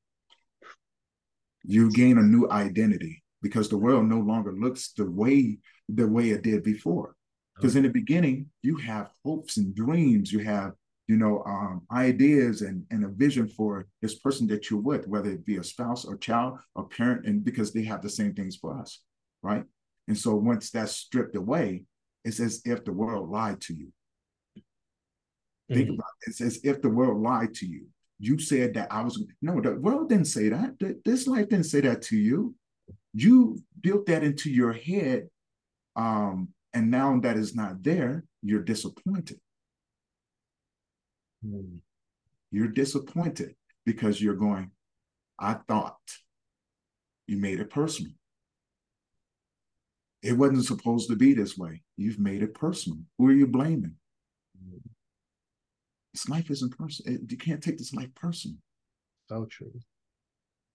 You 1.62 1.91
gain 1.93 2.16
a 2.16 2.22
new 2.22 2.49
identity. 2.51 3.22
because 3.43 3.68
the 3.68 3.78
world 3.78 4.07
no 4.07 4.18
longer 4.18 4.53
looks 4.53 4.93
the 4.93 5.09
way 5.11 5.59
the 5.89 6.07
way 6.07 6.30
it 6.30 6.43
did 6.43 6.62
before. 6.62 7.14
Because 7.57 7.76
in 7.76 7.82
the 7.82 7.89
beginning, 7.89 8.47
you 8.62 8.76
have 8.76 9.11
hopes 9.24 9.57
and 9.57 9.74
dreams, 9.74 10.32
you 10.32 10.41
have 10.41 10.72
you 11.07 11.16
know 11.16 11.43
um, 11.47 11.82
ideas 11.93 12.62
and, 12.62 12.84
and 12.91 13.05
a 13.05 13.09
vision 13.09 13.49
for 13.49 13.86
this 14.03 14.18
person 14.18 14.47
that 14.49 14.70
you're 14.70 14.80
with, 14.80 15.07
whether 15.09 15.30
it 15.30 15.47
be 15.47 15.57
a 15.57 15.64
spouse 15.64 16.05
or 16.05 16.16
child 16.16 16.59
or 16.74 16.89
parent, 16.89 17.26
and 17.26 17.45
because 17.45 17.72
they 17.72 17.84
have 17.84 18.03
the 18.03 18.11
same 18.11 18.34
things 18.34 18.57
for 18.57 18.78
us, 18.78 19.01
right? 19.43 19.64
And 20.09 20.17
so 20.17 20.35
once 20.35 20.71
that's 20.71 20.93
stripped 20.93 21.37
away, 21.37 21.85
it's 22.25 22.41
as 22.41 22.63
if 22.65 22.85
the 22.85 22.93
world 22.93 23.31
lied 23.31 23.61
to 23.63 23.75
you. 23.75 23.93
Mm-hmm. 24.57 25.75
Think 25.75 25.89
about 25.91 26.11
it. 26.23 26.31
It's 26.31 26.41
as 26.41 26.61
if 26.65 26.83
the 26.83 26.89
world 26.89 27.23
lied 27.23 27.55
to 27.57 27.67
you. 27.67 27.87
You 28.19 28.39
said 28.39 28.75
that 28.75 28.91
I 28.91 29.03
was 29.03 29.23
no, 29.41 29.61
the 29.61 29.75
world 29.75 30.09
didn't 30.09 30.25
say 30.25 30.49
that. 30.49 31.03
This 31.05 31.29
life 31.29 31.51
didn't 31.51 31.67
say 31.67 31.83
that 31.83 32.03
to 32.03 32.17
you. 32.17 32.55
You 33.13 33.63
built 33.81 34.07
that 34.07 34.25
into 34.25 34.51
your 34.51 34.73
head. 34.73 35.29
Um, 35.95 36.49
and 36.75 36.91
now 36.91 37.21
that 37.21 37.37
is 37.37 37.55
not 37.55 37.83
there, 37.83 38.25
you're 38.43 38.63
disappointed. 38.63 39.39
Mm. 41.47 41.79
You're 42.51 42.69
disappointed 42.69 43.55
because 43.85 44.21
you're 44.21 44.35
going, 44.35 44.71
I 45.39 45.55
thought 45.69 45.99
you 47.27 47.37
made 47.37 47.61
it 47.61 47.71
personal. 47.71 48.13
It 50.23 50.33
wasn't 50.33 50.64
supposed 50.64 51.09
to 51.11 51.16
be 51.16 51.33
this 51.33 51.57
way. 51.57 51.83
You've 51.97 52.19
made 52.19 52.43
it 52.43 52.55
personal. 52.55 52.99
Who 53.19 53.29
are 53.29 53.33
you 53.33 53.47
blaming? 53.47 53.95
This 56.12 56.29
life 56.29 56.51
isn't 56.51 56.77
personal. 56.77 57.21
You 57.29 57.37
can't 57.37 57.62
take 57.62 57.79
this 57.79 57.95
life 57.95 58.12
personal. 58.14 58.57
So 59.29 59.45
true. 59.45 59.73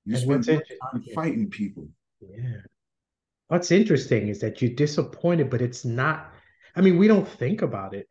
You 0.06 0.18
spend 0.18 0.46
time 0.46 1.04
fighting 1.14 1.50
people. 1.50 1.88
Yeah. 2.22 2.62
What's 3.48 3.72
interesting 3.72 4.30
is 4.30 4.40
that 4.40 4.62
you're 4.62 4.72
disappointed, 4.72 5.50
but 5.50 5.62
it's 5.62 5.86
not. 5.86 6.34
I 6.76 6.82
mean, 6.82 6.98
we 6.98 7.08
don't 7.08 7.28
think 7.28 7.62
about 7.62 7.94
it, 7.94 8.08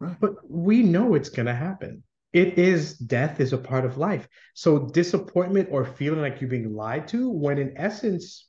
right. 0.00 0.16
but 0.20 0.34
we 0.48 0.82
know 0.82 1.14
it's 1.14 1.28
going 1.28 1.46
to 1.46 1.54
happen. 1.54 2.02
It 2.32 2.58
is 2.58 2.98
death 2.98 3.40
is 3.40 3.52
a 3.52 3.58
part 3.58 3.84
of 3.84 3.96
life. 3.96 4.28
So 4.54 4.78
disappointment 4.78 5.68
or 5.72 5.84
feeling 5.84 6.20
like 6.20 6.40
you're 6.40 6.50
being 6.50 6.74
lied 6.74 7.08
to, 7.08 7.30
when 7.30 7.58
in 7.58 7.72
essence, 7.76 8.48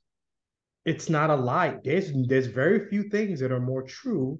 it's 0.87 1.09
not 1.09 1.29
a 1.29 1.35
lie. 1.35 1.77
There's 1.83 2.11
there's 2.13 2.47
very 2.47 2.87
few 2.87 3.03
things 3.03 3.41
that 3.41 3.51
are 3.51 3.59
more 3.59 3.83
true 3.83 4.39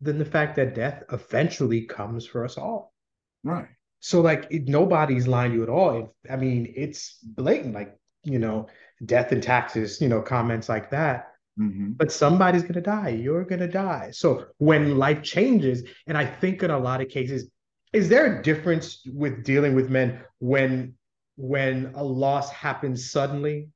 than 0.00 0.18
the 0.18 0.24
fact 0.24 0.56
that 0.56 0.74
death 0.74 1.04
eventually 1.12 1.82
comes 1.82 2.26
for 2.26 2.44
us 2.44 2.58
all. 2.58 2.92
Right. 3.44 3.68
So 4.00 4.20
like 4.20 4.48
it, 4.50 4.68
nobody's 4.68 5.28
lying 5.28 5.52
to 5.52 5.58
you 5.58 5.62
at 5.62 5.68
all. 5.68 5.90
If, 6.02 6.32
I 6.32 6.36
mean, 6.36 6.72
it's 6.76 7.18
blatant. 7.22 7.74
Like 7.74 7.96
you 8.24 8.40
know, 8.40 8.66
death 9.06 9.30
and 9.30 9.42
taxes. 9.42 10.00
You 10.00 10.08
know, 10.08 10.20
comments 10.20 10.68
like 10.68 10.90
that. 10.90 11.28
Mm-hmm. 11.60 11.92
But 11.92 12.10
somebody's 12.10 12.64
gonna 12.64 12.80
die. 12.80 13.10
You're 13.10 13.44
gonna 13.44 13.68
die. 13.68 14.10
So 14.10 14.46
when 14.58 14.98
life 14.98 15.22
changes, 15.22 15.84
and 16.08 16.18
I 16.18 16.26
think 16.26 16.64
in 16.64 16.72
a 16.72 16.78
lot 16.78 17.02
of 17.02 17.08
cases, 17.08 17.48
is 17.92 18.08
there 18.08 18.40
a 18.40 18.42
difference 18.42 19.00
with 19.06 19.44
dealing 19.44 19.76
with 19.76 19.90
men 19.90 20.20
when 20.40 20.94
when 21.36 21.92
a 21.94 22.02
loss 22.02 22.50
happens 22.50 23.12
suddenly, 23.12 23.68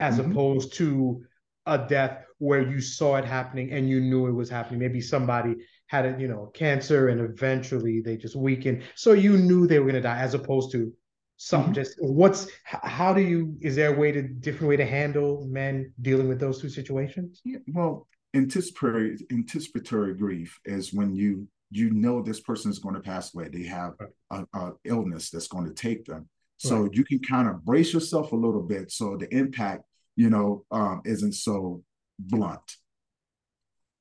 as 0.00 0.18
mm-hmm. 0.18 0.32
opposed 0.32 0.74
to 0.74 1.24
a 1.66 1.78
death 1.78 2.24
where 2.38 2.62
you 2.62 2.80
saw 2.80 3.16
it 3.16 3.24
happening 3.24 3.72
and 3.72 3.88
you 3.88 4.00
knew 4.00 4.26
it 4.26 4.32
was 4.32 4.50
happening? 4.50 4.80
Maybe 4.80 5.00
somebody 5.00 5.56
had 5.86 6.04
a 6.04 6.20
you 6.20 6.28
know 6.28 6.50
cancer 6.54 7.08
and 7.08 7.20
eventually 7.20 8.00
they 8.00 8.16
just 8.16 8.36
weakened 8.36 8.82
so 8.94 9.12
you 9.12 9.36
knew 9.36 9.66
they 9.66 9.78
were 9.78 9.84
going 9.84 9.94
to 9.94 10.00
die 10.00 10.18
as 10.18 10.34
opposed 10.34 10.72
to 10.72 10.92
some 11.36 11.64
mm-hmm. 11.64 11.72
just 11.72 11.96
what's 12.00 12.48
how 12.64 13.12
do 13.12 13.20
you 13.20 13.56
is 13.60 13.76
there 13.76 13.94
a 13.94 13.98
way 13.98 14.10
to 14.10 14.22
different 14.22 14.68
way 14.68 14.76
to 14.76 14.86
handle 14.86 15.46
men 15.48 15.92
dealing 16.02 16.28
with 16.28 16.40
those 16.40 16.60
two 16.60 16.68
situations 16.68 17.40
yeah, 17.44 17.58
well 17.68 18.06
anticipatory 18.34 19.16
anticipatory 19.30 20.14
grief 20.14 20.58
is 20.64 20.92
when 20.92 21.14
you 21.14 21.46
you 21.70 21.90
know 21.90 22.22
this 22.22 22.40
person 22.40 22.70
is 22.70 22.78
going 22.78 22.94
to 22.94 23.00
pass 23.00 23.34
away 23.34 23.48
they 23.48 23.64
have 23.64 23.92
a, 24.30 24.44
a 24.54 24.72
illness 24.84 25.30
that's 25.30 25.48
going 25.48 25.66
to 25.66 25.74
take 25.74 26.04
them 26.04 26.28
so 26.58 26.82
right. 26.82 26.94
you 26.94 27.04
can 27.04 27.18
kind 27.18 27.48
of 27.48 27.64
brace 27.64 27.92
yourself 27.92 28.32
a 28.32 28.36
little 28.36 28.62
bit 28.62 28.90
so 28.90 29.16
the 29.16 29.32
impact 29.34 29.84
you 30.16 30.30
know 30.30 30.64
um, 30.70 31.02
isn't 31.04 31.34
so 31.34 31.82
blunt 32.18 32.76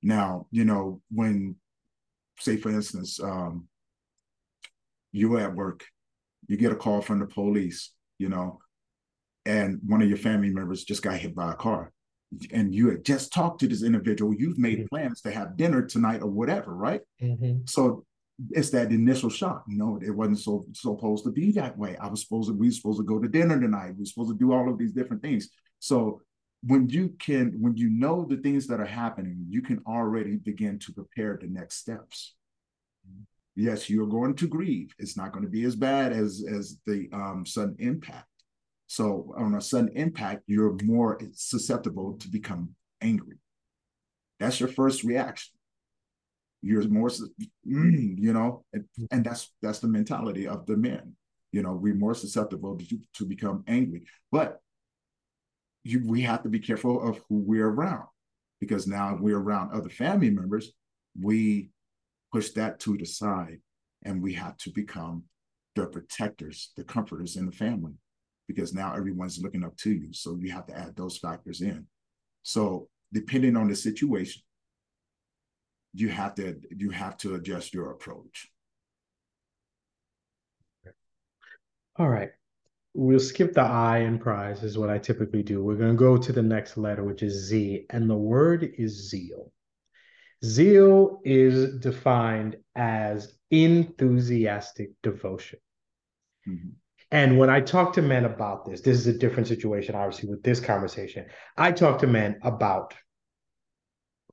now 0.01 0.47
you 0.51 0.65
know 0.65 1.01
when 1.11 1.55
say 2.39 2.57
for 2.57 2.69
instance, 2.69 3.19
um, 3.21 3.67
you're 5.11 5.39
at 5.39 5.55
work, 5.55 5.85
you 6.47 6.57
get 6.57 6.71
a 6.71 6.75
call 6.75 7.01
from 7.01 7.19
the 7.19 7.25
police, 7.25 7.91
you 8.17 8.29
know, 8.29 8.59
and 9.45 9.79
one 9.85 10.01
of 10.01 10.09
your 10.09 10.17
family 10.17 10.49
members 10.49 10.83
just 10.83 11.03
got 11.03 11.17
hit 11.17 11.35
by 11.35 11.51
a 11.51 11.55
car. 11.55 11.91
And 12.51 12.73
you 12.73 12.89
had 12.89 13.05
just 13.05 13.31
talked 13.31 13.59
to 13.61 13.67
this 13.67 13.83
individual, 13.83 14.33
you've 14.33 14.57
made 14.57 14.79
mm-hmm. 14.79 14.87
plans 14.87 15.21
to 15.21 15.31
have 15.31 15.55
dinner 15.55 15.83
tonight 15.83 16.21
or 16.21 16.29
whatever, 16.29 16.75
right? 16.75 17.01
Mm-hmm. 17.21 17.59
So 17.65 18.03
it's 18.51 18.71
that 18.71 18.91
initial 18.91 19.29
shock. 19.29 19.63
No, 19.67 19.97
it 20.03 20.09
wasn't 20.09 20.39
so 20.39 20.65
supposed 20.73 21.23
to 21.23 21.31
be 21.31 21.51
that 21.51 21.77
way. 21.77 21.95
I 21.97 22.07
was 22.07 22.23
supposed 22.23 22.49
to, 22.49 22.53
we 22.53 22.67
were 22.67 22.71
supposed 22.71 22.99
to 22.99 23.05
go 23.05 23.19
to 23.19 23.29
dinner 23.29 23.59
tonight. 23.59 23.93
We 23.95 24.03
are 24.03 24.07
supposed 24.07 24.31
to 24.31 24.37
do 24.37 24.51
all 24.51 24.69
of 24.69 24.77
these 24.77 24.91
different 24.91 25.21
things. 25.21 25.49
So 25.79 26.21
when 26.65 26.89
you 26.89 27.09
can 27.19 27.55
when 27.59 27.77
you 27.77 27.89
know 27.89 28.25
the 28.25 28.37
things 28.37 28.67
that 28.67 28.79
are 28.79 28.85
happening 28.85 29.45
you 29.47 29.61
can 29.61 29.81
already 29.87 30.37
begin 30.37 30.79
to 30.79 30.91
prepare 30.91 31.37
the 31.39 31.47
next 31.47 31.75
steps. 31.75 32.35
Yes 33.55 33.89
you're 33.89 34.07
going 34.07 34.35
to 34.35 34.47
grieve. 34.47 34.93
It's 34.97 35.17
not 35.17 35.31
going 35.31 35.45
to 35.45 35.51
be 35.51 35.63
as 35.63 35.75
bad 35.75 36.11
as 36.11 36.43
as 36.49 36.79
the 36.85 37.07
um, 37.13 37.45
sudden 37.45 37.75
impact. 37.79 38.27
So 38.87 39.33
on 39.37 39.55
a 39.55 39.61
sudden 39.61 39.89
impact 39.95 40.43
you're 40.47 40.77
more 40.83 41.19
susceptible 41.33 42.17
to 42.19 42.27
become 42.29 42.75
angry. 43.01 43.37
That's 44.39 44.59
your 44.59 44.69
first 44.69 45.03
reaction. 45.03 45.53
You're 46.61 46.87
more 46.87 47.09
mm, 47.09 48.15
you 48.17 48.33
know 48.33 48.63
and, 48.73 48.85
and 49.11 49.23
that's 49.23 49.53
that's 49.61 49.79
the 49.79 49.87
mentality 49.87 50.47
of 50.47 50.65
the 50.65 50.77
men. 50.77 51.13
You 51.51 51.61
know 51.61 51.73
we're 51.73 51.93
more 51.93 52.15
susceptible 52.15 52.75
to, 52.77 52.99
to 53.17 53.25
become 53.25 53.63
angry. 53.67 54.05
But 54.31 54.61
you, 55.85 56.01
we 56.03 56.21
have 56.21 56.41
to 56.43 56.49
be 56.49 56.59
careful 56.59 57.07
of 57.07 57.21
who 57.29 57.37
we're 57.37 57.69
around 57.69 58.07
because 58.59 58.87
now 58.87 59.15
we're 59.19 59.39
around 59.39 59.71
other 59.71 59.89
family 59.89 60.31
members, 60.31 60.71
we 61.21 61.69
push 62.33 62.49
that 62.49 62.79
to 62.79 62.97
the 62.97 63.05
side 63.05 63.59
and 64.03 64.21
we 64.21 64.33
have 64.33 64.57
to 64.57 64.71
become 64.71 65.23
the 65.75 65.85
protectors, 65.85 66.71
the 66.75 66.83
comforters 66.83 67.35
in 67.35 67.45
the 67.45 67.51
family 67.51 67.93
because 68.47 68.73
now 68.73 68.95
everyone's 68.95 69.41
looking 69.41 69.63
up 69.63 69.77
to 69.77 69.91
you. 69.91 70.11
So 70.11 70.35
you 70.41 70.51
have 70.51 70.65
to 70.67 70.77
add 70.77 70.95
those 70.95 71.17
factors 71.17 71.61
in. 71.61 71.85
So 72.41 72.89
depending 73.13 73.55
on 73.55 73.67
the 73.67 73.75
situation, 73.75 74.41
you 75.93 76.09
have 76.09 76.33
to 76.35 76.59
you 76.75 76.89
have 76.89 77.15
to 77.17 77.35
adjust 77.35 77.73
your 77.73 77.91
approach. 77.91 78.49
All 81.97 82.09
right 82.09 82.31
we'll 82.95 83.19
skip 83.19 83.53
the 83.53 83.61
I 83.61 83.99
in 83.99 84.17
prize 84.17 84.63
is 84.63 84.77
what 84.77 84.89
I 84.89 84.97
typically 84.97 85.43
do. 85.43 85.61
We're 85.61 85.75
going 85.75 85.91
to 85.91 85.97
go 85.97 86.17
to 86.17 86.31
the 86.31 86.41
next 86.41 86.77
letter, 86.77 87.03
which 87.03 87.21
is 87.21 87.33
Z, 87.33 87.85
and 87.89 88.09
the 88.09 88.15
word 88.15 88.73
is 88.77 89.09
zeal. 89.09 89.51
Zeal 90.43 91.19
is 91.25 91.77
defined 91.79 92.55
as 92.75 93.35
enthusiastic 93.51 94.91
devotion. 95.03 95.59
Mm-hmm. 96.47 96.69
And 97.11 97.37
when 97.37 97.49
I 97.49 97.59
talk 97.61 97.93
to 97.93 98.01
men 98.01 98.25
about 98.25 98.65
this, 98.65 98.81
this 98.81 98.97
is 98.97 99.07
a 99.07 99.17
different 99.17 99.47
situation, 99.47 99.95
obviously, 99.95 100.29
with 100.29 100.43
this 100.43 100.59
conversation. 100.59 101.25
I 101.57 101.71
talk 101.71 101.99
to 101.99 102.07
men 102.07 102.39
about 102.41 102.93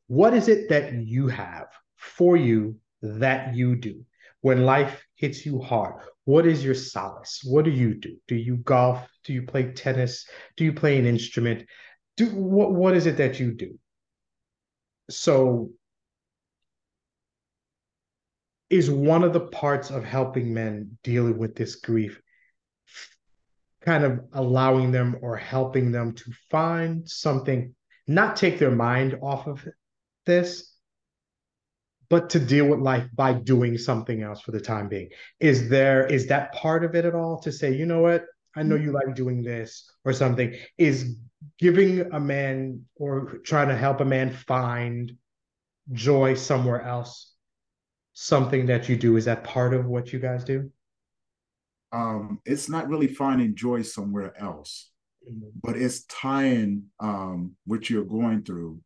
what 0.06 0.34
is 0.34 0.48
it 0.48 0.68
that 0.68 0.92
you 0.94 1.28
have 1.28 1.68
for 1.96 2.36
you 2.36 2.76
that 3.02 3.54
you 3.54 3.74
do 3.76 4.04
when 4.40 4.64
life 4.64 5.04
hits 5.22 5.46
you 5.46 5.60
hard. 5.60 6.02
What 6.24 6.46
is 6.46 6.64
your 6.64 6.74
solace? 6.74 7.40
What 7.44 7.64
do 7.64 7.70
you 7.70 7.94
do? 7.94 8.16
Do 8.28 8.34
you 8.34 8.56
golf? 8.56 9.08
Do 9.24 9.32
you 9.32 9.42
play 9.42 9.72
tennis? 9.72 10.28
Do 10.56 10.64
you 10.64 10.72
play 10.72 10.98
an 10.98 11.06
instrument? 11.06 11.66
Do 12.16 12.26
what 12.26 12.72
what 12.72 12.94
is 12.94 13.06
it 13.06 13.16
that 13.16 13.40
you 13.40 13.52
do? 13.52 13.78
So 15.08 15.70
is 18.68 18.90
one 18.90 19.22
of 19.22 19.32
the 19.32 19.46
parts 19.48 19.90
of 19.90 20.04
helping 20.04 20.52
men 20.52 20.98
dealing 21.04 21.38
with 21.38 21.54
this 21.54 21.76
grief 21.76 22.20
kind 23.82 24.04
of 24.04 24.20
allowing 24.32 24.92
them 24.92 25.16
or 25.22 25.36
helping 25.36 25.92
them 25.92 26.14
to 26.14 26.32
find 26.50 27.08
something 27.08 27.74
not 28.06 28.36
take 28.36 28.58
their 28.58 28.70
mind 28.70 29.18
off 29.22 29.46
of 29.46 29.66
this 30.24 30.71
but 32.12 32.28
to 32.28 32.38
deal 32.38 32.66
with 32.66 32.78
life 32.78 33.08
by 33.14 33.32
doing 33.32 33.78
something 33.78 34.22
else 34.22 34.42
for 34.42 34.50
the 34.50 34.60
time 34.60 34.86
being. 34.86 35.08
Is 35.40 35.70
there 35.70 36.06
is 36.06 36.26
that 36.26 36.52
part 36.52 36.84
of 36.84 36.94
it 36.94 37.06
at 37.06 37.14
all 37.14 37.40
to 37.40 37.50
say, 37.50 37.72
you 37.72 37.86
know 37.86 38.00
what, 38.00 38.26
I 38.54 38.62
know 38.62 38.76
you 38.76 38.92
like 38.92 39.14
doing 39.14 39.42
this 39.42 39.90
or 40.04 40.12
something? 40.12 40.54
Is 40.76 41.16
giving 41.58 42.12
a 42.12 42.20
man 42.20 42.84
or 42.96 43.38
trying 43.46 43.68
to 43.68 43.74
help 43.74 44.02
a 44.02 44.04
man 44.04 44.30
find 44.30 45.16
joy 45.92 46.34
somewhere 46.34 46.82
else 46.82 47.32
something 48.12 48.66
that 48.66 48.90
you 48.90 48.96
do? 48.98 49.16
Is 49.16 49.24
that 49.24 49.42
part 49.42 49.72
of 49.72 49.86
what 49.86 50.12
you 50.12 50.18
guys 50.18 50.44
do? 50.44 50.70
Um, 51.92 52.40
it's 52.44 52.68
not 52.68 52.90
really 52.90 53.08
finding 53.08 53.56
joy 53.56 53.80
somewhere 53.80 54.38
else. 54.38 54.90
mm-hmm. 55.26 55.48
but 55.62 55.78
it's 55.78 56.04
tying 56.04 56.90
um, 57.00 57.56
what 57.64 57.88
you're 57.88 58.04
going 58.04 58.42
through 58.42 58.82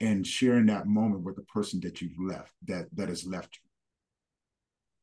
and 0.00 0.26
sharing 0.26 0.66
that 0.66 0.86
moment 0.86 1.22
with 1.22 1.36
the 1.36 1.42
person 1.42 1.80
that 1.80 2.00
you've 2.00 2.18
left 2.18 2.52
that 2.66 2.86
that 2.94 3.08
has 3.08 3.26
left 3.26 3.56
you. 3.56 3.70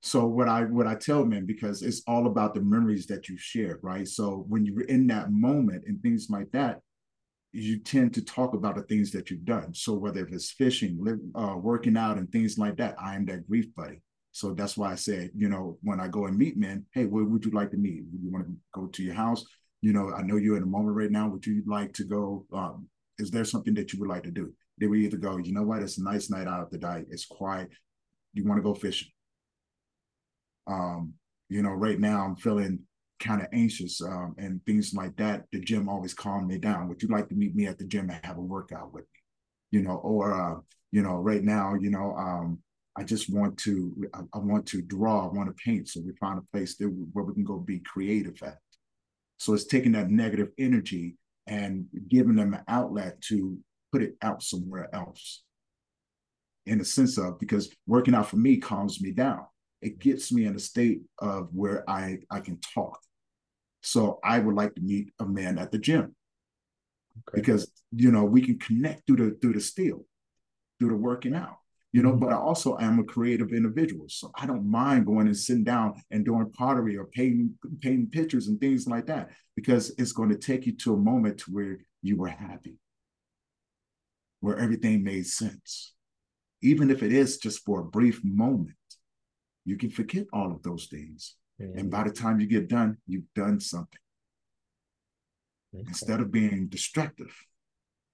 So 0.02 0.26
what 0.26 0.48
i 0.48 0.64
what 0.64 0.88
i 0.88 0.96
tell 0.96 1.26
men 1.26 1.46
because 1.46 1.82
it's 1.82 2.04
all 2.08 2.28
about 2.28 2.54
the 2.54 2.62
memories 2.62 3.08
that 3.08 3.30
you 3.30 3.38
shared 3.38 3.80
right? 3.82 4.08
So 4.08 4.46
when 4.48 4.66
you're 4.66 4.82
in 4.82 5.08
that 5.08 5.32
moment 5.32 5.84
and 5.88 6.02
things 6.02 6.28
like 6.30 6.52
that 6.52 6.82
you 7.56 7.78
tend 7.80 8.14
to 8.16 8.26
talk 8.26 8.56
about 8.56 8.76
the 8.76 8.82
things 8.82 9.12
that 9.12 9.30
you've 9.30 9.46
done. 9.46 9.76
So 9.76 9.94
whether 9.94 10.26
it's 10.26 10.52
fishing 10.52 11.22
uh, 11.36 11.56
working 11.58 11.96
out 11.96 12.18
and 12.18 12.32
things 12.32 12.58
like 12.58 12.78
that 12.78 12.96
i 13.00 13.16
am 13.16 13.26
that 13.26 13.48
grief 13.48 13.74
buddy. 13.76 14.02
So 14.32 14.54
that's 14.54 14.78
why 14.78 14.92
i 14.92 14.96
said 14.96 15.32
you 15.36 15.50
know 15.50 15.78
when 15.82 16.00
i 16.00 16.08
go 16.08 16.26
and 16.28 16.38
meet 16.38 16.58
men 16.58 16.86
hey 16.94 17.06
where 17.06 17.24
would 17.24 17.46
you 17.46 17.52
like 17.52 17.72
to 17.72 17.78
meet? 17.78 18.04
Would 18.12 18.22
you 18.22 18.32
want 18.32 18.46
to 18.46 18.54
go 18.74 18.88
to 18.88 19.04
your 19.04 19.16
house? 19.16 19.44
You 19.82 19.94
know 19.94 20.14
i 20.14 20.22
know 20.22 20.36
you're 20.36 20.58
in 20.58 20.64
a 20.64 20.68
moment 20.68 20.96
right 20.96 21.12
now. 21.12 21.30
Would 21.30 21.48
you 21.48 21.64
like 21.66 21.94
to 21.94 22.04
go 22.04 22.46
um, 22.54 22.88
is 23.18 23.32
there 23.32 23.46
something 23.46 23.74
that 23.76 23.94
you 23.94 24.00
would 24.00 24.10
like 24.10 24.24
to 24.24 24.32
do 24.32 24.54
they 24.80 24.88
would 24.88 25.00
either 25.00 25.18
go, 25.18 25.38
you 25.38 25.54
know 25.54 25.64
what, 25.64 25.82
it's 25.82 25.98
a 25.98 26.04
nice 26.04 26.30
night 26.30 26.48
out 26.48 26.62
of 26.62 26.70
the 26.70 26.80
night, 26.80 27.06
it's 27.10 27.26
quiet. 27.26 27.70
You 28.34 28.46
want 28.46 28.58
to 28.58 28.64
go 28.64 28.74
fishing? 28.74 29.10
Um, 30.68 31.14
you 31.50 31.62
know, 31.62 31.72
right 31.72 32.00
now 32.00 32.26
I'm 32.26 32.36
feeling 32.36 32.80
kind 33.20 33.42
of 33.42 33.48
anxious 33.54 34.02
um, 34.02 34.36
and 34.38 34.64
things 34.66 34.94
like 34.94 35.16
that. 35.18 35.46
The 35.52 35.60
gym 35.60 35.88
always 35.88 36.14
calmed 36.14 36.48
me 36.48 36.58
down. 36.58 36.88
Would 36.90 37.02
you 37.02 37.10
like 37.10 37.30
to 37.30 37.36
meet 37.36 37.56
me 37.56 37.68
at 37.68 37.78
the 37.78 37.86
gym 37.86 38.10
and 38.10 38.26
have 38.26 38.38
a 38.38 38.42
workout 38.42 38.94
with 38.94 39.04
me? 39.04 39.80
You 39.80 39.84
know, 39.84 39.96
or 39.98 40.34
uh, 40.34 40.60
you 40.92 41.02
know, 41.02 41.16
right 41.16 41.44
now, 41.44 41.74
you 41.74 41.90
know, 41.90 42.16
um, 42.18 42.60
I 42.96 43.04
just 43.04 43.34
want 43.34 43.58
to, 43.60 44.08
I, 44.14 44.20
I, 44.34 44.38
want 44.38 44.68
to 44.68 44.82
draw, 44.82 45.28
I 45.28 45.34
want 45.34 45.50
to 45.50 45.64
paint. 45.64 45.90
So 45.90 46.02
we 46.02 46.14
find 46.14 46.38
a 46.38 46.52
place 46.52 46.78
that, 46.78 46.88
where 47.14 47.26
we 47.26 47.34
can 47.34 47.44
go 47.44 47.58
be 47.58 47.80
creative 47.80 48.42
at. 48.44 48.58
So 49.38 49.54
it's 49.54 49.66
taking 49.66 49.94
that 49.94 50.12
negative 50.12 50.50
energy 50.60 51.18
and 51.48 51.88
giving 52.08 52.36
them 52.36 52.54
an 52.54 52.62
outlet 52.68 53.20
to 53.22 53.58
put 53.94 54.02
it 54.02 54.16
out 54.24 54.42
somewhere 54.42 54.90
else. 54.94 55.44
In 56.66 56.82
a 56.82 56.86
sense 56.86 57.18
of 57.18 57.40
because 57.40 57.70
working 57.86 58.16
out 58.16 58.28
for 58.28 58.38
me 58.38 58.58
calms 58.58 59.00
me 59.02 59.12
down. 59.12 59.46
It 59.82 60.00
gets 60.00 60.32
me 60.32 60.46
in 60.46 60.56
a 60.56 60.60
state 60.60 61.02
of 61.20 61.50
where 61.54 61.88
i 61.90 62.20
i 62.32 62.40
can 62.40 62.60
talk. 62.74 63.00
So 63.82 64.20
i 64.24 64.40
would 64.40 64.56
like 64.56 64.74
to 64.76 64.82
meet 64.82 65.12
a 65.20 65.26
man 65.26 65.60
at 65.60 65.72
the 65.72 65.78
gym. 65.78 66.16
Okay. 67.28 67.42
because 67.42 67.72
you 67.92 68.12
know 68.12 68.24
we 68.24 68.42
can 68.42 68.58
connect 68.58 69.06
through 69.06 69.18
the 69.18 69.38
through 69.40 69.54
the 69.54 69.62
steel 69.62 70.04
through 70.80 70.90
the 70.90 70.96
working 70.96 71.36
out 71.36 71.58
you 71.92 72.02
know 72.02 72.10
mm-hmm. 72.10 72.26
but 72.26 72.34
i 72.34 72.36
also 72.36 72.76
am 72.80 72.98
a 72.98 73.04
creative 73.04 73.54
individual. 73.54 74.06
So 74.08 74.32
i 74.34 74.48
don't 74.48 74.66
mind 74.66 75.06
going 75.06 75.28
and 75.28 75.38
sitting 75.38 75.64
down 75.64 76.02
and 76.10 76.26
doing 76.26 76.52
pottery 76.52 76.98
or 76.98 77.06
painting 77.06 77.54
painting 77.82 78.10
pictures 78.10 78.48
and 78.48 78.60
things 78.60 78.88
like 78.88 79.06
that 79.12 79.30
because 79.56 79.94
it's 80.00 80.12
going 80.12 80.30
to 80.30 80.40
take 80.50 80.66
you 80.66 80.76
to 80.78 80.96
a 80.96 81.06
moment 81.12 81.48
where 81.48 81.78
you 82.02 82.18
were 82.18 82.34
happy 82.48 82.78
where 84.44 84.60
everything 84.60 85.02
made 85.02 85.26
sense. 85.26 85.94
Even 86.62 86.92
if 86.92 87.02
it 87.02 87.14
is 87.14 87.38
just 87.38 87.64
for 87.64 87.80
a 87.80 87.86
brief 87.86 88.20
moment, 88.26 88.76
you 89.64 89.78
can 89.78 89.90
forget 89.90 90.26
all 90.34 90.52
of 90.52 90.62
those 90.64 90.88
things. 90.88 91.38
Mm-hmm. 91.62 91.80
And 91.80 91.90
by 91.90 92.04
the 92.04 92.12
time 92.12 92.42
you 92.42 92.48
get 92.48 92.68
done, 92.68 92.98
you've 93.08 93.34
done 93.36 93.62
something. 93.62 94.04
Okay. 95.74 95.86
Instead 95.88 96.20
of 96.20 96.30
being 96.30 96.68
destructive. 96.68 97.34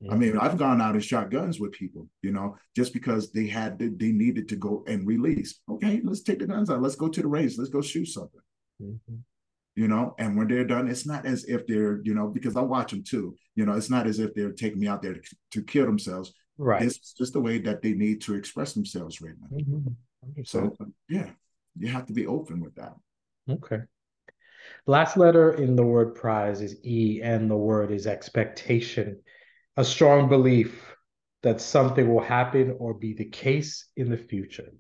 Mm-hmm. 0.04 0.14
I 0.14 0.18
mean, 0.18 0.38
I've 0.38 0.60
gone 0.60 0.82
out 0.82 0.94
and 0.94 1.04
shot 1.04 1.32
guns 1.32 1.60
with 1.60 1.72
people, 1.72 2.08
you 2.22 2.32
know, 2.32 2.58
just 2.76 2.94
because 2.94 3.32
they 3.32 3.48
had 3.48 3.80
to, 3.80 3.90
they 3.90 4.12
needed 4.12 4.48
to 4.50 4.56
go 4.56 4.84
and 4.88 5.08
release. 5.08 5.60
Okay, 5.68 6.00
let's 6.04 6.22
take 6.22 6.38
the 6.38 6.46
guns 6.46 6.70
out. 6.70 6.84
Let's 6.84 6.96
go 6.96 7.10
to 7.10 7.22
the 7.24 7.28
range. 7.28 7.58
Let's 7.58 7.72
go 7.72 7.82
shoot 7.82 8.06
something. 8.06 8.42
Mm-hmm 8.80 9.16
you 9.76 9.88
know 9.88 10.16
and 10.20 10.38
when 10.38 10.48
they're 10.48 10.66
done 10.66 10.88
it's 10.88 11.06
not 11.06 11.26
as 11.26 11.46
if 11.46 11.66
they're 11.68 12.02
you 12.04 12.14
know 12.14 12.28
because 12.28 12.56
i 12.56 12.62
watch 12.62 12.92
them 12.92 13.04
too 13.04 13.36
you 13.56 13.66
know 13.66 13.74
it's 13.74 13.90
not 13.90 14.08
as 14.08 14.20
if 14.20 14.34
they're 14.34 14.52
taking 14.52 14.80
me 14.80 14.88
out 14.88 15.02
there 15.02 15.16
to, 15.16 15.36
to 15.52 15.64
kill 15.64 15.86
themselves. 15.86 16.34
Right. 16.58 16.82
It's 16.82 17.14
just 17.14 17.32
the 17.34 17.40
way 17.40 17.58
that 17.60 17.82
they 17.82 17.94
need 17.94 18.22
to 18.22 18.36
express 18.36 18.74
themselves 18.74 19.22
right 19.22 19.36
now. 19.40 19.58
Mm-hmm. 19.58 20.44
so 20.44 20.76
yeah 21.10 21.32
you 21.78 21.90
have 21.90 22.06
to 22.08 22.14
be 22.14 22.26
open 22.26 22.62
with 22.62 22.76
that. 22.76 22.94
Okay. 23.50 23.82
Last 24.86 25.18
letter 25.18 25.54
in 25.54 25.76
the 25.76 25.84
word 25.84 26.16
prize 26.16 26.62
is 26.62 26.78
e 26.84 27.22
and 27.22 27.50
the 27.50 27.58
word 27.58 27.92
is 27.92 28.08
expectation. 28.08 29.22
A 29.78 29.84
strong 29.84 30.30
belief 30.30 30.96
that 31.44 31.62
something 31.62 32.08
will 32.08 32.24
happen 32.24 32.76
or 32.80 32.94
be 32.94 33.14
the 33.14 33.26
case 33.26 33.88
in 33.96 34.10
the 34.10 34.18
future. 34.18 34.72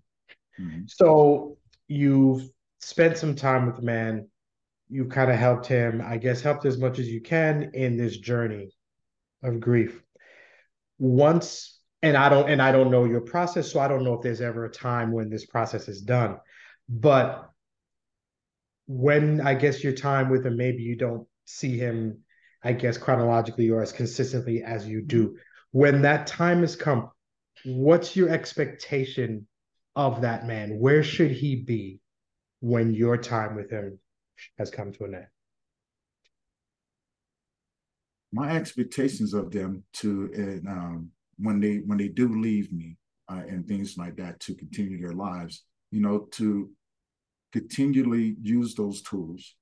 Mm-hmm. 0.59 0.81
so 0.87 1.57
you've 1.87 2.49
spent 2.81 3.17
some 3.17 3.33
time 3.33 3.65
with 3.65 3.77
the 3.77 3.81
man 3.81 4.28
you 4.89 5.05
kind 5.05 5.31
of 5.31 5.37
helped 5.37 5.67
him, 5.67 6.01
I 6.03 6.17
guess, 6.17 6.41
helped 6.41 6.65
as 6.65 6.77
much 6.77 6.97
as 6.99 7.07
you 7.07 7.21
can 7.21 7.71
in 7.73 7.95
this 7.95 8.17
journey 8.17 8.71
of 9.43 9.59
grief. 9.59 10.01
Once, 10.97 11.79
and 12.01 12.17
I 12.17 12.27
don't, 12.29 12.49
and 12.49 12.61
I 12.61 12.71
don't 12.71 12.91
know 12.91 13.05
your 13.05 13.21
process, 13.21 13.71
so 13.71 13.79
I 13.79 13.87
don't 13.87 14.03
know 14.03 14.15
if 14.15 14.21
there's 14.21 14.41
ever 14.41 14.65
a 14.65 14.71
time 14.71 15.11
when 15.11 15.29
this 15.29 15.45
process 15.45 15.87
is 15.87 16.01
done. 16.01 16.37
But 16.89 17.49
when 18.87 19.41
I 19.41 19.53
guess 19.53 19.83
your 19.83 19.93
time 19.93 20.29
with 20.29 20.45
him, 20.45 20.57
maybe 20.57 20.81
you 20.81 20.95
don't 20.95 21.27
see 21.45 21.77
him, 21.77 22.23
I 22.63 22.73
guess, 22.73 22.97
chronologically 22.97 23.69
or 23.69 23.83
as 23.83 23.91
consistently 23.91 24.63
as 24.63 24.87
you 24.87 25.03
do. 25.03 25.37
When 25.71 26.01
that 26.01 26.25
time 26.25 26.61
has 26.61 26.75
come, 26.75 27.11
what's 27.63 28.15
your 28.15 28.29
expectation 28.29 29.47
of 29.95 30.21
that 30.21 30.47
man? 30.47 30.79
Where 30.79 31.03
should 31.03 31.31
he 31.31 31.57
be 31.57 31.99
when 32.59 32.93
your 32.95 33.17
time 33.17 33.55
with 33.55 33.69
him 33.69 33.99
has 34.57 34.69
come 34.69 34.91
to 34.93 35.05
an 35.05 35.15
end? 35.15 35.27
My 38.31 38.55
expectations 38.55 39.33
of 39.33 39.51
them 39.51 39.83
to 39.93 40.61
um, 40.67 41.09
when 41.37 41.59
they 41.59 41.77
when 41.77 41.97
they 41.97 42.09
do 42.09 42.27
leave 42.39 42.71
me 42.71 42.97
uh, 43.29 43.41
and 43.47 43.67
things 43.67 43.97
like 43.97 44.15
that 44.17 44.39
to 44.41 44.55
continue 44.55 44.99
their 44.99 45.13
lives, 45.13 45.63
you 45.91 46.01
know, 46.01 46.27
to 46.31 46.69
continually 47.51 48.35
use 48.41 48.75
those 48.75 49.01
tools 49.01 49.55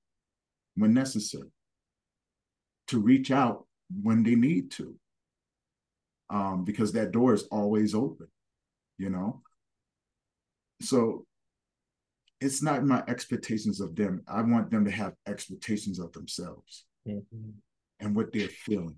when 0.75 0.93
necessary, 0.93 1.49
to 2.87 2.99
reach 2.99 3.31
out 3.31 3.65
when 4.01 4.23
they 4.23 4.35
need 4.35 4.71
to, 4.71 4.95
um, 6.29 6.65
because 6.65 6.91
that 6.91 7.11
door 7.11 7.33
is 7.33 7.43
always 7.43 7.95
open, 7.95 8.27
you 8.97 9.09
know. 9.09 9.41
So 10.81 11.25
it's 12.39 12.61
not 12.61 12.83
my 12.83 13.03
expectations 13.07 13.81
of 13.81 13.95
them. 13.95 14.21
I 14.27 14.41
want 14.41 14.69
them 14.69 14.85
to 14.85 14.91
have 14.91 15.13
expectations 15.27 15.99
of 15.99 16.11
themselves 16.13 16.85
mm-hmm. 17.07 17.49
and 17.99 18.15
what 18.15 18.31
they're 18.31 18.47
feeling. 18.47 18.97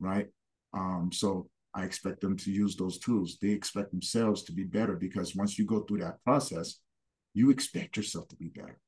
Right. 0.00 0.28
Um, 0.72 1.10
so 1.12 1.48
I 1.74 1.84
expect 1.84 2.20
them 2.20 2.36
to 2.38 2.50
use 2.50 2.76
those 2.76 2.98
tools. 2.98 3.38
They 3.40 3.50
expect 3.50 3.90
themselves 3.90 4.42
to 4.44 4.52
be 4.52 4.64
better 4.64 4.96
because 4.96 5.36
once 5.36 5.58
you 5.58 5.66
go 5.66 5.80
through 5.80 5.98
that 5.98 6.22
process, 6.24 6.80
you 7.34 7.50
expect 7.50 7.96
yourself 7.96 8.28
to 8.28 8.36
be 8.36 8.48
better. 8.48 8.78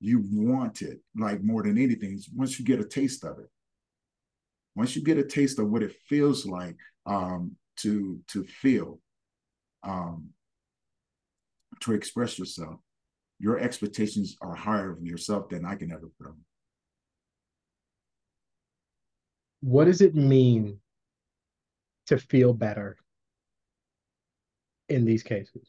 You 0.00 0.24
want 0.30 0.82
it 0.82 1.00
like 1.16 1.42
more 1.42 1.64
than 1.64 1.78
anything. 1.78 2.20
Once 2.34 2.58
you 2.58 2.64
get 2.64 2.80
a 2.80 2.84
taste 2.84 3.24
of 3.24 3.38
it, 3.40 3.50
once 4.76 4.94
you 4.94 5.02
get 5.02 5.18
a 5.18 5.24
taste 5.24 5.58
of 5.58 5.68
what 5.68 5.82
it 5.82 5.96
feels 6.08 6.46
like 6.46 6.76
um, 7.04 7.56
to 7.78 8.20
to 8.28 8.44
feel, 8.44 9.00
um, 9.82 10.28
to 11.80 11.92
express 11.92 12.38
yourself, 12.38 12.80
your 13.38 13.58
expectations 13.58 14.36
are 14.40 14.54
higher 14.54 14.92
of 14.92 15.02
yourself 15.02 15.48
than 15.48 15.64
I 15.64 15.74
can 15.74 15.92
ever 15.92 16.08
put 16.18 16.28
on. 16.28 16.36
What 19.60 19.84
does 19.86 20.00
it 20.00 20.14
mean 20.14 20.78
to 22.06 22.18
feel 22.18 22.52
better 22.52 22.96
in 24.88 25.04
these 25.04 25.22
cases? 25.22 25.68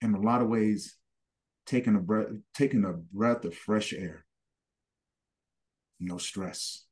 In 0.00 0.14
a 0.14 0.20
lot 0.20 0.42
of 0.42 0.48
ways, 0.48 0.96
taking 1.66 1.96
a 1.96 2.00
breath, 2.00 2.28
taking 2.54 2.84
a 2.84 2.92
breath 2.92 3.44
of 3.44 3.54
fresh 3.54 3.92
air, 3.92 4.26
no 5.98 6.18
stress, 6.18 6.84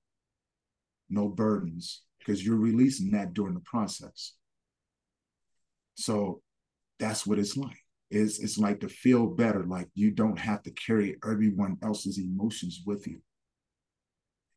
no 1.11 1.29
burdens, 1.29 2.03
because 2.19 2.45
you're 2.45 2.57
releasing 2.57 3.11
that 3.11 3.35
during 3.35 3.55
the 3.55 3.61
process. 3.61 4.35
So 6.03 6.43
that's 6.99 7.27
what 7.27 7.39
it's 7.39 7.57
like. 7.57 7.79
It's, 8.11 8.41
it's 8.41 8.59
like 8.59 8.81
to 8.81 8.89
feel 8.89 9.27
better, 9.27 9.65
like 9.65 9.89
you 9.95 10.11
don't 10.11 10.39
have 10.39 10.63
to 10.65 10.71
carry 10.73 11.17
everyone 11.25 11.79
else's 11.83 12.19
emotions 12.19 12.83
with 12.85 13.07
you. 13.07 13.21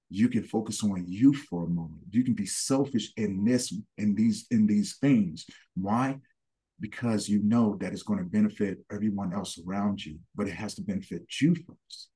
You 0.09 0.27
can 0.27 0.43
focus 0.43 0.83
on 0.83 1.05
you 1.07 1.33
for 1.33 1.63
a 1.63 1.69
moment. 1.69 2.01
You 2.11 2.23
can 2.23 2.33
be 2.33 2.45
selfish 2.45 3.11
in 3.15 3.45
this, 3.45 3.73
in 3.97 4.13
these, 4.15 4.45
in 4.51 4.67
these 4.67 4.97
things. 4.97 5.45
Why? 5.75 6.19
Because 6.79 7.29
you 7.29 7.41
know 7.43 7.77
that 7.79 7.93
it's 7.93 8.03
going 8.03 8.19
to 8.19 8.25
benefit 8.25 8.79
everyone 8.91 9.33
else 9.33 9.57
around 9.65 10.05
you, 10.05 10.19
but 10.35 10.47
it 10.47 10.53
has 10.53 10.75
to 10.75 10.81
benefit 10.81 11.23
you 11.41 11.55
first. 11.55 12.09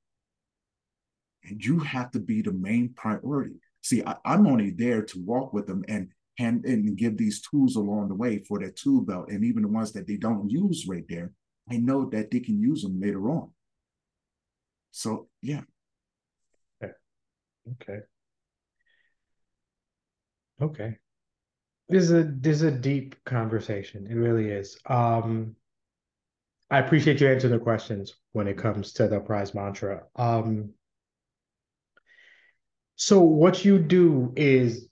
And 1.44 1.64
you 1.64 1.78
have 1.78 2.10
to 2.10 2.20
be 2.20 2.42
the 2.42 2.52
main 2.52 2.92
priority. 2.94 3.56
See, 3.82 4.02
I, 4.04 4.16
I'm 4.24 4.46
only 4.46 4.70
there 4.70 5.02
to 5.02 5.24
walk 5.24 5.54
with 5.54 5.66
them 5.66 5.84
and 5.88 6.08
and, 6.40 6.64
and 6.64 6.96
give 6.96 7.16
these 7.16 7.40
tools 7.42 7.76
along 7.76 8.08
the 8.08 8.14
way 8.14 8.38
for 8.38 8.58
their 8.58 8.70
tool 8.70 9.02
belt. 9.02 9.30
And 9.30 9.44
even 9.44 9.62
the 9.62 9.68
ones 9.68 9.92
that 9.92 10.06
they 10.06 10.16
don't 10.16 10.50
use 10.50 10.86
right 10.88 11.04
there, 11.08 11.32
I 11.70 11.76
know 11.76 12.08
that 12.10 12.30
they 12.30 12.40
can 12.40 12.60
use 12.60 12.82
them 12.82 13.00
later 13.00 13.30
on. 13.30 13.50
So 14.92 15.28
yeah, 15.40 15.62
Okay. 17.72 18.00
Okay. 20.60 20.96
This 21.88 22.04
is 22.04 22.12
a 22.12 22.22
this 22.24 22.56
is 22.56 22.62
a 22.62 22.70
deep 22.70 23.16
conversation. 23.24 24.06
It 24.08 24.14
really 24.14 24.50
is. 24.50 24.78
Um 24.86 25.56
I 26.70 26.78
appreciate 26.78 27.20
you 27.20 27.28
answering 27.28 27.52
the 27.52 27.58
questions 27.58 28.14
when 28.32 28.46
it 28.46 28.56
comes 28.56 28.92
to 28.94 29.08
the 29.08 29.20
prize 29.20 29.54
mantra. 29.54 30.04
Um 30.16 30.70
so 32.96 33.20
what 33.20 33.64
you 33.64 33.78
do 33.78 34.32
is 34.36 34.89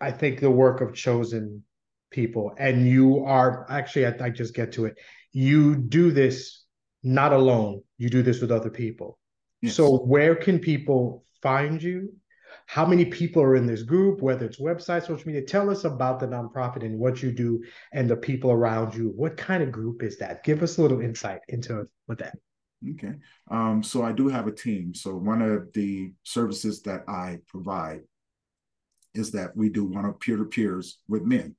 I 0.00 0.10
think 0.10 0.40
the 0.40 0.50
work 0.50 0.80
of 0.80 0.94
chosen 0.94 1.62
people 2.10 2.54
and 2.58 2.86
you 2.86 3.24
are 3.24 3.66
actually 3.68 4.06
I, 4.06 4.14
I 4.20 4.30
just 4.30 4.54
get 4.54 4.72
to 4.72 4.86
it. 4.86 4.96
You 5.32 5.76
do 5.76 6.10
this 6.10 6.64
not 7.02 7.32
alone. 7.32 7.82
You 7.98 8.08
do 8.10 8.22
this 8.22 8.40
with 8.40 8.50
other 8.50 8.70
people. 8.70 9.18
Yes. 9.62 9.74
So 9.74 9.98
where 9.98 10.34
can 10.34 10.58
people 10.58 11.24
find 11.42 11.82
you? 11.82 12.12
How 12.66 12.84
many 12.84 13.04
people 13.04 13.42
are 13.42 13.54
in 13.54 13.66
this 13.66 13.82
group, 13.82 14.20
whether 14.20 14.44
it's 14.44 14.60
website, 14.60 15.06
social 15.06 15.26
media? 15.26 15.42
Tell 15.42 15.70
us 15.70 15.84
about 15.84 16.18
the 16.18 16.26
nonprofit 16.26 16.84
and 16.84 16.98
what 16.98 17.22
you 17.22 17.30
do 17.30 17.62
and 17.92 18.10
the 18.10 18.16
people 18.16 18.50
around 18.50 18.94
you. 18.94 19.12
What 19.14 19.36
kind 19.36 19.62
of 19.62 19.70
group 19.70 20.02
is 20.02 20.18
that? 20.18 20.42
Give 20.42 20.62
us 20.62 20.78
a 20.78 20.82
little 20.82 21.00
insight 21.00 21.40
into 21.48 21.86
what 22.06 22.18
that. 22.18 22.36
Okay. 22.92 23.14
Um, 23.50 23.82
so 23.82 24.02
I 24.02 24.12
do 24.12 24.28
have 24.28 24.46
a 24.46 24.52
team. 24.52 24.94
So 24.94 25.14
one 25.14 25.42
of 25.42 25.72
the 25.74 26.12
services 26.24 26.82
that 26.82 27.04
I 27.08 27.38
provide 27.46 28.00
is 29.16 29.30
that 29.32 29.56
we 29.56 29.68
do 29.68 29.84
one 29.84 30.04
of 30.04 30.20
peer-to-peers 30.20 30.98
with 31.08 31.22
men. 31.22 31.56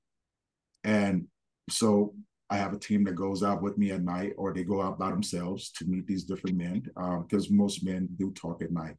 And 0.84 1.28
so 1.70 2.14
I 2.50 2.58
have 2.58 2.74
a 2.74 2.80
team 2.80 3.04
that 3.06 3.16
goes 3.16 3.44
out 3.44 3.62
with 3.62 3.78
me 3.78 3.92
at 3.92 4.04
night, 4.04 4.34
or 4.38 4.54
they 4.54 4.64
go 4.64 4.82
out 4.82 4.98
by 4.98 5.10
themselves 5.10 5.72
to 5.72 5.86
meet 5.86 6.08
these 6.08 6.24
different 6.24 6.58
men, 6.58 6.84
because 7.24 7.50
um, 7.50 7.58
most 7.58 7.84
men 7.84 8.08
do 8.18 8.32
talk 8.32 8.62
at 8.62 8.72
night 8.72 8.96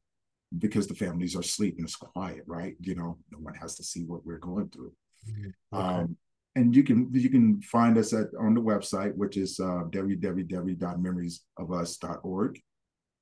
because 0.56 0.86
the 0.86 0.94
families 0.94 1.36
are 1.36 1.40
asleep 1.40 1.74
and 1.76 1.86
it's 1.86 1.96
quiet, 1.96 2.42
right? 2.46 2.74
You 2.80 2.94
know, 2.94 3.18
no 3.30 3.36
one 3.38 3.52
has 3.54 3.74
to 3.76 3.84
see 3.84 4.04
what 4.04 4.24
we're 4.24 4.38
going 4.38 4.70
through. 4.70 4.94
Mm-hmm. 5.30 5.76
Okay. 5.76 5.86
Um, 5.86 6.16
and 6.56 6.74
you 6.74 6.82
can 6.82 7.10
you 7.12 7.28
can 7.28 7.60
find 7.60 7.98
us 7.98 8.14
at 8.14 8.28
on 8.40 8.54
the 8.54 8.62
website, 8.62 9.14
which 9.14 9.36
is 9.36 9.60
uh, 9.60 9.84
www.memoriesofus.org, 9.90 12.60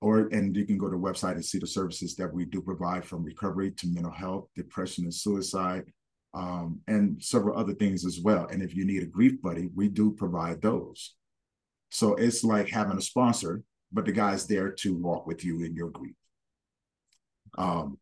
or 0.01 0.29
and 0.29 0.55
you 0.57 0.65
can 0.67 0.79
go 0.79 0.89
to 0.89 0.97
the 0.97 1.03
website 1.03 1.33
and 1.33 1.45
see 1.45 1.59
the 1.59 1.67
services 1.67 2.15
that 2.17 2.33
we 2.33 2.45
do 2.45 2.61
provide 2.61 3.05
from 3.05 3.23
recovery 3.23 3.71
to 3.73 3.89
mental 3.89 4.13
health, 4.13 4.49
depression, 4.55 5.05
and 5.05 5.15
suicide, 5.15 5.85
um, 6.35 6.81
and 6.87 7.23
several 7.23 7.59
other 7.59 7.75
things 7.75 8.05
as 8.05 8.21
well. 8.21 8.47
And 8.47 8.63
if 8.63 8.75
you 8.75 8.85
need 8.85 9.03
a 9.03 9.07
grief 9.07 9.41
buddy, 9.41 9.71
we 9.75 9.89
do 9.89 10.13
provide 10.13 10.61
those. 10.61 11.15
So 11.91 12.15
it's 12.15 12.45
like 12.45 12.69
having 12.69 12.99
a 12.99 13.03
sponsor, 13.03 13.63
but 13.93 14.05
the 14.05 14.13
guy's 14.13 14.47
there 14.47 14.71
to 14.71 14.95
walk 14.95 15.27
with 15.27 15.45
you 15.45 15.63
in 15.65 15.75
your 15.75 15.91
grief. 15.91 16.15
Um, 17.57 17.99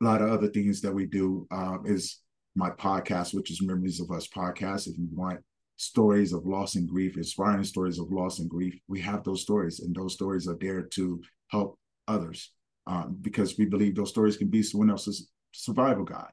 a 0.00 0.04
lot 0.04 0.22
of 0.22 0.30
other 0.30 0.48
things 0.48 0.80
that 0.82 0.92
we 0.92 1.06
do 1.06 1.46
um, 1.50 1.84
is 1.86 2.20
my 2.54 2.70
podcast, 2.70 3.34
which 3.34 3.50
is 3.50 3.62
Memories 3.62 4.00
of 4.00 4.10
Us 4.10 4.28
podcast. 4.28 4.86
If 4.86 4.98
you 4.98 5.08
want 5.12 5.40
stories 5.78 6.32
of 6.32 6.44
loss 6.46 6.74
and 6.74 6.88
grief, 6.88 7.16
inspiring 7.16 7.64
stories 7.64 7.98
of 7.98 8.12
loss 8.12 8.38
and 8.40 8.50
grief, 8.50 8.78
we 8.86 9.00
have 9.00 9.24
those 9.24 9.42
stories, 9.42 9.80
and 9.80 9.94
those 9.94 10.12
stories 10.12 10.46
are 10.46 10.58
there 10.60 10.82
to 10.82 11.22
help 11.48 11.78
others 12.06 12.52
um, 12.86 13.16
because 13.22 13.56
we 13.56 13.64
believe 13.64 13.94
those 13.94 14.10
stories 14.10 14.36
can 14.36 14.48
be 14.48 14.62
someone 14.62 14.90
else's 14.90 15.30
survival 15.52 16.04
guide. 16.04 16.30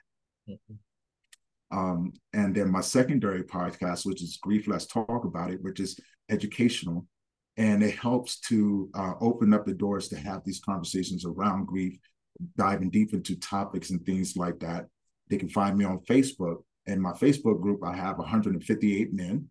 Mm-hmm. 0.49 1.77
Um, 1.77 2.13
and 2.33 2.53
then 2.53 2.69
my 2.69 2.81
secondary 2.81 3.43
podcast, 3.43 4.05
which 4.05 4.21
is 4.21 4.37
Grief 4.41 4.67
Let's 4.67 4.85
Talk 4.85 5.25
About 5.25 5.51
It, 5.51 5.63
which 5.63 5.79
is 5.79 5.99
educational 6.29 7.07
and 7.57 7.83
it 7.83 7.95
helps 7.95 8.39
to 8.39 8.89
uh, 8.93 9.13
open 9.21 9.53
up 9.53 9.65
the 9.65 9.73
doors 9.73 10.09
to 10.09 10.17
have 10.17 10.43
these 10.43 10.59
conversations 10.59 11.25
around 11.25 11.67
grief 11.67 11.97
diving 12.57 12.89
deep 12.89 13.13
into 13.13 13.37
topics 13.37 13.91
and 13.91 14.05
things 14.05 14.35
like 14.35 14.59
that 14.59 14.85
they 15.29 15.37
can 15.37 15.49
find 15.49 15.77
me 15.77 15.85
on 15.85 15.99
facebook 15.99 16.57
in 16.87 16.99
my 16.99 17.11
facebook 17.11 17.61
group 17.61 17.81
i 17.83 17.95
have 17.95 18.17
158 18.17 19.13
men. 19.13 19.49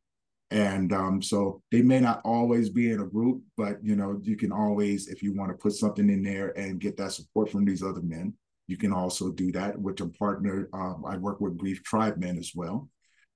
And 0.50 0.92
um, 0.92 1.20
so 1.20 1.62
they 1.72 1.82
may 1.82 1.98
not 1.98 2.20
always 2.24 2.68
be 2.68 2.92
in 2.92 3.00
a 3.00 3.06
group 3.06 3.42
but 3.56 3.82
you 3.82 3.96
know 3.96 4.20
you 4.22 4.36
can 4.36 4.52
always 4.52 5.08
if 5.08 5.22
you 5.22 5.34
want 5.34 5.50
to 5.50 5.56
put 5.56 5.72
something 5.72 6.08
in 6.08 6.22
there 6.22 6.56
and 6.56 6.80
get 6.80 6.96
that 6.98 7.12
support 7.12 7.50
from 7.50 7.64
these 7.64 7.82
other 7.82 8.02
men 8.02 8.34
you 8.68 8.76
can 8.76 8.92
also 8.92 9.32
do 9.32 9.50
that 9.52 9.76
with 9.80 10.00
a 10.00 10.06
partner 10.06 10.68
um, 10.72 11.02
i 11.06 11.16
work 11.16 11.40
with 11.40 11.58
grief 11.58 11.82
tribe 11.82 12.18
men 12.18 12.38
as 12.38 12.52
well. 12.54 12.88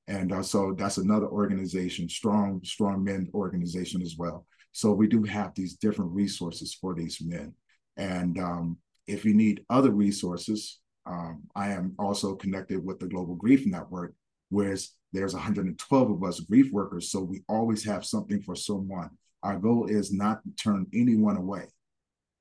And 0.08 0.32
uh, 0.32 0.42
so 0.42 0.74
that's 0.76 0.96
another 0.96 1.26
organization 1.26 2.08
strong 2.08 2.60
strong 2.64 3.04
men 3.04 3.28
organization 3.34 4.00
as 4.02 4.16
well. 4.16 4.46
So 4.72 4.92
we 4.92 5.06
do 5.06 5.22
have 5.24 5.54
these 5.54 5.74
different 5.74 6.12
resources 6.12 6.74
for 6.74 6.94
these 6.94 7.20
men. 7.20 7.52
And 7.96 8.38
um, 8.38 8.78
if 9.06 9.24
you 9.24 9.34
need 9.34 9.64
other 9.68 9.90
resources, 9.90 10.80
um, 11.08 11.42
I 11.56 11.70
am 11.70 11.94
also 11.98 12.34
connected 12.34 12.84
with 12.84 13.00
the 13.00 13.06
Global 13.06 13.34
Grief 13.34 13.66
Network, 13.66 14.14
whereas 14.50 14.90
there's 15.12 15.32
112 15.32 16.10
of 16.10 16.22
us 16.22 16.40
grief 16.40 16.70
workers. 16.70 17.10
So 17.10 17.22
we 17.22 17.42
always 17.48 17.82
have 17.84 18.04
something 18.04 18.42
for 18.42 18.54
someone. 18.54 19.10
Our 19.42 19.58
goal 19.58 19.86
is 19.86 20.12
not 20.12 20.42
to 20.42 20.50
turn 20.62 20.86
anyone 20.92 21.36
away. 21.36 21.64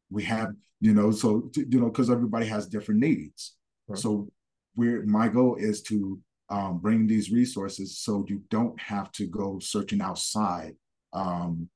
We 0.09 0.23
have, 0.23 0.49
you 0.81 0.93
know, 0.93 1.11
so, 1.11 1.49
you 1.55 1.79
know, 1.79 1.85
because 1.85 2.09
everybody 2.09 2.45
has 2.47 2.67
different 2.67 2.99
needs. 2.99 3.55
Right. 3.87 3.97
So 3.97 4.29
we're, 4.75 5.05
my 5.05 5.29
goal 5.29 5.55
is 5.55 5.81
to 5.83 6.19
um, 6.49 6.79
bring 6.79 7.07
these 7.07 7.31
resources 7.31 7.97
so 7.97 8.25
you 8.27 8.41
don't 8.49 8.79
have 8.81 9.11
to 9.13 9.27
go 9.27 9.59
searching 9.59 10.01
outside 10.01 10.75
um, 11.13 11.69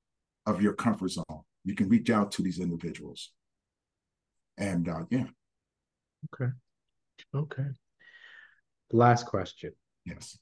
of 0.45 0.61
your 0.61 0.73
comfort 0.73 1.09
zone. 1.11 1.43
You 1.63 1.75
can 1.75 1.87
reach 1.87 2.09
out 2.09 2.31
to 2.33 2.41
these 2.41 2.59
individuals. 2.59 3.31
And 4.57 4.89
uh, 4.89 5.03
yeah. 5.09 5.25
Okay. 6.33 6.51
Okay. 7.35 7.67
Last 8.91 9.25
question. 9.25 9.73
Yes. 10.05 10.37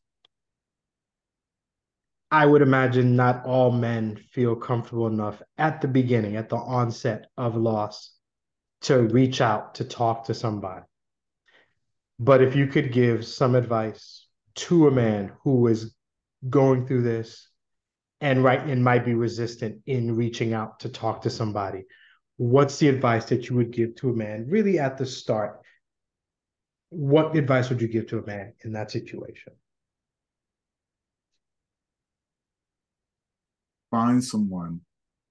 I 2.32 2.46
would 2.46 2.62
imagine 2.62 3.16
not 3.16 3.46
all 3.46 3.72
men 3.72 4.18
feel 4.32 4.56
comfortable 4.56 5.08
enough 5.08 5.42
at 5.58 5.82
the 5.82 5.88
beginning, 5.88 6.36
at 6.36 6.50
the 6.50 6.58
onset 6.58 7.28
of 7.38 7.56
loss, 7.56 8.14
to 8.82 9.00
reach 9.00 9.42
out 9.42 9.76
to 9.76 9.84
talk 9.84 10.26
to 10.26 10.34
somebody. 10.34 10.86
But 12.20 12.42
if 12.42 12.56
you 12.56 12.68
could 12.68 12.92
give 12.92 13.26
some 13.26 13.56
advice 13.56 14.28
to 14.56 14.88
a 14.88 14.92
man 14.92 15.32
who 15.44 15.68
is 15.68 15.96
going 16.48 16.86
through 16.86 17.02
this 17.02 17.50
and 18.22 18.44
right 18.44 18.62
and 18.62 18.84
might 18.84 19.06
be 19.06 19.14
resistant 19.14 19.82
in 19.86 20.16
reaching 20.16 20.54
out 20.54 20.82
to 20.82 20.90
talk 20.90 21.22
to 21.22 21.30
somebody 21.30 21.86
what's 22.40 22.78
the 22.80 22.88
advice 22.88 23.26
that 23.26 23.50
you 23.50 23.56
would 23.58 23.72
give 23.72 23.94
to 23.96 24.10
a 24.10 24.16
man 24.16 24.46
really 24.48 24.80
at 24.80 24.98
the 24.98 25.06
start 25.06 25.60
what 26.90 27.36
advice 27.36 27.70
would 27.70 27.82
you 27.82 27.88
give 27.88 28.08
to 28.08 28.20
a 28.20 28.26
man 28.26 28.54
in 28.64 28.72
that 28.72 28.92
situation 28.92 29.54
find 33.92 34.24
someone 34.24 34.80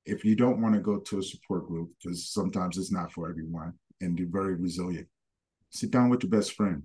if 0.06 0.24
you 0.24 0.34
don't 0.34 0.62
want 0.62 0.74
to 0.74 0.80
go 0.80 0.98
to 0.98 1.18
a 1.18 1.22
support 1.22 1.66
group 1.66 1.90
because 1.98 2.30
sometimes 2.30 2.78
it's 2.78 2.92
not 2.92 3.12
for 3.12 3.28
everyone 3.28 3.72
and 4.00 4.16
be 4.16 4.24
very 4.24 4.54
resilient 4.54 5.06
sit 5.70 5.90
down 5.90 6.08
with 6.08 6.22
your 6.22 6.30
best 6.30 6.52
friend 6.52 6.82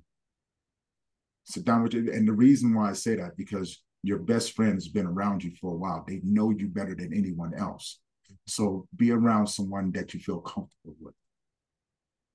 sit 1.43 1.63
down 1.65 1.83
with 1.83 1.93
you 1.93 2.11
and 2.11 2.27
the 2.27 2.33
reason 2.33 2.73
why 2.73 2.89
i 2.89 2.93
say 2.93 3.15
that 3.15 3.37
because 3.37 3.83
your 4.03 4.19
best 4.19 4.51
friend 4.51 4.73
has 4.73 4.89
been 4.89 5.07
around 5.07 5.43
you 5.43 5.51
for 5.59 5.73
a 5.73 5.77
while. 5.77 6.03
They 6.05 6.19
know 6.23 6.51
you 6.51 6.67
better 6.67 6.93
than 6.93 7.13
anyone 7.13 7.53
else. 7.57 7.99
So 8.45 8.85
be 8.95 9.11
around 9.11 9.47
someone 9.47 9.91
that 9.93 10.13
you 10.13 10.19
feel 10.19 10.41
comfortable 10.41 10.95
with. 10.99 11.15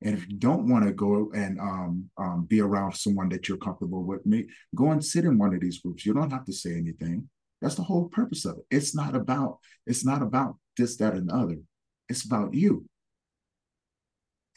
And 0.03 0.17
if 0.17 0.29
you 0.29 0.37
don't 0.37 0.69
want 0.69 0.85
to 0.87 0.93
go 0.93 1.31
and 1.35 1.59
um, 1.59 2.11
um, 2.19 2.47
be 2.49 2.61
around 2.61 2.95
someone 2.95 3.29
that 3.31 3.49
you're 3.49 3.59
comfortable 3.59 4.05
with, 4.05 4.25
me 4.25 4.47
go 4.75 4.91
and 4.91 5.05
sit 5.05 5.25
in 5.25 5.39
one 5.39 5.55
of 5.55 5.61
these 5.61 5.81
groups. 5.81 6.07
You 6.07 6.15
don't 6.15 6.31
have 6.31 6.45
to 6.45 6.53
say 6.53 6.75
anything. 6.77 7.29
That's 7.61 7.75
the 7.75 7.83
whole 7.83 8.09
purpose 8.09 8.45
of 8.45 8.59
it. 8.59 8.65
It's 8.71 8.95
not 8.95 9.17
about 9.17 9.59
it's 9.87 10.05
not 10.05 10.23
about 10.23 10.57
this, 10.77 10.97
that, 10.99 11.15
and 11.15 11.29
the 11.29 11.35
other. 11.35 11.59
It's 12.09 12.25
about 12.25 12.55
you. 12.55 12.87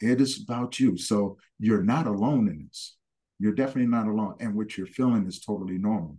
It 0.00 0.20
is 0.20 0.42
about 0.42 0.78
you. 0.78 0.96
So 0.96 1.38
you're 1.58 1.82
not 1.82 2.06
alone 2.06 2.48
in 2.48 2.66
this. 2.68 2.96
You're 3.38 3.54
definitely 3.54 3.90
not 3.90 4.06
alone. 4.06 4.36
And 4.38 4.54
what 4.54 4.76
you're 4.76 4.86
feeling 4.86 5.26
is 5.26 5.40
totally 5.40 5.78
normal 5.78 6.18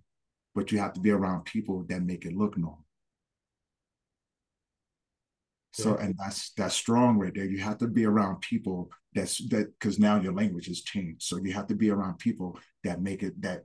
but 0.56 0.72
you 0.72 0.80
have 0.80 0.94
to 0.94 1.00
be 1.00 1.12
around 1.12 1.46
people 1.46 1.84
that 1.90 2.04
make 2.04 2.26
it 2.26 2.36
look 2.36 2.58
normal. 2.58 2.83
So, 5.74 5.96
and 5.96 6.16
that's 6.18 6.52
that's 6.52 6.76
strong 6.76 7.18
right 7.18 7.34
there. 7.34 7.46
You 7.46 7.58
have 7.60 7.80
to 7.80 7.88
be 7.88 8.06
around 8.06 8.42
people 8.42 8.92
that's 9.14 9.38
that 9.50 9.74
because 9.80 9.98
now 9.98 10.22
your 10.22 10.34
language 10.34 10.68
has 10.68 10.82
changed. 10.82 11.24
So 11.24 11.38
you 11.38 11.52
have 11.54 11.68
to 11.68 11.76
be 11.76 11.90
around 11.90 12.20
people 12.20 12.60
that 12.84 13.02
make 13.02 13.24
it 13.24 13.42
that 13.42 13.64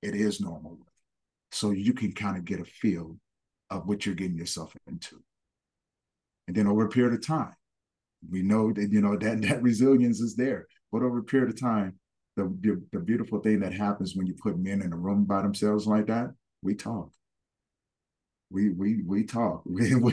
it 0.00 0.14
is 0.14 0.40
normal. 0.40 0.78
So 1.52 1.70
you 1.70 1.92
can 1.92 2.12
kind 2.12 2.38
of 2.38 2.44
get 2.44 2.60
a 2.60 2.64
feel 2.64 3.18
of 3.70 3.86
what 3.86 4.06
you're 4.06 4.14
getting 4.14 4.38
yourself 4.38 4.74
into. 4.86 5.22
And 6.48 6.56
then 6.56 6.66
over 6.66 6.86
a 6.86 6.88
period 6.88 7.14
of 7.14 7.26
time, 7.26 7.54
we 8.30 8.42
know 8.42 8.72
that 8.72 8.90
you 8.90 9.02
know 9.02 9.16
that 9.16 9.42
that 9.48 9.62
resilience 9.62 10.20
is 10.20 10.34
there. 10.36 10.66
But 10.90 11.02
over 11.02 11.18
a 11.18 11.24
period 11.24 11.50
of 11.50 11.60
time, 11.60 11.98
the, 12.36 12.82
the 12.92 13.00
beautiful 13.00 13.40
thing 13.40 13.60
that 13.60 13.72
happens 13.72 14.14
when 14.14 14.26
you 14.26 14.34
put 14.34 14.58
men 14.58 14.82
in 14.82 14.92
a 14.92 14.96
room 14.96 15.24
by 15.24 15.42
themselves 15.42 15.86
like 15.86 16.06
that, 16.06 16.30
we 16.62 16.74
talk. 16.74 17.10
We 18.54 18.70
we 18.70 19.02
we 19.02 19.24
talk 19.24 19.62
we, 19.66 19.94
we, 19.96 20.12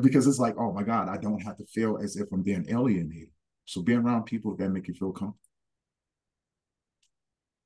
because 0.00 0.26
it's 0.26 0.38
like, 0.38 0.56
oh 0.58 0.72
my 0.72 0.82
God, 0.82 1.08
I 1.08 1.18
don't 1.18 1.40
have 1.42 1.58
to 1.58 1.66
feel 1.66 1.98
as 1.98 2.16
if 2.16 2.26
I'm 2.32 2.42
being 2.42 2.66
alienated. 2.68 3.28
So 3.66 3.82
being 3.82 4.00
around 4.00 4.24
people 4.24 4.56
that 4.56 4.70
make 4.70 4.88
you 4.88 4.94
feel 4.94 5.12
comfortable. 5.12 5.38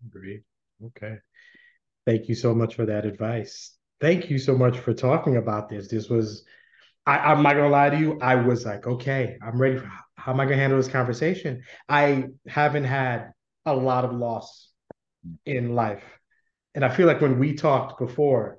Agreed. 0.07 0.43
Okay. 0.85 1.17
Thank 2.07 2.29
you 2.29 2.35
so 2.35 2.55
much 2.55 2.75
for 2.75 2.87
that 2.87 3.05
advice. 3.05 3.77
Thank 4.01 4.31
you 4.31 4.39
so 4.39 4.57
much 4.57 4.79
for 4.79 4.95
talking 4.95 5.37
about 5.37 5.69
this. 5.69 5.89
This 5.89 6.09
was, 6.09 6.45
I, 7.05 7.19
I'm 7.19 7.43
not 7.43 7.55
gonna 7.55 7.69
lie 7.69 7.91
to 7.91 7.99
you. 7.99 8.19
I 8.23 8.37
was 8.37 8.65
like, 8.65 8.87
okay, 8.87 9.37
I'm 9.43 9.61
ready. 9.61 9.79
For, 9.79 9.91
how 10.15 10.33
am 10.33 10.41
I 10.41 10.45
gonna 10.45 10.57
handle 10.57 10.79
this 10.79 10.89
conversation? 10.89 11.63
I 11.89 12.27
haven't 12.47 12.85
had 12.85 13.33
a 13.67 13.75
lot 13.75 14.05
of 14.05 14.13
loss 14.13 14.71
mm. 15.27 15.37
in 15.47 15.75
life, 15.75 16.05
and 16.75 16.85
I 16.85 16.89
feel 16.91 17.07
like 17.07 17.21
when 17.21 17.39
we 17.39 17.55
talked 17.55 17.99
before, 17.99 18.58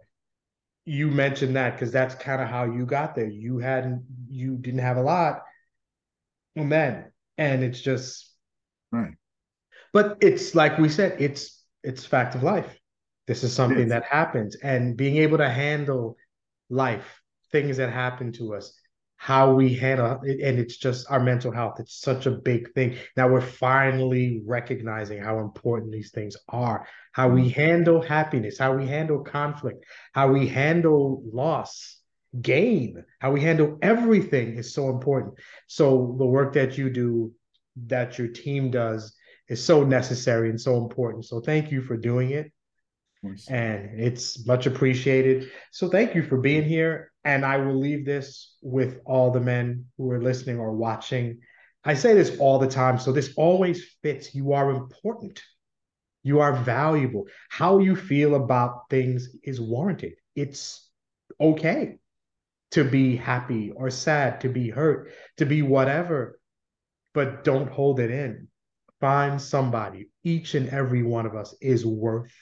you 0.90 1.10
mentioned 1.12 1.56
that 1.56 1.74
because 1.74 1.92
that's 1.92 2.16
kind 2.16 2.42
of 2.42 2.50
how 2.50 2.66
you 2.66 2.86
got 2.86 3.16
there. 3.16 3.28
You 3.28 3.60
hadn't, 3.60 4.06
you 4.30 4.58
didn't 4.58 4.80
have 4.82 4.98
a 4.98 5.02
lot, 5.04 5.44
and 6.56 6.72
then, 6.72 7.12
and 7.38 7.64
it's 7.64 7.82
just 7.82 8.26
Right. 8.92 9.14
but 9.94 10.18
it's 10.22 10.56
like 10.56 10.78
we 10.80 10.90
said 10.90 11.22
it's 11.22 11.64
it's 11.84 12.06
fact 12.06 12.36
of 12.36 12.44
life 12.44 12.80
this 13.28 13.44
is 13.44 13.54
something 13.54 13.90
that 13.90 14.04
happens 14.06 14.56
and 14.58 14.98
being 14.98 15.18
able 15.18 15.38
to 15.38 15.50
handle 15.50 16.18
life 16.70 17.22
things 17.52 17.78
that 17.78 17.92
happen 17.92 18.32
to 18.34 18.56
us 18.56 18.74
how 19.22 19.54
we 19.54 19.74
handle 19.76 20.20
it 20.24 20.40
and 20.42 20.58
it's 20.58 20.78
just 20.78 21.06
our 21.12 21.20
mental 21.20 21.52
health 21.52 21.80
it's 21.80 22.02
such 22.02 22.26
a 22.26 22.32
big 22.32 22.74
thing 22.74 22.98
now 23.16 23.28
we're 23.28 23.42
finally 23.42 24.42
recognizing 24.46 25.22
how 25.22 25.40
important 25.40 25.92
these 25.92 26.12
things 26.12 26.36
are 26.48 26.88
how 27.12 27.28
we 27.30 27.42
mm-hmm. 27.42 27.62
handle 27.62 28.02
happiness 28.02 28.58
how 28.58 28.74
we 28.74 28.88
handle 28.88 29.20
conflict 29.20 29.86
how 30.14 30.28
we 30.32 30.48
handle 30.48 31.22
loss 31.32 31.98
gain 32.42 33.04
how 33.20 33.32
we 33.32 33.42
handle 33.42 33.78
everything 33.82 34.58
is 34.58 34.74
so 34.74 34.90
important 34.90 35.34
so 35.68 36.16
the 36.18 36.26
work 36.26 36.54
that 36.54 36.78
you 36.78 36.90
do 36.90 37.32
that 37.88 38.18
your 38.18 38.28
team 38.28 38.72
does 38.72 39.16
is 39.50 39.64
so 39.64 39.84
necessary 39.84 40.50
and 40.50 40.62
so 40.62 40.78
important. 40.78 41.26
So 41.26 41.42
thank 41.42 41.72
you 41.72 41.82
for 41.82 41.98
doing 41.98 42.32
it. 42.32 42.52
And 43.50 44.00
it's 44.00 44.46
much 44.48 44.66
appreciated. 44.66 45.52
So 45.72 45.90
thank 45.90 46.16
you 46.16 46.24
for 46.24 46.38
being 46.38 46.64
here. 46.64 47.09
And 47.24 47.46
I 47.46 47.58
will 47.58 47.76
leave 47.76 48.06
this 48.06 48.56
with 48.62 49.00
all 49.06 49.32
the 49.32 49.40
men 49.40 49.86
who 49.98 50.10
are 50.12 50.22
listening 50.22 50.60
or 50.60 50.72
watching. 50.72 51.40
I 51.84 51.94
say 51.94 52.14
this 52.14 52.38
all 52.40 52.60
the 52.60 52.68
time. 52.68 53.00
So 53.00 53.12
this 53.12 53.34
always 53.36 53.84
fits. 54.02 54.34
You 54.34 54.54
are 54.54 54.72
important. 54.72 55.42
You 56.24 56.40
are 56.40 56.54
valuable. 56.54 57.26
How 57.50 57.80
you 57.80 57.96
feel 57.96 58.36
about 58.36 58.90
things 58.90 59.30
is 59.44 59.60
warranted. 59.60 60.14
It's 60.36 60.90
okay 61.40 61.98
to 62.72 62.84
be 62.84 63.16
happy 63.16 63.72
or 63.72 63.90
sad, 63.90 64.42
to 64.42 64.50
be 64.50 64.70
hurt, 64.70 65.12
to 65.38 65.46
be 65.46 65.62
whatever, 65.62 66.40
but 67.14 67.44
don't 67.44 67.70
hold 67.70 68.00
it 68.00 68.12
in 68.12 68.50
find 69.00 69.42
somebody. 69.42 70.10
Each 70.24 70.56
and 70.56 70.70
every 70.70 71.04
one 71.04 71.26
of 71.26 71.36
us 71.36 71.56
is 71.62 71.86
worth 71.86 72.34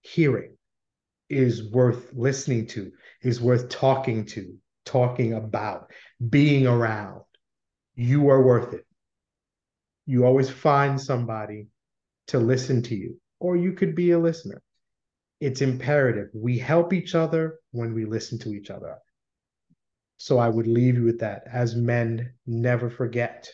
hearing, 0.00 0.56
is 1.30 1.70
worth 1.70 2.12
listening 2.12 2.66
to, 2.66 2.90
is 3.22 3.40
worth 3.40 3.68
talking 3.68 4.26
to, 4.26 4.54
talking 4.84 5.34
about, 5.34 5.90
being 6.28 6.66
around. 6.66 7.22
You 7.94 8.28
are 8.28 8.42
worth 8.42 8.74
it. 8.74 8.84
You 10.06 10.26
always 10.26 10.50
find 10.50 11.00
somebody 11.00 11.68
to 12.28 12.38
listen 12.38 12.82
to 12.82 12.94
you, 12.94 13.20
or 13.38 13.56
you 13.56 13.72
could 13.72 13.94
be 13.94 14.10
a 14.10 14.18
listener. 14.18 14.60
It's 15.40 15.62
imperative. 15.62 16.28
We 16.34 16.58
help 16.58 16.92
each 16.92 17.14
other 17.14 17.60
when 17.70 17.94
we 17.94 18.04
listen 18.04 18.38
to 18.40 18.52
each 18.52 18.70
other. 18.70 18.96
So 20.16 20.38
I 20.38 20.48
would 20.48 20.66
leave 20.66 20.96
you 20.96 21.04
with 21.04 21.20
that. 21.20 21.44
As 21.50 21.74
men, 21.74 22.34
never 22.46 22.90
forget 22.90 23.48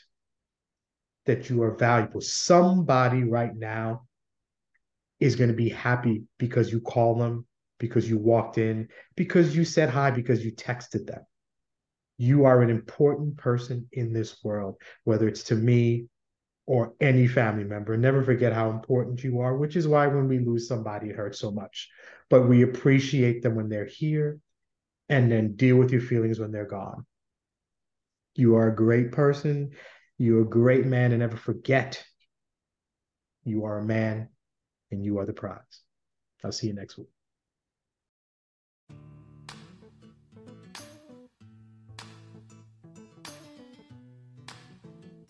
that 1.27 1.51
you 1.51 1.62
are 1.62 1.77
valuable. 1.77 2.20
Somebody 2.20 3.22
right 3.24 3.55
now 3.55 4.07
is 5.20 5.37
going 5.37 5.51
to 5.51 5.57
be 5.57 5.68
happy 5.68 6.24
because 6.39 6.72
you 6.72 6.81
call 6.81 7.14
them, 7.16 7.47
because 7.79 8.09
you 8.09 8.18
walked 8.18 8.59
in, 8.59 8.89
because 9.16 9.57
you 9.57 9.64
said 9.64 9.91
hi, 9.91 10.11
because 10.11 10.45
you 10.45 10.53
texted 10.53 11.07
them. 11.07 11.22
You 12.18 12.47
are 12.47 12.62
an 12.62 12.70
important 12.70 13.37
person 13.37 13.89
in 13.93 14.12
this 14.12 14.43
world, 14.43 14.77
whether 15.05 15.29
it's 15.29 15.45
to 15.45 15.55
me 15.55 16.07
or 16.66 16.95
any 17.01 17.27
family 17.27 17.64
member. 17.64 17.97
Never 17.97 18.22
forget 18.22 18.53
how 18.53 18.70
important 18.70 19.22
you 19.22 19.41
are, 19.41 19.57
which 19.57 19.77
is 19.77 19.87
why 19.87 20.07
when 20.07 20.29
we 20.29 20.39
lose 20.39 20.66
somebody, 20.66 21.11
it 21.11 21.16
hurts 21.16 21.39
so 21.39 21.51
much. 21.51 21.89
But 22.31 22.49
we 22.49 22.62
appreciate 22.62 23.43
them 23.43 23.55
when 23.55 23.68
they're 23.68 23.85
here 23.85 24.39
and 25.09 25.31
then 25.31 25.55
deal 25.55 25.77
with 25.77 25.93
your 25.93 26.01
feelings 26.01 26.41
when 26.41 26.51
they're 26.51 26.66
gone. 26.66 27.07
You 28.35 28.57
are 28.57 28.68
a 28.68 28.74
great 28.74 29.12
person. 29.12 29.72
You're 30.18 30.43
a 30.43 30.49
great 30.49 30.87
man, 30.87 31.12
and 31.12 31.20
never 31.20 31.37
forget 31.37 32.03
you 33.45 33.64
are 33.66 33.79
a 33.79 33.85
man 33.85 34.31
and 34.91 35.05
you 35.05 35.18
are 35.18 35.27
the 35.27 35.33
prize. 35.33 35.61
I'll 36.43 36.53
see 36.53 36.68
you 36.68 36.74
next 36.74 36.97
week. 36.97 37.16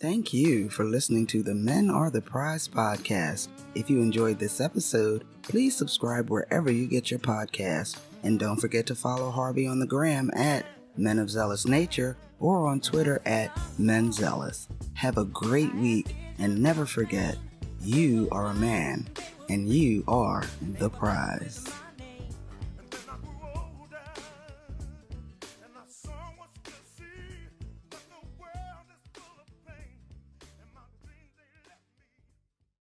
Thank 0.06 0.32
you 0.32 0.70
for 0.70 0.84
listening 0.84 1.26
to 1.26 1.42
the 1.42 1.56
Men 1.56 1.90
Are 1.90 2.10
the 2.10 2.20
Prize 2.20 2.68
podcast. 2.68 3.48
If 3.74 3.90
you 3.90 4.00
enjoyed 4.00 4.38
this 4.38 4.60
episode, 4.60 5.24
please 5.42 5.74
subscribe 5.74 6.30
wherever 6.30 6.70
you 6.70 6.86
get 6.86 7.10
your 7.10 7.18
podcast. 7.18 7.98
And 8.22 8.38
don't 8.38 8.60
forget 8.60 8.86
to 8.86 8.94
follow 8.94 9.32
Harvey 9.32 9.66
on 9.66 9.80
the 9.80 9.86
gram 9.86 10.30
at 10.36 10.64
Men 10.96 11.18
of 11.18 11.28
Zealous 11.28 11.66
Nature 11.66 12.16
or 12.38 12.68
on 12.68 12.78
Twitter 12.78 13.20
at 13.26 13.50
Men 13.80 14.12
Zealous. 14.12 14.68
Have 14.94 15.18
a 15.18 15.24
great 15.24 15.74
week 15.74 16.14
and 16.38 16.62
never 16.62 16.86
forget, 16.86 17.36
you 17.82 18.28
are 18.30 18.46
a 18.46 18.54
man 18.54 19.08
and 19.48 19.68
you 19.68 20.04
are 20.06 20.44
the 20.78 20.88
prize. 20.88 21.68